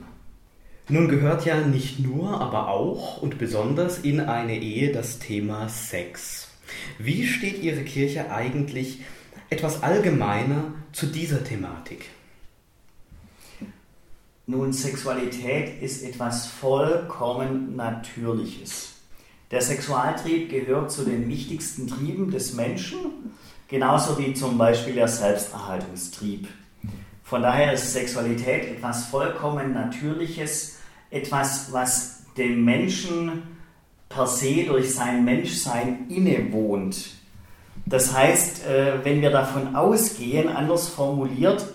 Nun 0.88 1.08
gehört 1.08 1.44
ja 1.44 1.60
nicht 1.60 1.98
nur, 1.98 2.40
aber 2.40 2.68
auch 2.68 3.20
und 3.20 3.38
besonders 3.38 3.98
in 3.98 4.20
eine 4.20 4.58
Ehe 4.58 4.92
das 4.92 5.18
Thema 5.18 5.68
Sex. 5.68 6.48
Wie 6.98 7.26
steht 7.26 7.62
Ihre 7.62 7.82
Kirche 7.82 8.30
eigentlich 8.30 9.00
etwas 9.50 9.82
allgemeiner 9.82 10.72
zu 10.92 11.06
dieser 11.06 11.42
Thematik? 11.42 12.06
Nun, 14.46 14.72
Sexualität 14.72 15.82
ist 15.82 16.04
etwas 16.04 16.46
vollkommen 16.46 17.76
Natürliches. 17.76 18.97
Der 19.50 19.62
Sexualtrieb 19.62 20.50
gehört 20.50 20.92
zu 20.92 21.04
den 21.04 21.26
wichtigsten 21.26 21.86
Trieben 21.86 22.30
des 22.30 22.52
Menschen, 22.52 22.98
genauso 23.66 24.18
wie 24.18 24.34
zum 24.34 24.58
Beispiel 24.58 24.94
der 24.94 25.08
Selbsterhaltungstrieb. 25.08 26.48
Von 27.24 27.42
daher 27.42 27.72
ist 27.72 27.92
Sexualität 27.92 28.68
etwas 28.68 29.06
vollkommen 29.06 29.72
Natürliches, 29.72 30.78
etwas, 31.10 31.72
was 31.72 32.24
dem 32.36 32.62
Menschen 32.64 33.42
per 34.10 34.26
se 34.26 34.64
durch 34.64 34.94
sein 34.94 35.24
Menschsein 35.24 36.10
innewohnt. 36.10 37.10
Das 37.86 38.14
heißt, 38.14 38.66
äh, 38.66 39.02
wenn 39.02 39.22
wir 39.22 39.30
davon 39.30 39.74
ausgehen, 39.74 40.48
anders 40.48 40.88
formuliert, 40.88 41.66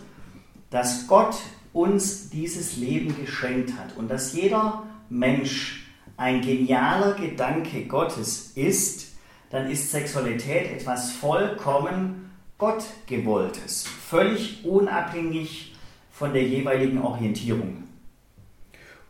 dass 0.69 1.07
Gott 1.07 1.36
uns 1.74 2.30
dieses 2.30 2.78
Leben 2.78 3.15
geschenkt 3.19 3.71
hat 3.78 3.97
und 3.97 4.09
dass 4.09 4.34
jeder 4.34 4.84
Mensch 5.09 5.83
ein 6.18 6.41
genialer 6.41 7.14
Gedanke 7.14 7.86
Gottes 7.86 8.51
ist, 8.55 9.14
dann 9.49 9.70
ist 9.70 9.91
Sexualität 9.91 10.72
etwas 10.72 11.11
vollkommen 11.11 12.32
Gottgewolltes, 12.57 13.86
völlig 13.88 14.64
unabhängig 14.66 15.76
von 16.11 16.34
der 16.34 16.43
jeweiligen 16.43 17.01
Orientierung. 17.01 17.84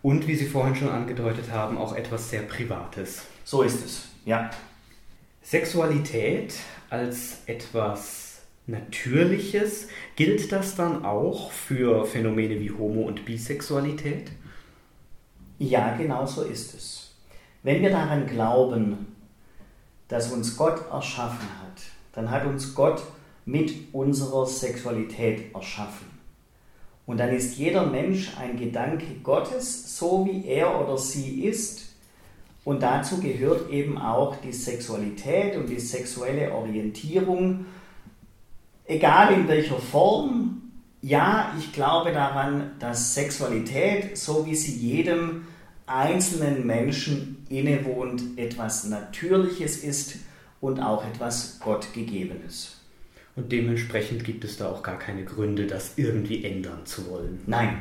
Und 0.02 0.28
wie 0.28 0.36
Sie 0.36 0.46
vorhin 0.48 0.76
schon 0.76 0.90
angedeutet 0.90 1.52
haben, 1.52 1.78
auch 1.78 1.96
etwas 1.96 2.30
sehr 2.30 2.42
Privates. 2.42 3.26
So 3.44 3.62
ist 3.62 3.86
es, 3.86 4.08
ja. 4.26 4.50
Sexualität 5.42 6.56
als 6.90 7.42
etwas 7.46 8.42
Natürliches, 8.66 9.88
gilt 10.16 10.52
das 10.52 10.76
dann 10.76 11.04
auch 11.04 11.52
für 11.52 12.06
Phänomene 12.06 12.60
wie 12.60 12.72
Homo- 12.72 13.08
und 13.08 13.26
Bisexualität? 13.26 14.32
Ja, 15.60 15.96
genau 15.96 16.26
so 16.26 16.44
ist 16.44 16.74
es. 16.74 17.12
Wenn 17.62 17.82
wir 17.82 17.92
daran 17.92 18.28
glauben, 18.28 19.16
dass 20.08 20.32
uns 20.32 20.58
Gott 20.58 20.90
erschaffen 20.92 21.48
hat, 21.62 21.82
dann 22.14 22.30
hat 22.30 22.46
uns 22.46 22.76
Gott 22.76 23.04
mit 23.46 23.94
unserer 23.94 24.46
Sexualität 24.46 25.54
erschaffen. 25.54 26.08
Und 27.06 27.20
dann 27.20 27.30
ist 27.30 27.58
jeder 27.58 27.86
Mensch 27.86 28.38
ein 28.38 28.58
Gedanke 28.58 29.06
Gottes, 29.24 29.98
so 29.98 30.26
wie 30.26 30.46
er 30.46 30.80
oder 30.82 30.98
sie 30.98 31.44
ist. 31.46 31.90
Und 32.64 32.82
dazu 32.82 33.20
gehört 33.20 33.70
eben 33.70 33.98
auch 33.98 34.38
die 34.38 34.54
Sexualität 34.54 35.58
und 35.58 35.68
die 35.68 35.80
sexuelle 35.80 36.54
Orientierung, 36.54 37.66
egal 38.86 39.34
in 39.34 39.48
welcher 39.50 39.80
Form. 39.80 40.62
Ja, 41.04 41.54
ich 41.60 41.74
glaube 41.74 42.14
daran, 42.14 42.72
dass 42.80 43.14
Sexualität, 43.14 44.18
so 44.18 44.46
wie 44.46 44.56
sie 44.56 44.72
jedem 44.72 45.46
einzelnen 45.86 46.66
Menschen 46.66 47.46
innewohnt, 47.50 48.24
etwas 48.38 48.86
Natürliches 48.86 49.84
ist 49.84 50.16
und 50.62 50.80
auch 50.80 51.06
etwas 51.06 51.60
Gottgegebenes. 51.60 52.78
Und 53.36 53.52
dementsprechend 53.52 54.24
gibt 54.24 54.46
es 54.46 54.56
da 54.56 54.70
auch 54.70 54.82
gar 54.82 54.98
keine 54.98 55.26
Gründe, 55.26 55.68
das 55.68 55.98
irgendwie 55.98 56.46
ändern 56.46 56.86
zu 56.86 57.10
wollen. 57.10 57.42
Nein. 57.48 57.80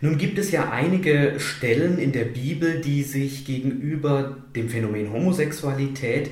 Nun 0.00 0.16
gibt 0.16 0.38
es 0.38 0.50
ja 0.50 0.70
einige 0.70 1.38
Stellen 1.38 1.98
in 1.98 2.12
der 2.12 2.24
Bibel, 2.24 2.80
die 2.80 3.02
sich 3.02 3.44
gegenüber 3.44 4.38
dem 4.56 4.70
Phänomen 4.70 5.12
Homosexualität 5.12 6.30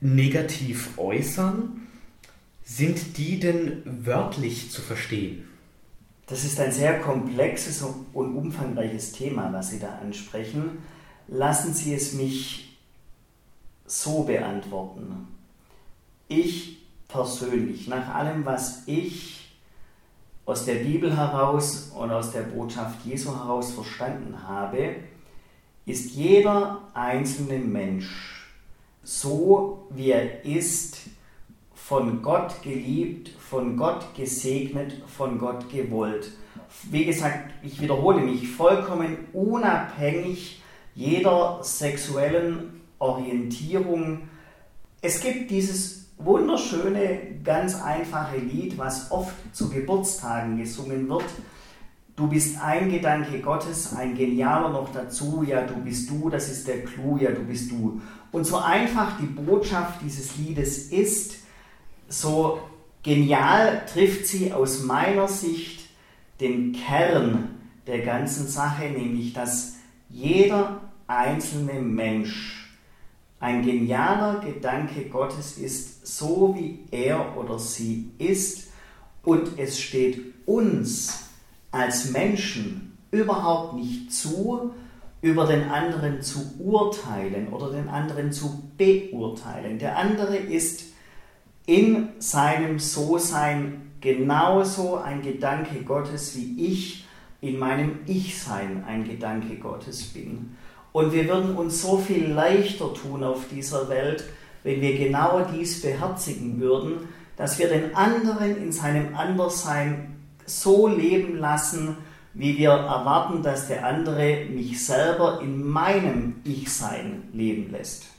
negativ 0.00 0.98
äußern. 0.98 1.83
Sind 2.64 3.18
die 3.18 3.38
denn 3.38 3.82
wörtlich 3.84 4.70
zu 4.70 4.80
verstehen? 4.80 5.48
Das 6.26 6.44
ist 6.44 6.58
ein 6.58 6.72
sehr 6.72 7.00
komplexes 7.00 7.82
und 7.82 8.36
umfangreiches 8.36 9.12
Thema, 9.12 9.52
was 9.52 9.70
Sie 9.70 9.78
da 9.78 9.98
ansprechen. 9.98 10.78
Lassen 11.28 11.74
Sie 11.74 11.94
es 11.94 12.14
mich 12.14 12.78
so 13.84 14.22
beantworten. 14.22 15.28
Ich 16.28 16.78
persönlich, 17.06 17.86
nach 17.86 18.14
allem, 18.14 18.46
was 18.46 18.84
ich 18.86 19.52
aus 20.46 20.64
der 20.64 20.76
Bibel 20.76 21.14
heraus 21.14 21.92
und 21.94 22.10
aus 22.10 22.32
der 22.32 22.42
Botschaft 22.42 23.04
Jesu 23.04 23.34
heraus 23.34 23.72
verstanden 23.72 24.42
habe, 24.46 24.96
ist 25.84 26.12
jeder 26.12 26.80
einzelne 26.94 27.58
Mensch 27.58 28.46
so, 29.02 29.86
wie 29.90 30.10
er 30.10 30.44
ist, 30.46 30.96
von 31.86 32.22
Gott 32.22 32.62
geliebt, 32.62 33.28
von 33.28 33.76
Gott 33.76 34.14
gesegnet, 34.16 35.02
von 35.06 35.38
Gott 35.38 35.70
gewollt. 35.70 36.32
Wie 36.90 37.04
gesagt, 37.04 37.50
ich 37.62 37.78
wiederhole 37.78 38.22
mich, 38.22 38.48
vollkommen 38.48 39.18
unabhängig 39.34 40.62
jeder 40.94 41.58
sexuellen 41.62 42.80
Orientierung. 42.98 44.20
Es 45.02 45.20
gibt 45.20 45.50
dieses 45.50 46.06
wunderschöne, 46.16 47.40
ganz 47.44 47.82
einfache 47.82 48.38
Lied, 48.38 48.78
was 48.78 49.10
oft 49.10 49.34
zu 49.52 49.68
Geburtstagen 49.68 50.56
gesungen 50.56 51.06
wird. 51.06 51.26
Du 52.16 52.28
bist 52.28 52.62
ein 52.62 52.88
Gedanke 52.88 53.40
Gottes, 53.40 53.94
ein 53.94 54.16
genialer 54.16 54.70
noch 54.70 54.90
dazu, 54.90 55.44
ja, 55.46 55.66
du 55.66 55.74
bist 55.82 56.08
du, 56.08 56.30
das 56.30 56.48
ist 56.48 56.66
der 56.66 56.82
Clou, 56.82 57.18
ja, 57.18 57.30
du 57.30 57.42
bist 57.42 57.70
du. 57.70 58.00
Und 58.32 58.44
so 58.44 58.56
einfach 58.56 59.18
die 59.20 59.26
Botschaft 59.26 60.00
dieses 60.02 60.38
Liedes 60.38 60.88
ist, 60.90 61.43
so 62.08 62.60
genial 63.02 63.84
trifft 63.92 64.26
sie 64.26 64.52
aus 64.52 64.82
meiner 64.82 65.28
Sicht 65.28 65.80
den 66.40 66.72
Kern 66.72 67.50
der 67.86 68.00
ganzen 68.00 68.48
Sache, 68.48 68.84
nämlich 68.84 69.32
dass 69.32 69.74
jeder 70.08 70.80
einzelne 71.06 71.80
Mensch 71.80 72.64
ein 73.40 73.62
genialer 73.62 74.40
Gedanke 74.40 75.04
Gottes 75.10 75.58
ist, 75.58 76.06
so 76.06 76.54
wie 76.56 76.80
er 76.90 77.36
oder 77.36 77.58
sie 77.58 78.10
ist. 78.18 78.68
Und 79.22 79.58
es 79.58 79.78
steht 79.78 80.46
uns 80.46 81.30
als 81.70 82.10
Menschen 82.10 82.96
überhaupt 83.10 83.74
nicht 83.74 84.12
zu, 84.12 84.72
über 85.20 85.46
den 85.46 85.70
anderen 85.70 86.22
zu 86.22 86.54
urteilen 86.58 87.48
oder 87.48 87.70
den 87.70 87.88
anderen 87.88 88.32
zu 88.32 88.62
beurteilen. 88.76 89.78
Der 89.78 89.98
andere 89.98 90.36
ist 90.36 90.93
in 91.66 92.08
seinem 92.18 92.78
So-Sein 92.78 93.92
genauso 94.00 94.96
ein 94.96 95.22
Gedanke 95.22 95.82
Gottes, 95.82 96.36
wie 96.36 96.66
ich 96.66 97.06
in 97.40 97.58
meinem 97.58 98.00
Ich-Sein 98.06 98.84
ein 98.86 99.04
Gedanke 99.04 99.56
Gottes 99.56 100.02
bin. 100.04 100.56
Und 100.92 101.12
wir 101.12 101.26
würden 101.28 101.56
uns 101.56 101.82
so 101.82 101.98
viel 101.98 102.28
leichter 102.28 102.92
tun 102.94 103.24
auf 103.24 103.48
dieser 103.50 103.88
Welt, 103.88 104.24
wenn 104.62 104.80
wir 104.80 104.96
genau 104.96 105.44
dies 105.52 105.82
beherzigen 105.82 106.60
würden, 106.60 107.08
dass 107.36 107.58
wir 107.58 107.68
den 107.68 107.94
anderen 107.96 108.56
in 108.56 108.72
seinem 108.72 109.16
Anderssein 109.16 110.16
so 110.46 110.86
leben 110.86 111.38
lassen, 111.38 111.96
wie 112.34 112.58
wir 112.58 112.70
erwarten, 112.70 113.42
dass 113.42 113.68
der 113.68 113.86
andere 113.86 114.46
mich 114.50 114.84
selber 114.84 115.40
in 115.42 115.66
meinem 115.68 116.36
Ich-Sein 116.44 117.24
leben 117.32 117.70
lässt. 117.70 118.13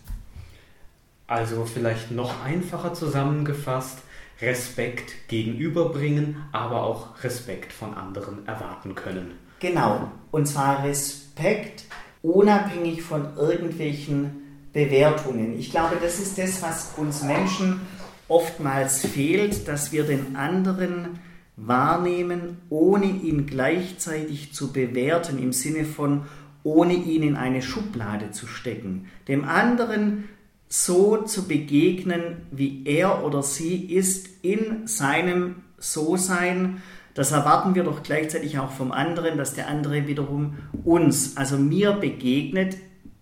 Also 1.28 1.66
vielleicht 1.66 2.12
noch 2.12 2.44
einfacher 2.44 2.94
zusammengefasst, 2.94 4.00
Respekt 4.42 5.28
gegenüberbringen, 5.28 6.38
aber 6.52 6.84
auch 6.84 7.24
Respekt 7.24 7.72
von 7.72 7.94
anderen 7.94 8.48
erwarten 8.48 8.96
können. 8.96 9.32
Genau, 9.60 10.12
und 10.32 10.46
zwar 10.46 10.84
Respekt 10.84 11.86
unabhängig 12.22 13.02
von 13.02 13.38
irgendwelchen 13.38 14.70
Bewertungen. 14.74 15.58
Ich 15.58 15.72
glaube, 15.72 15.96
das 16.02 16.20
ist 16.20 16.38
das, 16.38 16.62
was 16.62 16.94
uns 16.98 17.24
Menschen 17.24 17.82
oftmals 18.28 19.06
fehlt, 19.06 19.68
dass 19.68 19.92
wir 19.92 20.04
den 20.04 20.36
anderen 20.36 21.20
wahrnehmen, 21.56 22.58
ohne 22.70 23.06
ihn 23.06 23.46
gleichzeitig 23.46 24.54
zu 24.54 24.74
bewerten, 24.74 25.42
im 25.42 25.54
Sinne 25.54 25.86
von 25.86 26.26
ohne 26.64 26.94
ihn 26.94 27.24
in 27.24 27.36
eine 27.36 27.62
Schublade 27.62 28.32
zu 28.32 28.48
stecken. 28.48 29.08
Dem 29.28 29.46
anderen 29.46 30.26
so 30.84 31.22
zu 31.22 31.48
begegnen, 31.48 32.48
wie 32.52 32.84
er 32.86 33.24
oder 33.24 33.44
sie 33.44 33.86
ist 33.86 34.28
in 34.42 34.88
seinem 34.88 35.64
So-Sein. 35.78 36.82
Das 37.14 37.32
erwarten 37.32 37.76
wir 37.76 37.86
doch 37.86 38.04
gleichzeitig 38.04 38.60
auch 38.60 38.72
vom 38.72 38.92
anderen, 38.92 39.38
dass 39.38 39.54
der 39.54 39.70
andere 39.70 40.06
wiederum 40.06 40.58
uns, 40.84 41.38
also 41.38 41.58
mir 41.58 41.94
begegnet, 41.94 42.76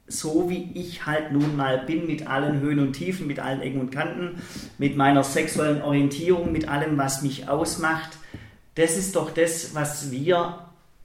so 0.07 0.49
wie 0.49 0.71
ich 0.73 1.05
halt 1.05 1.31
nun 1.31 1.55
mal 1.55 1.77
bin, 1.85 2.07
mit 2.07 2.25
allen 2.25 2.59
Höhen 2.59 2.79
und 2.79 2.93
Tiefen, 2.93 3.27
mit 3.27 3.39
allen 3.39 3.61
Ecken 3.61 3.81
und 3.81 3.91
Kanten, 3.91 4.41
mit 4.79 4.97
meiner 4.97 5.23
sexuellen 5.23 5.83
Orientierung, 5.83 6.51
mit 6.51 6.67
allem, 6.67 6.97
was 6.97 7.21
mich 7.21 7.49
ausmacht. 7.49 8.17
Das 8.73 8.97
ist 8.97 9.15
doch 9.15 9.29
das, 9.29 9.75
was 9.75 10.09
wir 10.09 10.57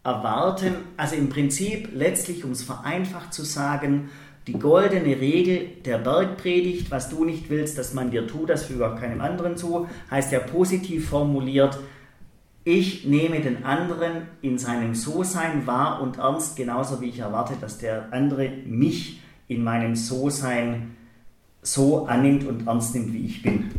erwarten. 0.02 0.76
Also 0.96 1.14
im 1.14 1.28
Prinzip 1.28 1.90
letztlich, 1.92 2.42
um 2.42 2.52
es 2.52 2.62
vereinfacht 2.62 3.34
zu 3.34 3.44
sagen, 3.44 4.08
die 4.48 4.58
goldene 4.58 5.20
Regel 5.20 5.68
der 5.84 5.98
Bergpredigt, 5.98 6.90
was 6.90 7.10
du 7.10 7.24
nicht 7.24 7.50
willst, 7.50 7.76
dass 7.76 7.92
man 7.92 8.10
dir 8.10 8.26
tut, 8.26 8.48
das 8.48 8.64
füge 8.64 8.90
auch 8.90 8.98
keinem 8.98 9.20
anderen 9.20 9.56
zu, 9.56 9.86
heißt 10.10 10.32
ja 10.32 10.40
positiv 10.40 11.10
formuliert, 11.10 11.78
ich 12.64 13.06
nehme 13.06 13.40
den 13.40 13.64
anderen 13.64 14.22
in 14.42 14.58
seinem 14.58 14.94
So-Sein 14.94 15.66
wahr 15.66 16.02
und 16.02 16.18
ernst, 16.18 16.56
genauso 16.56 17.00
wie 17.00 17.08
ich 17.08 17.18
erwarte, 17.18 17.54
dass 17.60 17.78
der 17.78 18.12
andere 18.12 18.50
mich 18.66 19.20
in 19.48 19.64
meinem 19.64 19.96
So-Sein 19.96 20.96
so 21.62 22.06
annimmt 22.06 22.46
und 22.46 22.66
ernst 22.66 22.94
nimmt, 22.94 23.12
wie 23.12 23.26
ich 23.26 23.42
bin. 23.42 23.70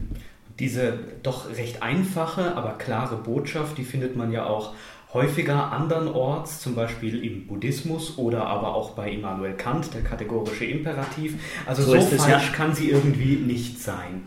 Diese 0.60 1.00
doch 1.24 1.50
recht 1.56 1.82
einfache, 1.82 2.56
aber 2.56 2.78
klare 2.78 3.18
Botschaft, 3.18 3.78
die 3.78 3.84
findet 3.84 4.16
man 4.16 4.32
ja 4.32 4.46
auch 4.46 4.74
häufiger 5.14 5.72
andernorts, 5.72 6.60
zum 6.60 6.76
Beispiel 6.76 7.24
im 7.24 7.48
Buddhismus 7.48 8.18
oder 8.18 8.46
aber 8.46 8.76
auch 8.76 8.92
bei 8.92 9.12
Immanuel 9.12 9.54
Kant, 9.54 9.94
der 9.94 10.04
kategorische 10.04 10.66
Imperativ. 10.66 11.40
Also 11.66 11.82
so, 11.82 12.00
so 12.00 12.18
falsch 12.18 12.50
ja. 12.50 12.56
kann 12.56 12.76
sie 12.76 12.92
irgendwie 12.92 13.36
nicht 13.36 13.82
sein. 13.82 14.24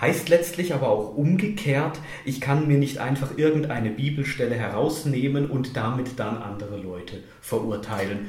Heißt 0.00 0.28
letztlich 0.28 0.74
aber 0.74 0.88
auch 0.88 1.16
umgekehrt, 1.16 1.98
ich 2.24 2.40
kann 2.40 2.68
mir 2.68 2.78
nicht 2.78 2.98
einfach 2.98 3.36
irgendeine 3.36 3.90
Bibelstelle 3.90 4.54
herausnehmen 4.54 5.50
und 5.50 5.76
damit 5.76 6.18
dann 6.18 6.36
andere 6.38 6.76
Leute 6.76 7.24
verurteilen. 7.40 8.28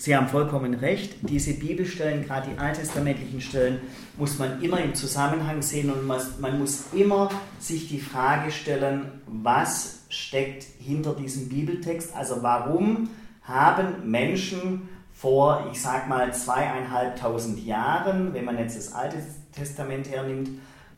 Sie 0.00 0.16
haben 0.16 0.28
vollkommen 0.28 0.72
recht. 0.72 1.16
Diese 1.20 1.52
Bibelstellen, 1.52 2.24
gerade 2.24 2.48
die 2.48 2.58
alttestamentlichen 2.58 3.42
Stellen, 3.42 3.82
muss 4.16 4.38
man 4.38 4.62
immer 4.62 4.80
im 4.80 4.94
Zusammenhang 4.94 5.60
sehen 5.60 5.90
und 5.90 6.06
man 6.06 6.58
muss 6.58 6.84
immer 6.94 7.28
sich 7.58 7.86
die 7.86 8.00
Frage 8.00 8.50
stellen, 8.50 9.20
was 9.26 10.04
steckt 10.08 10.64
hinter 10.78 11.12
diesem 11.12 11.50
Bibeltext. 11.50 12.16
Also 12.16 12.42
warum 12.42 13.10
haben 13.42 14.10
Menschen 14.10 14.88
vor, 15.12 15.68
ich 15.70 15.82
sag 15.82 16.08
mal, 16.08 16.32
zweieinhalbtausend 16.32 17.62
Jahren, 17.62 18.32
wenn 18.32 18.46
man 18.46 18.56
jetzt 18.56 18.78
das 18.78 18.94
Alte 18.94 19.18
Testament 19.52 20.08
hernimmt, 20.08 20.48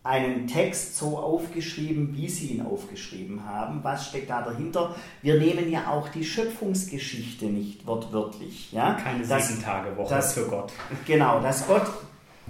einen 0.05 0.49
Text 0.49 0.97
so 0.97 1.19
aufgeschrieben, 1.19 2.17
wie 2.17 2.29
sie 2.29 2.49
ihn 2.49 2.63
aufgeschrieben 2.67 3.47
haben. 3.47 3.85
Was 3.85 4.09
steckt 4.09 4.31
da 4.31 4.43
dahinter? 4.43 4.97
Wir 5.23 5.39
nehmen 5.39 5.71
ja 5.71 5.89
auch 5.89 6.09
die 6.09 6.25
Schöpfungsgeschichte 6.25 7.45
nicht 7.47 7.87
wortwörtlich. 7.87 8.73
Ja? 8.73 8.95
Keine 8.95 9.25
Sieben-Tage-Woche 9.25 10.23
für 10.23 10.47
Gott. 10.47 10.73
Genau, 11.07 11.41
dass 11.41 11.67
Gott 11.67 11.87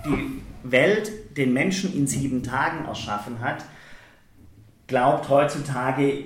die 0.07 0.41
Welt, 0.63 1.37
den 1.37 1.53
Menschen 1.53 1.95
in 1.95 2.07
sieben 2.07 2.43
Tagen 2.43 2.87
erschaffen 2.87 3.41
hat, 3.41 3.65
glaubt 4.87 5.29
heutzutage 5.29 6.25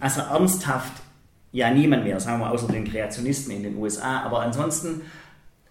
also 0.00 0.22
ernsthaft 0.22 0.92
ja 1.52 1.70
niemand 1.70 2.04
mehr, 2.04 2.18
sagen 2.20 2.40
wir 2.40 2.50
außer 2.50 2.68
den 2.68 2.84
Kreationisten 2.84 3.52
in 3.52 3.62
den 3.62 3.76
USA. 3.76 4.22
Aber 4.22 4.40
ansonsten 4.40 5.02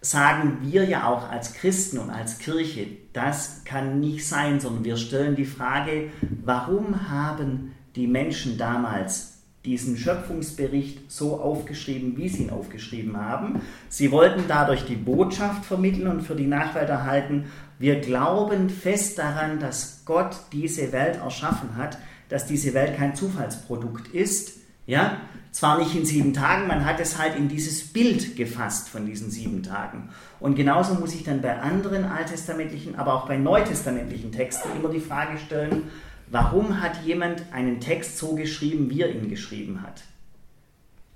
sagen 0.02 0.60
wir 0.62 0.86
ja 0.86 1.08
auch 1.08 1.30
als 1.30 1.54
Christen 1.54 1.98
und 1.98 2.10
als 2.10 2.40
Kirche, 2.40 2.88
das 3.14 3.64
kann 3.66 4.00
nicht 4.00 4.28
sein, 4.28 4.60
sondern 4.60 4.86
wir 4.86 4.98
stellen 4.98 5.36
die 5.36 5.46
Frage, 5.46 6.10
warum 6.44 7.10
haben 7.10 7.74
die 7.96 8.08
Menschen 8.08 8.58
damals 8.58 9.40
diesen 9.66 9.98
Schöpfungsbericht 9.98 11.12
so 11.12 11.42
aufgeschrieben, 11.42 12.16
wie 12.16 12.30
sie 12.30 12.44
ihn 12.44 12.50
aufgeschrieben 12.50 13.18
haben. 13.18 13.62
Sie 13.90 14.10
wollten 14.12 14.46
dadurch 14.48 14.86
die 14.86 14.96
Botschaft 14.96 15.66
vermitteln 15.66 16.08
und 16.08 16.22
für 16.22 16.36
die 16.36 16.48
Nachwelt 16.48 16.90
erhalten, 16.90 17.46
wir 17.78 18.00
glauben 18.00 18.70
fest 18.70 19.20
daran, 19.20 19.60
dass 19.60 20.04
Gott 20.06 20.36
diese 20.52 20.92
Welt 20.92 21.18
erschaffen 21.18 21.76
hat 21.78 21.98
dass 22.30 22.46
diese 22.46 22.74
Welt 22.74 22.96
kein 22.96 23.16
Zufallsprodukt 23.16 24.08
ist. 24.10 24.60
Ja, 24.86 25.18
zwar 25.52 25.80
nicht 25.80 25.96
in 25.96 26.06
sieben 26.06 26.34
Tagen, 26.34 26.68
man 26.68 26.86
hat 26.86 27.00
es 27.00 27.18
halt 27.18 27.36
in 27.36 27.50
dieses 27.50 27.88
Bild 27.88 28.36
gefasst 28.36 28.90
von 28.90 29.06
diesen 29.06 29.32
sieben 29.32 29.64
Tagen. 29.64 30.10
Und 30.40 30.56
genauso 30.56 30.96
muss 30.96 31.16
ich 31.16 31.24
dann 31.24 31.42
bei 31.42 31.60
anderen 31.60 32.06
alttestamentlichen, 32.06 32.96
aber 32.96 33.14
auch 33.16 33.28
bei 33.28 33.38
neutestamentlichen 33.38 34.32
Texten 34.32 34.70
immer 34.78 34.90
die 34.90 35.00
Frage 35.00 35.38
stellen, 35.38 35.84
warum 36.30 36.82
hat 36.82 37.04
jemand 37.04 37.44
einen 37.52 37.80
Text 37.80 38.18
so 38.18 38.36
geschrieben, 38.36 38.90
wie 38.90 39.02
er 39.02 39.14
ihn 39.14 39.30
geschrieben 39.30 39.82
hat? 39.82 40.04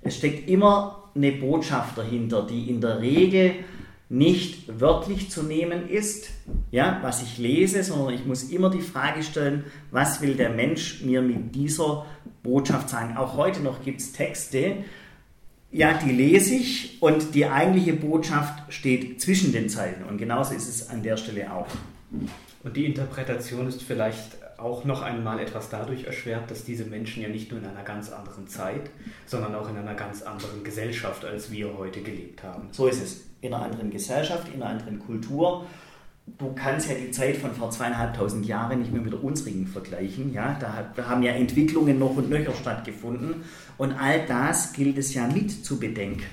Es 0.02 0.16
steckt 0.16 0.48
immer 0.48 1.04
eine 1.14 1.32
Botschaft 1.32 1.96
dahinter, 1.96 2.46
die 2.46 2.68
in 2.68 2.80
der 2.80 3.00
Regel 3.00 3.54
nicht 4.10 4.80
wörtlich 4.80 5.30
zu 5.30 5.42
nehmen 5.42 5.88
ist, 5.88 6.28
ja, 6.70 6.98
was 7.02 7.22
ich 7.22 7.38
lese, 7.38 7.82
sondern 7.82 8.14
ich 8.14 8.26
muss 8.26 8.44
immer 8.44 8.68
die 8.68 8.82
Frage 8.82 9.22
stellen, 9.22 9.64
was 9.90 10.20
will 10.20 10.34
der 10.34 10.50
Mensch 10.50 11.02
mir 11.02 11.22
mit 11.22 11.54
dieser 11.54 12.04
Botschaft 12.44 12.88
sagen. 12.88 13.16
Auch 13.16 13.36
heute 13.36 13.60
noch 13.60 13.82
gibt 13.82 14.00
es 14.00 14.12
Texte, 14.12 14.76
ja, 15.72 15.94
die 15.94 16.12
lese 16.12 16.54
ich 16.54 17.02
und 17.02 17.34
die 17.34 17.46
eigentliche 17.46 17.94
Botschaft 17.94 18.72
steht 18.72 19.20
zwischen 19.20 19.50
den 19.50 19.68
Zeilen 19.68 20.04
und 20.08 20.18
genauso 20.18 20.54
ist 20.54 20.68
es 20.68 20.88
an 20.88 21.02
der 21.02 21.16
Stelle 21.16 21.52
auch. 21.52 21.66
Und 22.62 22.76
die 22.76 22.84
Interpretation 22.84 23.66
ist 23.66 23.82
vielleicht 23.82 24.38
auch 24.58 24.84
noch 24.84 25.02
einmal 25.02 25.40
etwas 25.40 25.68
dadurch 25.70 26.04
erschwert, 26.04 26.48
dass 26.48 26.64
diese 26.64 26.84
Menschen 26.84 27.22
ja 27.22 27.28
nicht 27.28 27.50
nur 27.50 27.60
in 27.60 27.66
einer 27.66 27.82
ganz 27.82 28.10
anderen 28.10 28.46
Zeit, 28.46 28.88
sondern 29.26 29.54
auch 29.56 29.68
in 29.68 29.76
einer 29.76 29.94
ganz 29.94 30.22
anderen 30.22 30.62
Gesellschaft, 30.62 31.24
als 31.24 31.50
wir 31.50 31.76
heute 31.76 32.02
gelebt 32.02 32.44
haben. 32.44 32.68
So 32.70 32.86
ist 32.86 33.02
es. 33.02 33.24
In 33.40 33.52
einer 33.52 33.64
anderen 33.64 33.90
Gesellschaft, 33.90 34.46
in 34.54 34.62
einer 34.62 34.70
anderen 34.70 35.00
Kultur. 35.00 35.66
Du 36.26 36.52
kannst 36.54 36.88
ja 36.88 36.94
die 36.94 37.10
Zeit 37.10 37.36
von 37.36 37.52
vor 37.52 37.70
zweieinhalbtausend 37.70 38.46
Jahren 38.46 38.80
nicht 38.80 38.92
mehr 38.92 39.02
mit 39.02 39.12
der 39.12 39.22
unsrigen 39.22 39.66
vergleichen. 39.66 40.32
Ja? 40.32 40.58
Da 40.58 41.08
haben 41.08 41.22
ja 41.22 41.32
Entwicklungen 41.32 41.98
noch 41.98 42.16
und 42.16 42.30
nöcher 42.30 42.54
stattgefunden. 42.54 43.44
Und 43.76 43.92
all 43.92 44.26
das 44.26 44.72
gilt 44.72 44.98
es 44.98 45.14
ja 45.14 45.26
mit 45.26 45.64
zu 45.64 45.78
bedenken. 45.78 46.24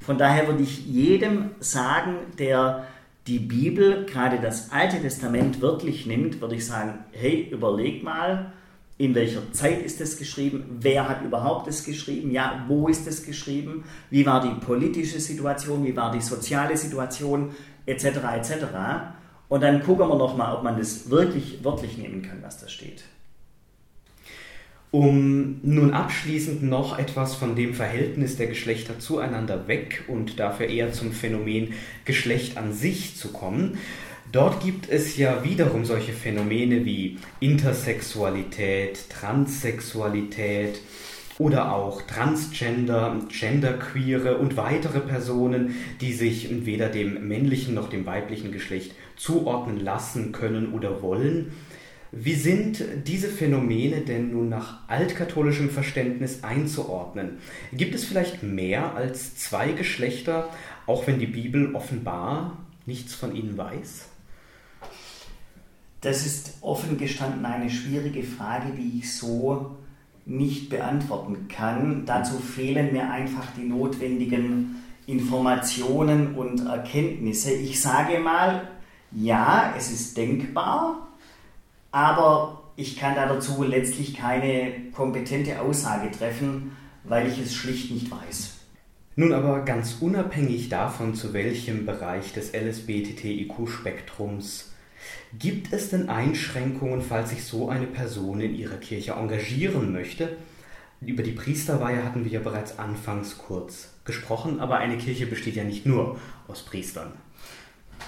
Von 0.00 0.18
daher 0.18 0.46
würde 0.46 0.62
ich 0.62 0.86
jedem 0.86 1.50
sagen, 1.60 2.16
der 2.38 2.86
die 3.26 3.38
Bibel, 3.38 4.06
gerade 4.06 4.38
das 4.38 4.70
Alte 4.72 5.00
Testament, 5.00 5.60
wirklich 5.60 6.06
nimmt, 6.06 6.40
würde 6.40 6.54
ich 6.54 6.66
sagen, 6.66 7.00
hey, 7.12 7.48
überleg 7.50 8.04
mal, 8.04 8.52
in 8.98 9.14
welcher 9.14 9.52
Zeit 9.52 9.82
ist 9.82 10.00
es 10.00 10.16
geschrieben, 10.16 10.78
wer 10.80 11.08
hat 11.08 11.22
überhaupt 11.22 11.68
es 11.68 11.84
geschrieben, 11.84 12.30
ja, 12.30 12.64
wo 12.66 12.88
ist 12.88 13.06
es 13.06 13.24
geschrieben, 13.24 13.84
wie 14.10 14.24
war 14.24 14.40
die 14.40 14.64
politische 14.64 15.20
Situation, 15.20 15.84
wie 15.84 15.94
war 15.96 16.12
die 16.12 16.20
soziale 16.20 16.76
Situation, 16.76 17.50
etc., 17.84 18.06
etc. 18.36 18.52
Und 19.48 19.62
dann 19.62 19.82
gucken 19.82 20.08
wir 20.08 20.16
nochmal, 20.16 20.54
ob 20.56 20.62
man 20.62 20.78
das 20.78 21.10
wirklich 21.10 21.62
wörtlich 21.62 21.98
nehmen 21.98 22.22
kann, 22.22 22.42
was 22.42 22.58
da 22.58 22.68
steht. 22.68 23.04
Um 24.90 25.60
nun 25.62 25.92
abschließend 25.92 26.62
noch 26.62 26.98
etwas 26.98 27.34
von 27.34 27.54
dem 27.54 27.74
Verhältnis 27.74 28.36
der 28.36 28.46
Geschlechter 28.46 28.98
zueinander 28.98 29.68
weg 29.68 30.04
und 30.08 30.40
dafür 30.40 30.68
eher 30.68 30.92
zum 30.92 31.12
Phänomen 31.12 31.74
Geschlecht 32.04 32.56
an 32.56 32.72
sich 32.72 33.16
zu 33.16 33.32
kommen. 33.32 33.78
Dort 34.32 34.62
gibt 34.62 34.88
es 34.88 35.16
ja 35.16 35.44
wiederum 35.44 35.84
solche 35.84 36.12
Phänomene 36.12 36.84
wie 36.84 37.18
Intersexualität, 37.40 39.08
Transsexualität 39.10 40.80
oder 41.38 41.72
auch 41.72 42.02
Transgender, 42.02 43.20
Genderqueere 43.28 44.38
und 44.38 44.56
weitere 44.56 45.00
Personen, 45.00 45.74
die 46.00 46.12
sich 46.12 46.64
weder 46.64 46.88
dem 46.88 47.28
männlichen 47.28 47.74
noch 47.74 47.88
dem 47.88 48.06
weiblichen 48.06 48.50
Geschlecht 48.50 48.92
zuordnen 49.16 49.80
lassen 49.80 50.32
können 50.32 50.72
oder 50.72 51.02
wollen. 51.02 51.52
Wie 52.12 52.34
sind 52.34 52.82
diese 53.06 53.28
Phänomene 53.28 54.00
denn 54.02 54.30
nun 54.32 54.48
nach 54.48 54.88
altkatholischem 54.88 55.70
Verständnis 55.70 56.44
einzuordnen? 56.44 57.38
Gibt 57.72 57.94
es 57.94 58.04
vielleicht 58.04 58.42
mehr 58.42 58.94
als 58.94 59.36
zwei 59.36 59.72
Geschlechter, 59.72 60.48
auch 60.86 61.06
wenn 61.06 61.18
die 61.18 61.26
Bibel 61.26 61.74
offenbar 61.74 62.58
nichts 62.86 63.14
von 63.14 63.34
ihnen 63.34 63.58
weiß? 63.58 64.08
Das 66.00 66.24
ist 66.24 66.58
offen 66.60 66.98
gestanden 66.98 67.44
eine 67.44 67.68
schwierige 67.68 68.22
Frage, 68.22 68.72
die 68.78 68.98
ich 69.00 69.12
so 69.12 69.76
nicht 70.24 70.70
beantworten 70.70 71.48
kann. 71.48 72.04
Dazu 72.06 72.38
fehlen 72.38 72.92
mir 72.92 73.10
einfach 73.10 73.46
die 73.56 73.64
notwendigen 73.64 74.76
Informationen 75.06 76.34
und 76.34 76.66
Erkenntnisse. 76.66 77.52
Ich 77.52 77.80
sage 77.80 78.20
mal, 78.20 78.68
ja, 79.12 79.74
es 79.76 79.90
ist 79.90 80.16
denkbar, 80.16 81.08
aber 81.90 82.62
ich 82.76 82.96
kann 82.98 83.14
da 83.14 83.26
dazu 83.26 83.62
letztlich 83.62 84.14
keine 84.14 84.72
kompetente 84.92 85.60
Aussage 85.60 86.10
treffen, 86.10 86.74
weil 87.04 87.28
ich 87.28 87.38
es 87.38 87.54
schlicht 87.54 87.90
nicht 87.90 88.10
weiß. 88.10 88.52
Nun 89.14 89.32
aber 89.32 89.60
ganz 89.60 89.96
unabhängig 90.00 90.68
davon, 90.68 91.14
zu 91.14 91.32
welchem 91.32 91.86
Bereich 91.86 92.34
des 92.34 92.52
LSBTTIQ-Spektrums 92.52 94.72
Gibt 95.38 95.72
es 95.72 95.90
denn 95.90 96.08
Einschränkungen, 96.08 97.02
falls 97.02 97.30
sich 97.30 97.44
so 97.44 97.68
eine 97.68 97.86
Person 97.86 98.40
in 98.40 98.54
ihrer 98.54 98.76
Kirche 98.76 99.12
engagieren 99.12 99.92
möchte? 99.92 100.36
Über 101.00 101.22
die 101.22 101.32
Priesterweihe 101.32 102.04
hatten 102.04 102.24
wir 102.24 102.32
ja 102.32 102.40
bereits 102.40 102.78
anfangs 102.78 103.38
kurz 103.38 103.90
gesprochen, 104.04 104.60
aber 104.60 104.78
eine 104.78 104.96
Kirche 104.96 105.26
besteht 105.26 105.56
ja 105.56 105.64
nicht 105.64 105.84
nur 105.84 106.18
aus 106.48 106.62
Priestern. 106.62 107.12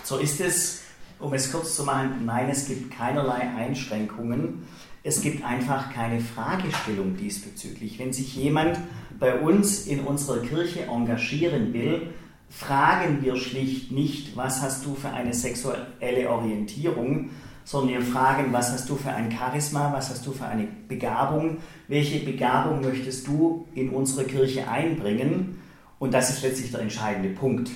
So 0.04 0.18
ist 0.18 0.40
es, 0.40 0.82
um 1.18 1.32
es 1.34 1.52
kurz 1.52 1.76
zu 1.76 1.84
machen, 1.84 2.24
nein, 2.24 2.48
es 2.50 2.66
gibt 2.66 2.96
keinerlei 2.96 3.48
Einschränkungen. 3.56 4.62
Es 5.02 5.20
gibt 5.20 5.44
einfach 5.44 5.92
keine 5.92 6.20
Fragestellung 6.20 7.16
diesbezüglich. 7.16 7.98
Wenn 7.98 8.12
sich 8.12 8.36
jemand 8.36 8.78
bei 9.18 9.38
uns 9.38 9.86
in 9.86 10.00
unserer 10.00 10.40
Kirche 10.40 10.82
engagieren 10.84 11.72
will, 11.72 12.10
fragen 12.50 13.22
wir 13.22 13.36
schlicht 13.36 13.92
nicht, 13.92 14.36
was 14.36 14.62
hast 14.62 14.84
du 14.84 14.94
für 14.94 15.10
eine 15.10 15.34
sexuelle 15.34 16.30
Orientierung, 16.30 17.30
sondern 17.64 17.98
wir 17.98 18.02
fragen, 18.02 18.52
was 18.52 18.72
hast 18.72 18.88
du 18.88 18.96
für 18.96 19.10
ein 19.10 19.30
Charisma, 19.30 19.92
was 19.92 20.10
hast 20.10 20.26
du 20.26 20.32
für 20.32 20.46
eine 20.46 20.66
Begabung, 20.88 21.58
welche 21.86 22.24
Begabung 22.24 22.80
möchtest 22.80 23.26
du 23.26 23.66
in 23.74 23.90
unsere 23.90 24.24
Kirche 24.24 24.68
einbringen 24.68 25.60
und 25.98 26.14
das 26.14 26.30
ist 26.30 26.42
letztlich 26.42 26.70
der 26.70 26.80
entscheidende 26.80 27.30
Punkt. 27.30 27.70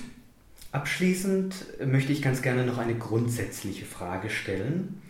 Abschließend 0.73 1.53
möchte 1.85 2.11
ich 2.11 2.23
ganz 2.23 2.41
gerne 2.41 2.65
noch 2.65 2.79
eine 2.79 2.95
grundsätzliche 2.95 3.85
Frage 3.85 4.31
stellen. 4.31 5.03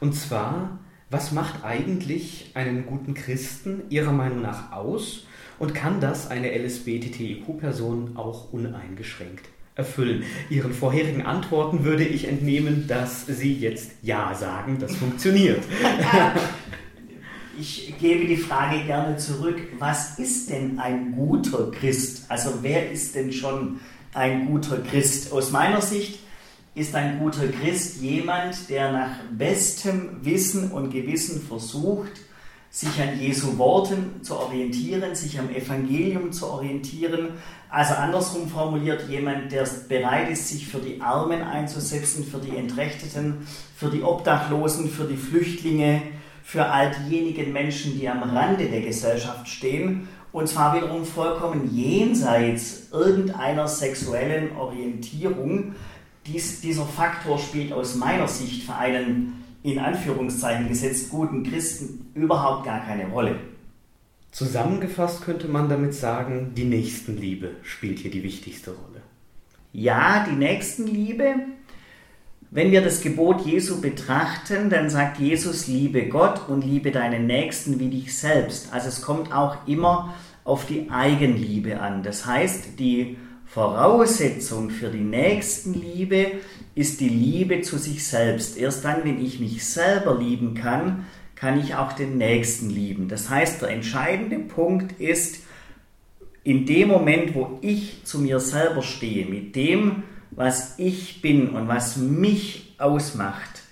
Und 0.00 0.14
zwar, 0.14 0.78
was 1.10 1.30
macht 1.30 1.62
eigentlich 1.62 2.52
einen 2.54 2.86
guten 2.86 3.12
Christen 3.12 3.82
Ihrer 3.90 4.12
Meinung 4.12 4.40
nach 4.40 4.72
aus 4.72 5.26
und 5.58 5.74
kann 5.74 6.00
das 6.00 6.30
eine 6.30 6.50
LSBTTIQ-Person 6.56 8.16
auch 8.16 8.50
uneingeschränkt 8.50 9.44
erfüllen? 9.74 10.24
Ihren 10.48 10.72
vorherigen 10.72 11.26
Antworten 11.26 11.84
würde 11.84 12.04
ich 12.04 12.26
entnehmen, 12.26 12.86
dass 12.88 13.26
Sie 13.26 13.52
jetzt 13.52 13.90
Ja 14.00 14.34
sagen, 14.34 14.78
das 14.80 14.96
funktioniert. 14.96 15.62
Ich 17.58 17.92
gebe 18.00 18.26
die 18.26 18.38
Frage 18.38 18.84
gerne 18.86 19.18
zurück. 19.18 19.58
Was 19.78 20.18
ist 20.18 20.48
denn 20.48 20.78
ein 20.78 21.12
guter 21.14 21.70
Christ? 21.70 22.24
Also 22.30 22.60
wer 22.62 22.90
ist 22.90 23.14
denn 23.14 23.32
schon 23.32 23.80
ein 24.14 24.46
guter 24.46 24.78
Christ? 24.78 25.32
Aus 25.32 25.50
meiner 25.50 25.80
Sicht 25.80 26.20
ist 26.74 26.94
ein 26.94 27.18
guter 27.18 27.48
Christ 27.48 28.00
jemand, 28.00 28.68
der 28.68 28.92
nach 28.92 29.10
bestem 29.32 30.18
Wissen 30.22 30.70
und 30.70 30.90
Gewissen 30.90 31.42
versucht, 31.42 32.12
sich 32.72 33.00
an 33.00 33.18
Jesu 33.18 33.58
Worten 33.58 34.22
zu 34.22 34.38
orientieren, 34.38 35.14
sich 35.16 35.38
am 35.40 35.50
Evangelium 35.50 36.30
zu 36.30 36.46
orientieren. 36.46 37.30
Also 37.68 37.94
andersrum 37.94 38.48
formuliert, 38.48 39.08
jemand, 39.08 39.50
der 39.50 39.68
bereit 39.88 40.30
ist, 40.30 40.48
sich 40.48 40.68
für 40.68 40.78
die 40.78 41.00
Armen 41.00 41.42
einzusetzen, 41.42 42.24
für 42.24 42.38
die 42.38 42.56
Entrechteten, 42.56 43.46
für 43.76 43.90
die 43.90 44.04
Obdachlosen, 44.04 44.88
für 44.88 45.04
die 45.04 45.16
Flüchtlinge, 45.16 46.02
für 46.44 46.66
all 46.66 46.92
diejenigen 46.92 47.52
Menschen, 47.52 47.98
die 47.98 48.08
am 48.08 48.22
Rande 48.22 48.68
der 48.68 48.82
Gesellschaft 48.82 49.48
stehen. 49.48 50.08
Und 50.32 50.48
zwar 50.48 50.76
wiederum 50.76 51.04
vollkommen 51.04 51.74
jenseits 51.74 52.88
irgendeiner 52.92 53.66
sexuellen 53.66 54.56
Orientierung. 54.56 55.74
Dies, 56.26 56.60
dieser 56.60 56.84
Faktor 56.84 57.38
spielt 57.38 57.72
aus 57.72 57.96
meiner 57.96 58.28
Sicht 58.28 58.64
für 58.64 58.74
einen 58.74 59.44
in 59.62 59.78
Anführungszeichen 59.78 60.68
gesetzt 60.68 61.10
guten 61.10 61.42
Christen 61.42 62.10
überhaupt 62.14 62.64
gar 62.64 62.84
keine 62.84 63.08
Rolle. 63.08 63.38
Zusammengefasst 64.30 65.22
könnte 65.22 65.48
man 65.48 65.68
damit 65.68 65.94
sagen, 65.94 66.52
die 66.54 66.64
Nächstenliebe 66.64 67.56
spielt 67.62 67.98
hier 67.98 68.10
die 68.10 68.22
wichtigste 68.22 68.70
Rolle. 68.70 69.02
Ja, 69.72 70.26
die 70.28 70.36
Nächstenliebe. 70.36 71.34
Wenn 72.52 72.72
wir 72.72 72.82
das 72.82 73.00
Gebot 73.00 73.46
Jesu 73.46 73.80
betrachten, 73.80 74.70
dann 74.70 74.90
sagt 74.90 75.20
Jesus, 75.20 75.68
liebe 75.68 76.08
Gott 76.08 76.48
und 76.48 76.64
liebe 76.64 76.90
deinen 76.90 77.28
Nächsten 77.28 77.78
wie 77.78 77.90
dich 77.90 78.16
selbst. 78.16 78.72
Also 78.72 78.88
es 78.88 79.02
kommt 79.02 79.32
auch 79.32 79.68
immer 79.68 80.14
auf 80.42 80.66
die 80.66 80.90
Eigenliebe 80.90 81.78
an. 81.78 82.02
Das 82.02 82.26
heißt, 82.26 82.80
die 82.80 83.16
Voraussetzung 83.46 84.70
für 84.70 84.88
die 84.88 84.98
Nächstenliebe 84.98 86.32
ist 86.74 86.98
die 86.98 87.08
Liebe 87.08 87.62
zu 87.62 87.78
sich 87.78 88.04
selbst. 88.04 88.58
Erst 88.58 88.84
dann, 88.84 89.04
wenn 89.04 89.24
ich 89.24 89.38
mich 89.38 89.64
selber 89.64 90.18
lieben 90.18 90.54
kann, 90.54 91.06
kann 91.36 91.60
ich 91.60 91.76
auch 91.76 91.92
den 91.92 92.18
Nächsten 92.18 92.68
lieben. 92.68 93.06
Das 93.06 93.30
heißt, 93.30 93.62
der 93.62 93.68
entscheidende 93.68 94.40
Punkt 94.40 95.00
ist, 95.00 95.44
in 96.42 96.66
dem 96.66 96.88
Moment, 96.88 97.32
wo 97.36 97.60
ich 97.60 98.02
zu 98.02 98.18
mir 98.18 98.40
selber 98.40 98.82
stehe, 98.82 99.26
mit 99.26 99.54
dem, 99.54 100.02
was 100.30 100.78
ich 100.78 101.22
bin 101.22 101.50
und 101.50 101.68
was 101.68 101.96
mich 101.96 102.74
ausmacht, 102.78 103.62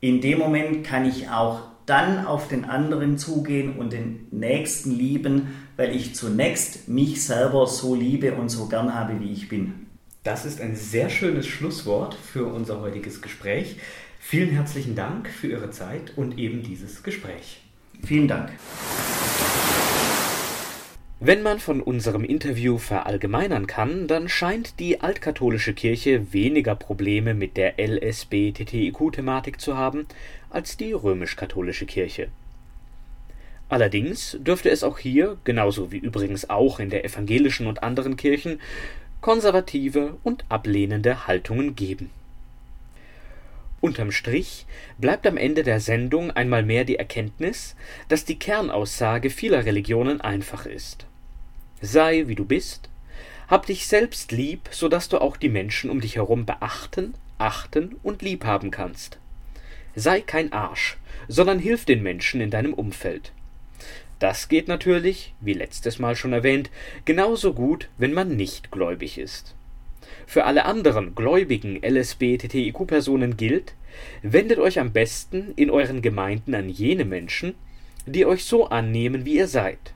in 0.00 0.20
dem 0.20 0.38
Moment 0.38 0.84
kann 0.84 1.04
ich 1.04 1.28
auch 1.28 1.60
dann 1.86 2.24
auf 2.24 2.48
den 2.48 2.64
anderen 2.64 3.18
zugehen 3.18 3.76
und 3.76 3.92
den 3.92 4.26
Nächsten 4.30 4.92
lieben, 4.92 5.48
weil 5.76 5.94
ich 5.94 6.14
zunächst 6.14 6.88
mich 6.88 7.24
selber 7.24 7.66
so 7.66 7.94
liebe 7.94 8.34
und 8.34 8.48
so 8.48 8.66
gern 8.66 8.94
habe, 8.94 9.20
wie 9.20 9.32
ich 9.32 9.48
bin. 9.48 9.86
Das 10.22 10.44
ist 10.44 10.60
ein 10.60 10.76
sehr 10.76 11.10
schönes 11.10 11.46
Schlusswort 11.46 12.14
für 12.14 12.44
unser 12.44 12.80
heutiges 12.80 13.22
Gespräch. 13.22 13.76
Vielen 14.20 14.50
herzlichen 14.50 14.94
Dank 14.94 15.28
für 15.28 15.48
Ihre 15.48 15.70
Zeit 15.70 16.12
und 16.16 16.38
eben 16.38 16.62
dieses 16.62 17.02
Gespräch. 17.02 17.62
Vielen 18.04 18.28
Dank. 18.28 18.50
Wenn 21.22 21.42
man 21.42 21.58
von 21.58 21.82
unserem 21.82 22.24
Interview 22.24 22.78
verallgemeinern 22.78 23.66
kann, 23.66 24.06
dann 24.06 24.30
scheint 24.30 24.80
die 24.80 25.02
altkatholische 25.02 25.74
Kirche 25.74 26.32
weniger 26.32 26.74
Probleme 26.74 27.34
mit 27.34 27.58
der 27.58 27.74
LSBTTIQ-Thematik 27.78 29.60
zu 29.60 29.76
haben 29.76 30.06
als 30.48 30.78
die 30.78 30.92
römisch-katholische 30.92 31.84
Kirche. 31.84 32.28
Allerdings 33.68 34.38
dürfte 34.40 34.70
es 34.70 34.82
auch 34.82 34.98
hier, 34.98 35.36
genauso 35.44 35.92
wie 35.92 35.98
übrigens 35.98 36.48
auch 36.48 36.80
in 36.80 36.88
der 36.88 37.04
evangelischen 37.04 37.66
und 37.66 37.82
anderen 37.82 38.16
Kirchen, 38.16 38.58
konservative 39.20 40.16
und 40.24 40.46
ablehnende 40.48 41.26
Haltungen 41.26 41.76
geben. 41.76 42.08
Unterm 43.82 44.10
Strich 44.10 44.64
bleibt 44.96 45.26
am 45.26 45.36
Ende 45.36 45.64
der 45.64 45.80
Sendung 45.80 46.30
einmal 46.30 46.62
mehr 46.62 46.86
die 46.86 46.96
Erkenntnis, 46.96 47.76
dass 48.08 48.24
die 48.24 48.38
Kernaussage 48.38 49.28
vieler 49.28 49.66
Religionen 49.66 50.22
einfach 50.22 50.64
ist. 50.64 51.06
Sei 51.80 52.24
wie 52.26 52.34
du 52.34 52.44
bist, 52.44 52.88
hab 53.48 53.66
dich 53.66 53.86
selbst 53.86 54.32
lieb, 54.32 54.68
so 54.70 54.88
dass 54.88 55.08
du 55.08 55.18
auch 55.18 55.36
die 55.36 55.48
Menschen 55.48 55.90
um 55.90 56.00
dich 56.00 56.16
herum 56.16 56.46
beachten, 56.46 57.14
achten 57.38 57.96
und 58.02 58.22
lieb 58.22 58.44
haben 58.44 58.70
kannst. 58.70 59.18
Sei 59.96 60.20
kein 60.20 60.52
Arsch, 60.52 60.98
sondern 61.26 61.58
hilf 61.58 61.84
den 61.84 62.02
Menschen 62.02 62.40
in 62.40 62.50
deinem 62.50 62.74
Umfeld. 62.74 63.32
Das 64.20 64.48
geht 64.48 64.68
natürlich, 64.68 65.34
wie 65.40 65.54
letztes 65.54 65.98
Mal 65.98 66.14
schon 66.14 66.32
erwähnt, 66.32 66.70
genauso 67.06 67.54
gut, 67.54 67.88
wenn 67.96 68.12
man 68.12 68.36
nicht 68.36 68.70
gläubig 68.70 69.18
ist. 69.18 69.54
Für 70.26 70.44
alle 70.44 70.66
anderen 70.66 71.14
gläubigen 71.14 71.80
LSBTTIQ-Personen 71.82 73.36
gilt, 73.36 73.74
wendet 74.22 74.58
euch 74.58 74.78
am 74.78 74.92
besten 74.92 75.54
in 75.56 75.70
euren 75.70 76.02
Gemeinden 76.02 76.54
an 76.54 76.68
jene 76.68 77.04
Menschen, 77.04 77.54
die 78.06 78.26
euch 78.26 78.44
so 78.44 78.68
annehmen, 78.68 79.24
wie 79.24 79.36
ihr 79.36 79.48
seid. 79.48 79.94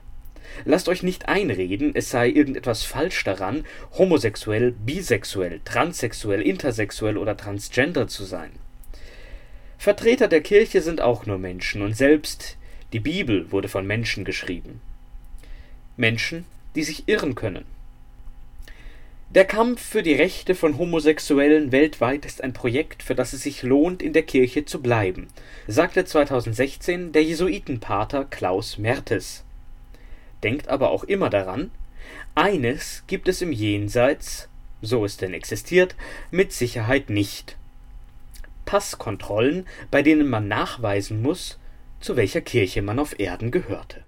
Lasst 0.63 0.89
euch 0.89 1.03
nicht 1.03 1.27
einreden, 1.27 1.91
es 1.95 2.09
sei 2.09 2.29
irgendetwas 2.29 2.83
falsch 2.83 3.23
daran, 3.23 3.65
homosexuell, 3.97 4.71
bisexuell, 4.71 5.61
transsexuell, 5.65 6.41
intersexuell 6.41 7.17
oder 7.17 7.37
transgender 7.37 8.07
zu 8.07 8.23
sein. 8.23 8.51
Vertreter 9.77 10.27
der 10.27 10.41
Kirche 10.41 10.81
sind 10.81 11.01
auch 11.01 11.25
nur 11.25 11.37
Menschen 11.37 11.81
und 11.81 11.95
selbst 11.95 12.57
die 12.93 12.99
Bibel 12.99 13.51
wurde 13.51 13.67
von 13.67 13.85
Menschen 13.85 14.25
geschrieben. 14.25 14.81
Menschen, 15.97 16.45
die 16.75 16.83
sich 16.83 17.07
irren 17.07 17.35
können. 17.35 17.65
Der 19.29 19.45
Kampf 19.45 19.81
für 19.81 20.03
die 20.03 20.13
Rechte 20.13 20.55
von 20.55 20.77
Homosexuellen 20.77 21.71
weltweit 21.71 22.25
ist 22.25 22.43
ein 22.43 22.53
Projekt, 22.53 23.03
für 23.03 23.15
das 23.15 23.33
es 23.33 23.43
sich 23.43 23.63
lohnt, 23.63 24.01
in 24.01 24.13
der 24.13 24.23
Kirche 24.23 24.65
zu 24.65 24.81
bleiben, 24.81 25.27
sagte 25.67 26.05
2016 26.05 27.11
der 27.11 27.23
Jesuitenpater 27.23 28.25
Klaus 28.25 28.77
Mertes. 28.77 29.44
Denkt 30.43 30.67
aber 30.67 30.91
auch 30.91 31.03
immer 31.03 31.29
daran: 31.29 31.71
Eines 32.35 33.03
gibt 33.07 33.27
es 33.27 33.41
im 33.41 33.51
Jenseits, 33.51 34.47
so 34.81 35.03
es 35.05 35.17
denn 35.17 35.33
existiert, 35.33 35.95
mit 36.31 36.53
Sicherheit 36.53 37.09
nicht: 37.09 37.57
Passkontrollen, 38.65 39.67
bei 39.91 40.01
denen 40.01 40.29
man 40.29 40.47
nachweisen 40.47 41.21
muss, 41.21 41.59
zu 41.99 42.15
welcher 42.15 42.41
Kirche 42.41 42.81
man 42.81 42.99
auf 42.99 43.19
Erden 43.19 43.51
gehörte 43.51 44.04